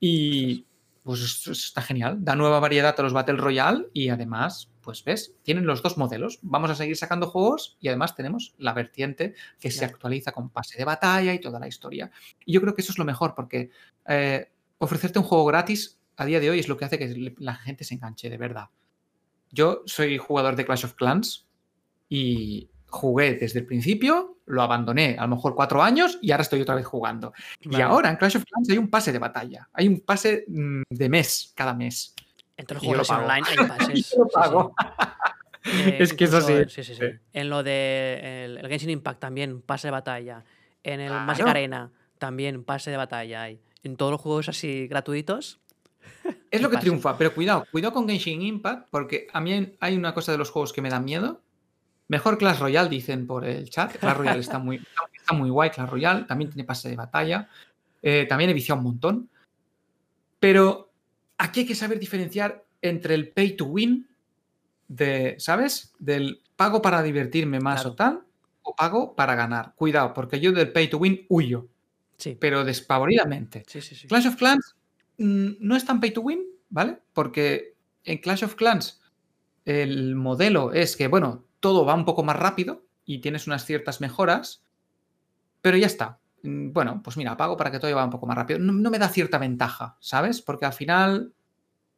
[0.00, 0.64] Y
[1.06, 2.16] pues esto está genial.
[2.18, 6.40] Da nueva variedad a los Battle Royale y además, pues ves, tienen los dos modelos.
[6.42, 10.76] Vamos a seguir sacando juegos y además tenemos la vertiente que se actualiza con pase
[10.76, 12.10] de batalla y toda la historia.
[12.44, 13.70] Y yo creo que eso es lo mejor porque
[14.08, 17.54] eh, ofrecerte un juego gratis a día de hoy es lo que hace que la
[17.54, 18.70] gente se enganche de verdad.
[19.52, 21.46] Yo soy jugador de Clash of Clans
[22.08, 26.60] y jugué desde el principio, lo abandoné a lo mejor cuatro años y ahora estoy
[26.60, 27.32] otra vez jugando.
[27.60, 30.82] Y ahora en Clash of Clans hay un pase de batalla, hay un pase mm,
[30.90, 32.14] de mes cada mes.
[32.56, 33.22] En todos los juegos pago.
[33.26, 34.10] online hay pases.
[34.10, 34.34] Yo lo sí, sí.
[34.34, 34.74] pago.
[35.64, 36.52] Eh, Es que es incluso así.
[36.52, 37.04] en- Sí, sí, sí.
[37.32, 40.44] En lo de el, el Genshin Impact también, pase de batalla.
[40.82, 41.50] En el Magic Claro.
[41.50, 43.60] Arena también, pase de batalla hay.
[43.82, 45.58] En todos los juegos así gratuitos.
[46.50, 50.14] Es lo que triunfa, pero cuidado, cuidado con Genshin Impact porque a mí hay una
[50.14, 51.42] cosa de los juegos que me da miedo.
[52.08, 53.96] Mejor Clash Royale, dicen por el chat.
[53.98, 54.80] Clash Royale está muy,
[55.14, 56.24] está muy guay, Clash Royale.
[56.24, 57.48] También tiene pase de batalla.
[58.02, 59.28] Eh, también he viciado un montón.
[60.38, 60.92] Pero
[61.38, 64.06] aquí hay que saber diferenciar entre el pay to win,
[64.88, 65.92] de, ¿sabes?
[65.98, 67.90] Del pago para divertirme más Claro.
[67.90, 68.20] o tal,
[68.62, 69.74] o pago para ganar.
[69.74, 71.66] Cuidado, porque yo del pay to win huyo,
[72.18, 73.64] Sí, pero despavoridamente.
[73.66, 73.94] sí, sí.
[73.94, 74.06] sí.
[74.08, 74.74] Clash of Clans
[75.18, 76.98] mm, no es tan pay to win, ¿vale?
[77.12, 79.00] Porque en Clash of Clans
[79.64, 84.00] el modelo es que, bueno, todo va un poco más rápido y tienes unas ciertas
[84.00, 84.64] mejoras,
[85.60, 86.18] pero ya está.
[86.42, 88.58] Mm, Bueno, pues mira, pago para que todo vaya un poco más rápido.
[88.60, 90.42] No, me da cierta ventaja, ¿sabes?
[90.42, 91.32] Porque al final,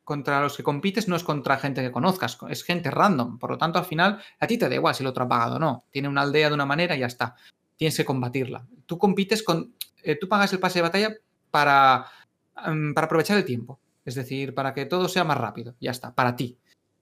[0.04, 3.38] contra los que compites no es contra gente que conozcas, es gente random.
[3.38, 5.56] Por lo tanto, al final, a ti te da igual si el otro ha pagado
[5.56, 5.84] o no.
[5.90, 7.36] Tiene una aldea de una manera y ya está.
[7.76, 8.66] Tienes que combatirla.
[8.86, 9.74] Tú compites con.
[10.02, 11.14] eh, tú pagas el pase de batalla
[11.50, 12.06] para,
[12.68, 13.80] mm, para aprovechar el tiempo.
[14.04, 15.74] Es decir, para que todo sea más rápido.
[15.80, 16.58] Ya está, para ti.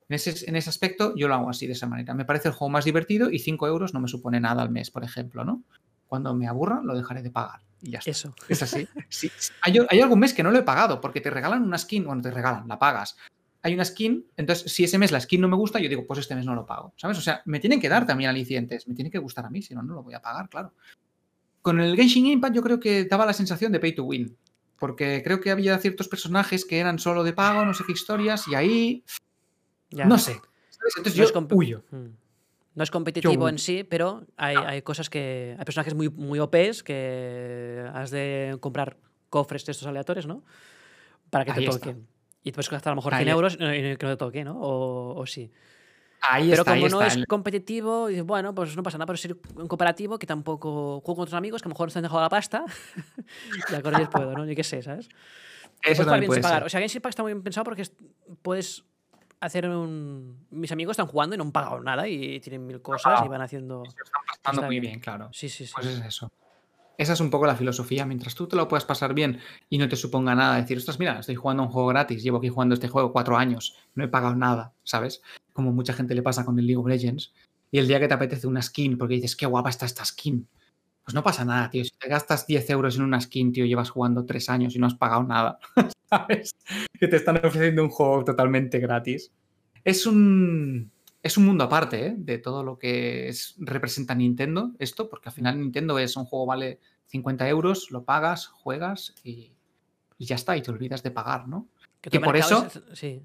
[0.09, 2.15] En ese, en ese aspecto yo lo hago así, de esa manera.
[2.15, 4.91] Me parece el juego más divertido y 5 euros no me supone nada al mes,
[4.91, 5.65] por ejemplo, ¿no?
[6.07, 7.61] Cuando me aburra, lo dejaré de pagar.
[7.83, 8.11] Y ya está.
[8.11, 8.35] Eso.
[8.49, 8.89] Es así.
[9.09, 9.53] Sí, sí.
[9.63, 12.23] Hay, hay algún mes que no lo he pagado porque te regalan una skin, bueno,
[12.23, 13.17] te regalan, la pagas.
[13.63, 16.21] Hay una skin, entonces si ese mes la skin no me gusta, yo digo, pues
[16.21, 17.19] este mes no lo pago, ¿sabes?
[17.19, 19.75] O sea, me tienen que dar también alicientes, me tiene que gustar a mí, si
[19.75, 20.73] no, no lo voy a pagar, claro.
[21.63, 24.37] Con el Genshin Impact yo creo que daba la sensación de pay to win,
[24.79, 28.47] porque creo que había ciertos personajes que eran solo de pago, no sé qué historias,
[28.47, 29.05] y ahí,
[29.97, 30.05] Ya.
[30.07, 30.33] no sé.
[30.33, 31.83] Entonces No es yo huyo.
[31.91, 32.07] Mm.
[32.75, 34.67] No es competitivo en sí, pero hay, No.
[34.67, 35.57] hay cosas que.
[35.59, 38.99] Hay personajes muy, muy OPs que has de comprar
[39.31, 40.45] cofres de estos aleatorios, ¿no?
[41.31, 41.79] Para que te Ahí está.
[41.79, 42.07] toquen.
[42.43, 43.35] Y te puedes gastar a lo mejor Ahí 100 está.
[43.35, 44.61] euros y que no te toque, ¿no?
[44.61, 45.51] O, o sí.
[46.29, 47.21] Ahí Pero está, ahí como no está.
[47.21, 51.23] es competitivo, bueno, pues no pasa nada, pero ser un cooperativo que tampoco juego con
[51.23, 52.65] otros amigos que a lo mejor se han dejado la pasta
[53.71, 54.45] y a correr puedo, ¿no?
[54.45, 55.09] Yo qué sé, ¿sabes?
[55.83, 56.59] Eso estar también bien puede pagar.
[56.61, 56.67] ser.
[56.67, 57.93] O sea, Genshin Impact está muy bien pensado porque es-
[58.43, 58.85] puedes
[59.47, 60.47] hacer un...
[60.51, 63.43] Mis amigos están jugando y no han pagado nada y tienen mil cosas y van
[63.43, 63.85] haciendo...
[63.85, 64.93] Se están pasando muy bien.
[64.93, 65.29] bien, claro.
[65.33, 65.73] Sí, sí, sí.
[65.75, 66.31] Pues es eso.
[66.99, 68.07] Esa es un poco la filosofía.
[68.07, 71.19] Mientras tú te lo puedas pasar bien y no te suponga nada decir, ostras, mira,
[71.19, 74.35] estoy jugando un juego gratis, llevo aquí jugando este juego cuatro años, no he pagado
[74.35, 75.23] nada, ¿sabes?
[75.53, 77.33] Como mucha gente le pasa con el League of Legends.
[77.71, 80.49] Y el día que te apetece una skin, porque dices, qué guapa está esta skin,
[81.07, 81.85] pues no pasa nada, tío.
[81.85, 84.89] Si te gastas 10 euros en una skin, tío, llevas jugando tres años y no
[84.89, 85.61] has pagado nada,
[86.11, 86.51] ¿sabes?
[86.99, 89.31] Que te están ofreciendo un juego totalmente gratis.
[89.85, 90.91] Es un.
[91.23, 92.15] es un mundo aparte ¿eh?
[92.19, 96.81] de todo lo que representa Nintendo, esto, porque al final Nintendo es un juego vale
[97.07, 99.53] 50 euros, lo pagas, juegas y,
[100.19, 101.69] ya está, y te olvidas de pagar, ¿no?
[102.01, 102.67] Que, por eso...
[102.67, 103.23] Es, sí.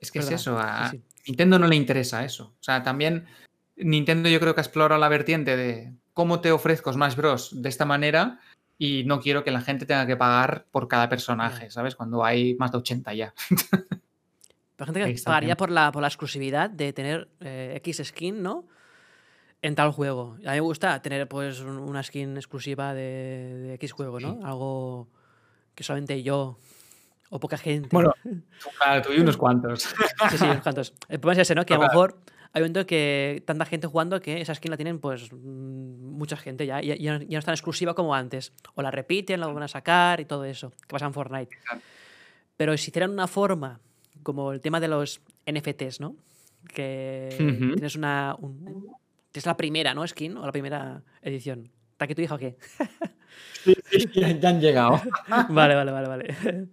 [0.00, 0.90] es que es eso, a
[1.28, 2.56] Nintendo no le interesa eso.
[2.58, 3.26] O sea, también
[3.76, 7.62] Nintendo yo creo que ha explorado la vertiente de cómo te ofrezco Smash Bros.
[7.62, 8.40] de esta manera
[8.78, 11.94] y no quiero que la gente tenga que pagar por cada personaje, ¿sabes?
[11.94, 13.34] Cuando hay más de 80 ya.
[14.78, 18.66] La gente que pagaría por la, por la exclusividad de tener eh, X skin, ¿no?
[19.60, 20.36] En tal juego.
[20.44, 24.40] A mí me gusta tener pues una skin exclusiva de, X juego, ¿no?
[24.44, 25.08] Algo
[25.76, 26.58] que solamente yo
[27.30, 27.90] o poca gente.
[27.92, 28.12] Bueno,
[28.80, 29.82] claro, tú y unos cuantos.
[30.30, 30.92] Sí, sí, unos cuantos.
[31.08, 31.64] El problema es ese, ¿no?
[31.64, 32.18] Que a lo mejor
[32.54, 36.36] hay un momento que tanta gente jugando que esa skin la tienen pues mm, mucha
[36.36, 38.52] gente ya, y ya, no es tan exclusiva como antes.
[38.74, 41.56] O la repiten, la van a sacar y todo eso, que pasa en Fortnite.
[42.56, 43.80] Pero si hicieran una forma
[44.22, 45.20] como el tema de los
[45.50, 46.14] NFTs, ¿no?
[46.68, 48.36] Que tienes una.
[49.32, 50.06] es la primera, ¿no?
[50.06, 51.70] Skin o la primera edición.
[51.92, 52.56] ¿Está aquí tu hija o qué?
[53.64, 55.00] sí, sí, ya, han llegado.
[55.48, 56.36] vale, vale, vale, vale.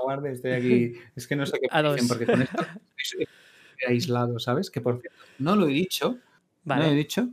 [0.00, 0.92] Aguarde, estoy aquí.
[1.14, 2.62] Es que no sé qué dicen, porque con esto
[2.96, 3.26] estoy
[3.88, 4.70] aislado, ¿sabes?
[4.70, 6.18] Que por cierto, no lo he dicho.
[6.64, 6.82] Vale.
[6.82, 7.28] No lo he dicho.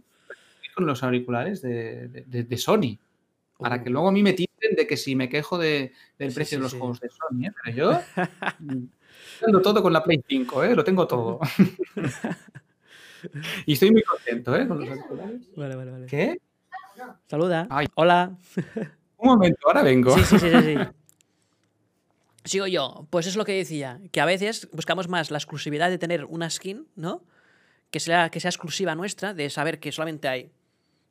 [0.76, 3.00] Con los auriculares de, de, Sony.
[3.58, 3.94] Para que uh.
[3.94, 6.74] luego a mí me tiren de que si me quejo de, del precio de los
[6.74, 7.52] juegos de Sony, ¿eh?
[7.64, 8.00] Pero yo
[9.44, 10.76] Tengo todo con la Play 5, ¿eh?
[10.76, 11.40] Lo tengo todo.
[13.66, 14.68] y estoy muy contento, ¿eh?
[14.68, 14.90] Con los
[15.56, 16.06] Vale, vale, vale.
[16.08, 16.40] ¿Qué?
[17.28, 17.68] Saluda.
[17.96, 18.36] Hola.
[19.18, 20.16] Un momento, ahora vengo.
[20.18, 20.76] Sí, sí, sí, sí,
[22.48, 23.08] Sigo yo.
[23.10, 26.50] Pues es lo que decía, que a veces buscamos más la exclusividad de tener una
[26.50, 27.26] skin, ¿no?
[27.92, 30.52] Que sea, que sea exclusiva nuestra, de saber que solamente hay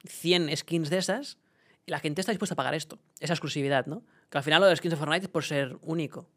[0.07, 1.39] 100 skins de esas
[1.85, 4.03] y la gente está dispuesta a pagar esto, esa exclusividad, ¿no?
[4.31, 6.29] Que al final lo de skins de Fortnite es por ser único.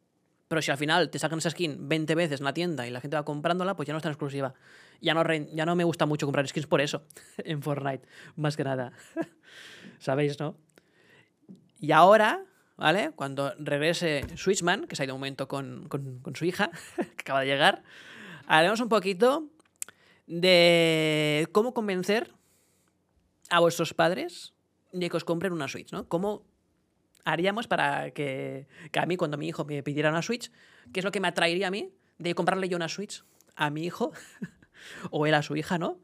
[0.49, 2.99] Pero si al final te sacan esa skin 20 veces en la tienda y la
[2.99, 4.53] gente va comprándola, pues ya no es tan exclusiva.
[4.99, 5.23] Ya no,
[5.53, 7.05] ya no me gusta mucho comprar skins por eso
[7.37, 8.05] en Fortnite,
[8.35, 8.91] más que nada.
[9.99, 10.57] ¿Sabéis, no?
[11.79, 12.43] Y ahora,
[12.79, 13.11] ¿vale?
[13.15, 17.41] Cuando regrese Switchman, que se ha ido un momento con, con su hija, que acaba
[17.41, 17.83] de llegar,
[18.47, 19.49] haremos un poquito
[20.25, 22.33] de cómo convencer
[23.49, 24.53] a vuestros padres
[24.93, 26.07] de que os compren una Switch, ¿no?
[26.07, 26.45] Cómo
[27.25, 30.51] haríamos para que, a mí, cuando mi hijo me pidiera una Switch,
[30.93, 33.23] qué es lo que me atraería a mí de comprarle yo una Switch
[33.55, 34.13] a mi hijo
[35.11, 35.99] o él a su hija, ¿no?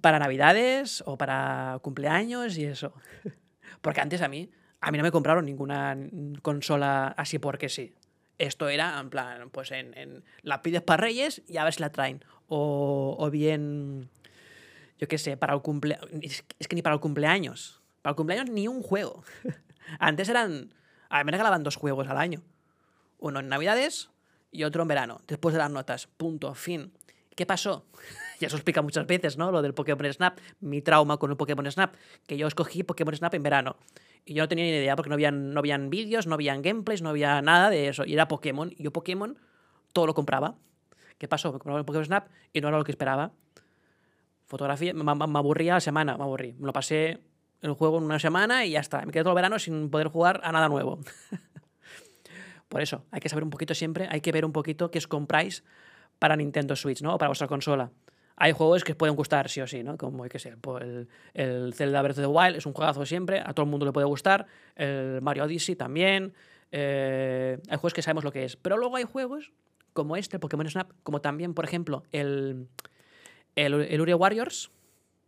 [0.00, 2.94] Para Navidades o para cumpleaños y eso.
[3.82, 4.50] Porque antes a mí,
[4.80, 5.96] a mí no me compraron ninguna
[6.42, 7.94] consola así porque sí.
[8.38, 11.90] Esto era, en plan, pues en, la pides para Reyes y a ver si la
[11.90, 12.24] traen.
[12.46, 14.08] O, o bien,
[14.98, 16.08] yo qué sé, para el cumpleaños.
[16.58, 17.80] Es que ni para el cumpleaños.
[18.02, 19.24] Para el cumpleaños ni un juego.
[19.98, 20.72] Antes eran.
[21.08, 22.42] A mí me regalaban dos juegos al año.
[23.18, 24.10] Uno en Navidades
[24.52, 26.06] y otro en verano, después de las notas.
[26.06, 26.92] Punto, fin.
[27.34, 27.86] ¿Qué pasó?
[28.38, 29.50] Ya se explica muchas veces, ¿no?
[29.50, 31.94] Lo del Pokémon Snap, mi trauma con el Pokémon Snap,
[32.26, 33.76] que yo escogí Pokémon Snap en verano.
[34.24, 37.02] Y yo no tenía ni idea porque no habían, no habían vídeos, no habían gameplays,
[37.02, 38.04] no había nada de eso.
[38.04, 38.72] Y era Pokémon.
[38.76, 39.38] Y yo Pokémon
[39.92, 40.56] todo lo compraba.
[41.18, 41.52] ¿Qué pasó?
[41.52, 43.32] Me compraba el Pokémon Snap y no era lo que esperaba.
[44.46, 46.54] Fotografía, me, me aburría la semana, me aburrí.
[46.58, 47.20] Me lo pasé
[47.60, 49.04] el juego en una semana y ya está.
[49.04, 51.00] Me quedé todo el verano sin poder jugar a nada nuevo.
[52.68, 55.06] Por eso, hay que saber un poquito siempre, hay que ver un poquito qué os
[55.06, 55.64] compráis
[56.18, 57.14] para Nintendo Switch, ¿no?
[57.14, 57.90] O para vuestra consola.
[58.40, 59.96] Hay juegos que pueden gustar sí o sí, ¿no?
[59.96, 63.52] Como, que ser, el, el Zelda Breath of the Wild es un juegazo siempre, a
[63.52, 64.46] todo el mundo le puede gustar.
[64.76, 66.34] El Mario Odyssey también.
[66.70, 68.56] Eh, hay juegos que sabemos lo que es.
[68.56, 69.52] Pero luego hay juegos
[69.92, 72.68] como este, Pokémon Snap, como también, por ejemplo, el,
[73.56, 74.70] el, el Warriors,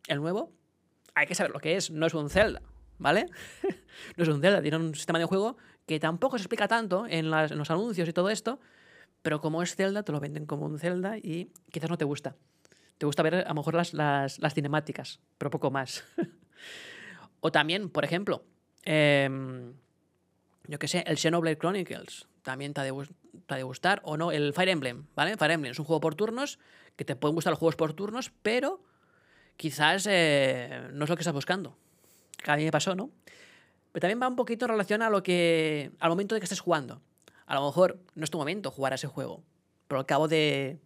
[0.07, 0.53] el nuevo,
[1.15, 2.63] hay que saber lo que es, no es un Zelda,
[2.99, 3.27] ¿vale?
[4.17, 5.57] no es un Zelda, tiene un sistema de juego
[5.87, 8.61] que tampoco se explica tanto en, los anuncios y todo esto,
[9.23, 12.37] pero como es Zelda, te lo venden como un Zelda y quizás no te gusta.
[13.01, 16.05] Te gusta ver a lo mejor las, las, cinemáticas, pero poco más.
[17.41, 18.45] o también, por ejemplo,
[18.83, 19.73] em,
[20.69, 24.53] yo qué sé, el Xenoblade Chronicles también te ha, te ha, gustar, o no, el
[24.53, 25.39] Fire Emblem, ¿vale?
[25.39, 26.59] Fire Emblem es un juego por turnos,
[26.95, 28.83] que te pueden gustar los juegos por turnos, pero
[29.57, 31.79] quizás eh, no es lo que estás buscando.
[32.47, 33.09] a mí me pasó, ¿no?
[33.93, 35.91] Pero también va un poquito en relación a lo que.
[36.01, 37.01] al momento de que estés jugando.
[37.47, 39.43] A lo mejor no es tu momento jugar a ese juego.
[39.89, 40.83] Pero al cabo de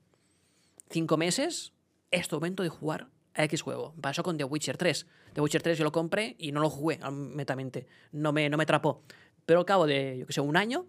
[0.91, 1.74] cinco meses,
[2.15, 3.95] es tu momento de jugar a X juego.
[4.01, 5.07] Pasó con The Witcher 3.
[5.33, 7.87] The Witcher 3 yo lo compré y no lo jugué, netamente.
[8.13, 9.03] No me, no me atrapó.
[9.47, 10.87] Pero al cabo de, yo que sé, un año,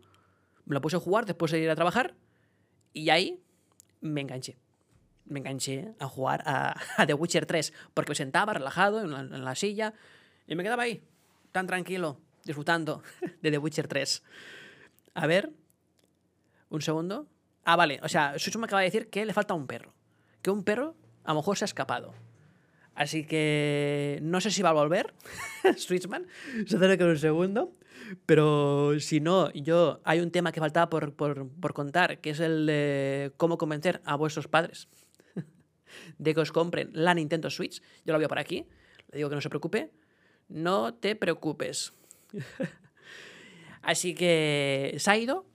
[0.65, 2.15] me lo puse a jugar después de ir a trabajar
[2.93, 3.41] y ahí
[4.01, 4.57] me enganché
[5.25, 6.75] me enganché a jugar a,
[7.05, 9.93] The Witcher 3 porque me sentaba relajado en la, silla
[10.47, 11.03] y me quedaba ahí,
[11.51, 13.01] tan tranquilo, disfrutando
[13.41, 14.23] de The Witcher 3.
[15.15, 15.51] A ver,
[16.69, 17.27] un segundo.
[17.63, 17.99] Ah, vale.
[18.03, 19.93] O sea, Switchman me acaba de decir que le falta un perro.
[20.41, 20.95] Que un perro
[21.25, 22.13] a lo mejor se ha escapado.
[22.95, 25.13] Así que no sé si va a volver
[25.77, 26.25] Switchman.
[26.65, 27.73] Se que un segundo.
[28.25, 32.39] Pero si no, yo hay un tema que faltaba por, por, por contar, que es
[32.39, 34.87] el de cómo convencer a vuestros padres
[36.19, 37.81] de que os compren la Nintendo Switch.
[38.05, 38.67] Yo lo veo por aquí.
[39.11, 39.91] Le digo que no se preocupe.
[40.47, 41.93] No te preocupes.
[43.81, 45.45] Así que se ha ido,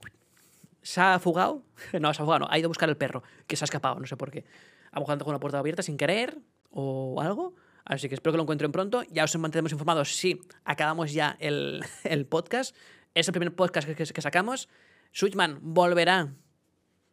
[0.81, 1.63] se ha fugado.
[1.99, 2.47] No, se ha fugado, no.
[2.49, 4.45] Ha ido a buscar el perro, que se ha escapado, no sé por qué.
[4.91, 6.37] A lo mejor con la puerta abierta sin querer
[6.69, 7.55] o algo.
[7.85, 9.03] Así que espero que lo encuentren pronto.
[9.09, 12.75] Ya os mantendremos informados si acabamos ya el, el podcast.
[13.13, 14.69] Es el primer podcast que, que sacamos.
[15.11, 16.33] Switchman volverá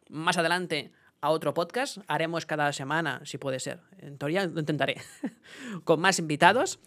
[0.09, 0.91] más adelante
[1.21, 1.97] a otro podcast.
[2.07, 3.81] Haremos cada semana, si puede ser.
[3.97, 4.97] En teoría lo intentaré.
[5.83, 6.79] Con más invitados.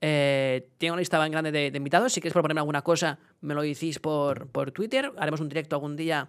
[0.00, 2.12] Eh, tengo una lista tan grande de, de, invitados.
[2.12, 5.12] Si queréis proponerme alguna cosa, me lo decís por, por Twitter.
[5.16, 6.28] Haremos un directo algún día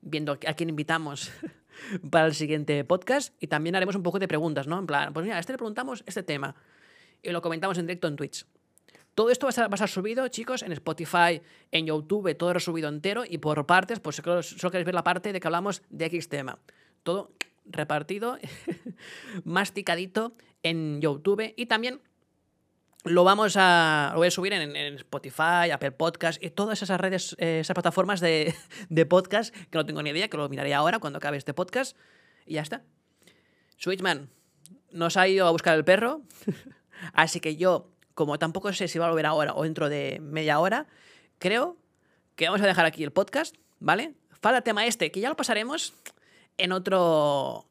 [0.00, 1.32] viendo a quién invitamos
[2.10, 3.34] para el siguiente podcast.
[3.40, 4.78] Y también haremos un poco de preguntas, ¿no?
[4.78, 6.54] En plan, pues mira, a este le preguntamos este tema.
[7.22, 8.46] Y lo comentamos en directo en Twitch.
[9.14, 11.42] Todo esto va a, estar, va a subido, chicos, en Spotify,
[11.72, 13.24] en YouTube, todo lo subido entero.
[13.28, 16.28] Y por partes, pues solo, solo queréis ver la parte de que hablamos de X
[16.28, 16.58] tema.
[17.02, 17.32] Todo
[17.66, 18.38] repartido,
[19.44, 21.52] masticadito en YouTube.
[21.56, 22.00] Y también
[23.08, 27.00] lo vamos a, lo voy a subir en, en, Spotify, Apple Podcast y todas esas
[27.00, 28.54] redes, eh, esas plataformas de,
[28.88, 31.96] de, podcast que no tengo ni idea, que lo miraré ahora cuando acabe este podcast.
[32.46, 32.82] Y ya está.
[33.76, 34.30] Switchman
[34.90, 36.22] nos ha ido a buscar el perro,
[37.12, 40.58] así que yo, como tampoco sé si va a volver ahora o dentro de media
[40.58, 40.86] hora,
[41.38, 41.76] creo
[42.36, 44.14] que vamos a dejar aquí el podcast, ¿vale?
[44.40, 45.94] Falta tema este, que ya lo pasaremos
[46.56, 47.68] en otro,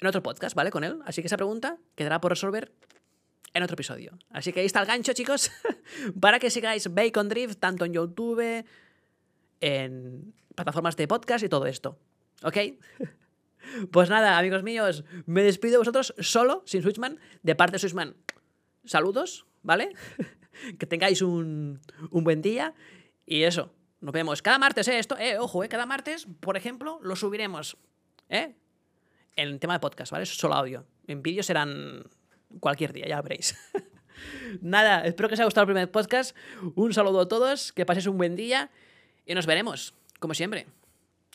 [0.00, 0.70] en otro podcast, ¿vale?
[0.70, 1.00] Con él.
[1.04, 2.72] Así que esa pregunta quedará por resolver
[3.58, 4.18] en otro episodio.
[4.30, 5.50] Así que ahí está el gancho, chicos,
[6.20, 8.64] para que sigáis Bacon Drift tanto en YouTube,
[9.60, 11.98] en plataformas de podcast y todo esto.
[12.42, 12.56] ¿Ok?
[13.92, 18.16] Pues nada, amigos míos, me despido de vosotros solo, sin Switchman, de parte de Switchman.
[18.84, 19.92] Saludos, ¿vale?
[20.78, 21.80] que tengáis un,
[22.10, 22.74] buen día
[23.26, 23.74] y eso.
[24.00, 24.98] Nos vemos cada martes, ¿eh?
[24.98, 25.68] Esto, eh, ojo, ¿eh?
[25.68, 27.76] Cada martes, por ejemplo, lo subiremos,
[28.28, 28.54] ¿eh?
[29.36, 30.24] En tema de podcast, ¿vale?
[30.24, 30.86] Solo audio.
[31.06, 32.04] En vídeo serán
[32.60, 33.56] cualquier día, ya lo veréis.
[34.60, 36.36] Nada, espero que os haya gustado el primer podcast.
[36.74, 38.70] Un saludo a todos, que paséis un buen día
[39.26, 40.66] y nos veremos, como siempre,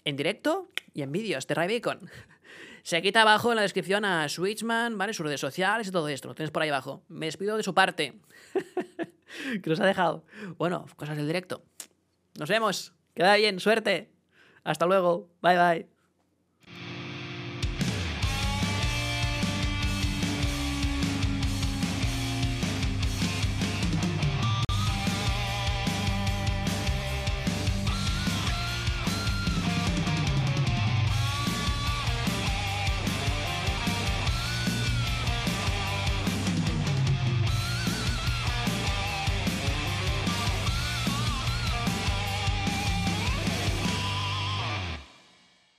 [0.04, 2.10] en directo y en vídeos de Ray Bacon.
[2.84, 5.14] Se quita abajo en la descripción a Switchman, ¿vale?
[5.14, 6.28] Sus redes sociales y todo esto.
[6.28, 7.02] Lo tenéis por ahí abajo.
[7.08, 8.20] Me despido de su parte.
[9.64, 10.26] que nos ha dejado.
[10.58, 11.64] Bueno, cosas del directo.
[12.38, 12.94] Nos vemos.
[13.14, 13.62] Queda bien.
[13.62, 14.12] Suerte.
[14.66, 15.30] Hasta luego.
[15.42, 15.93] Bye bye.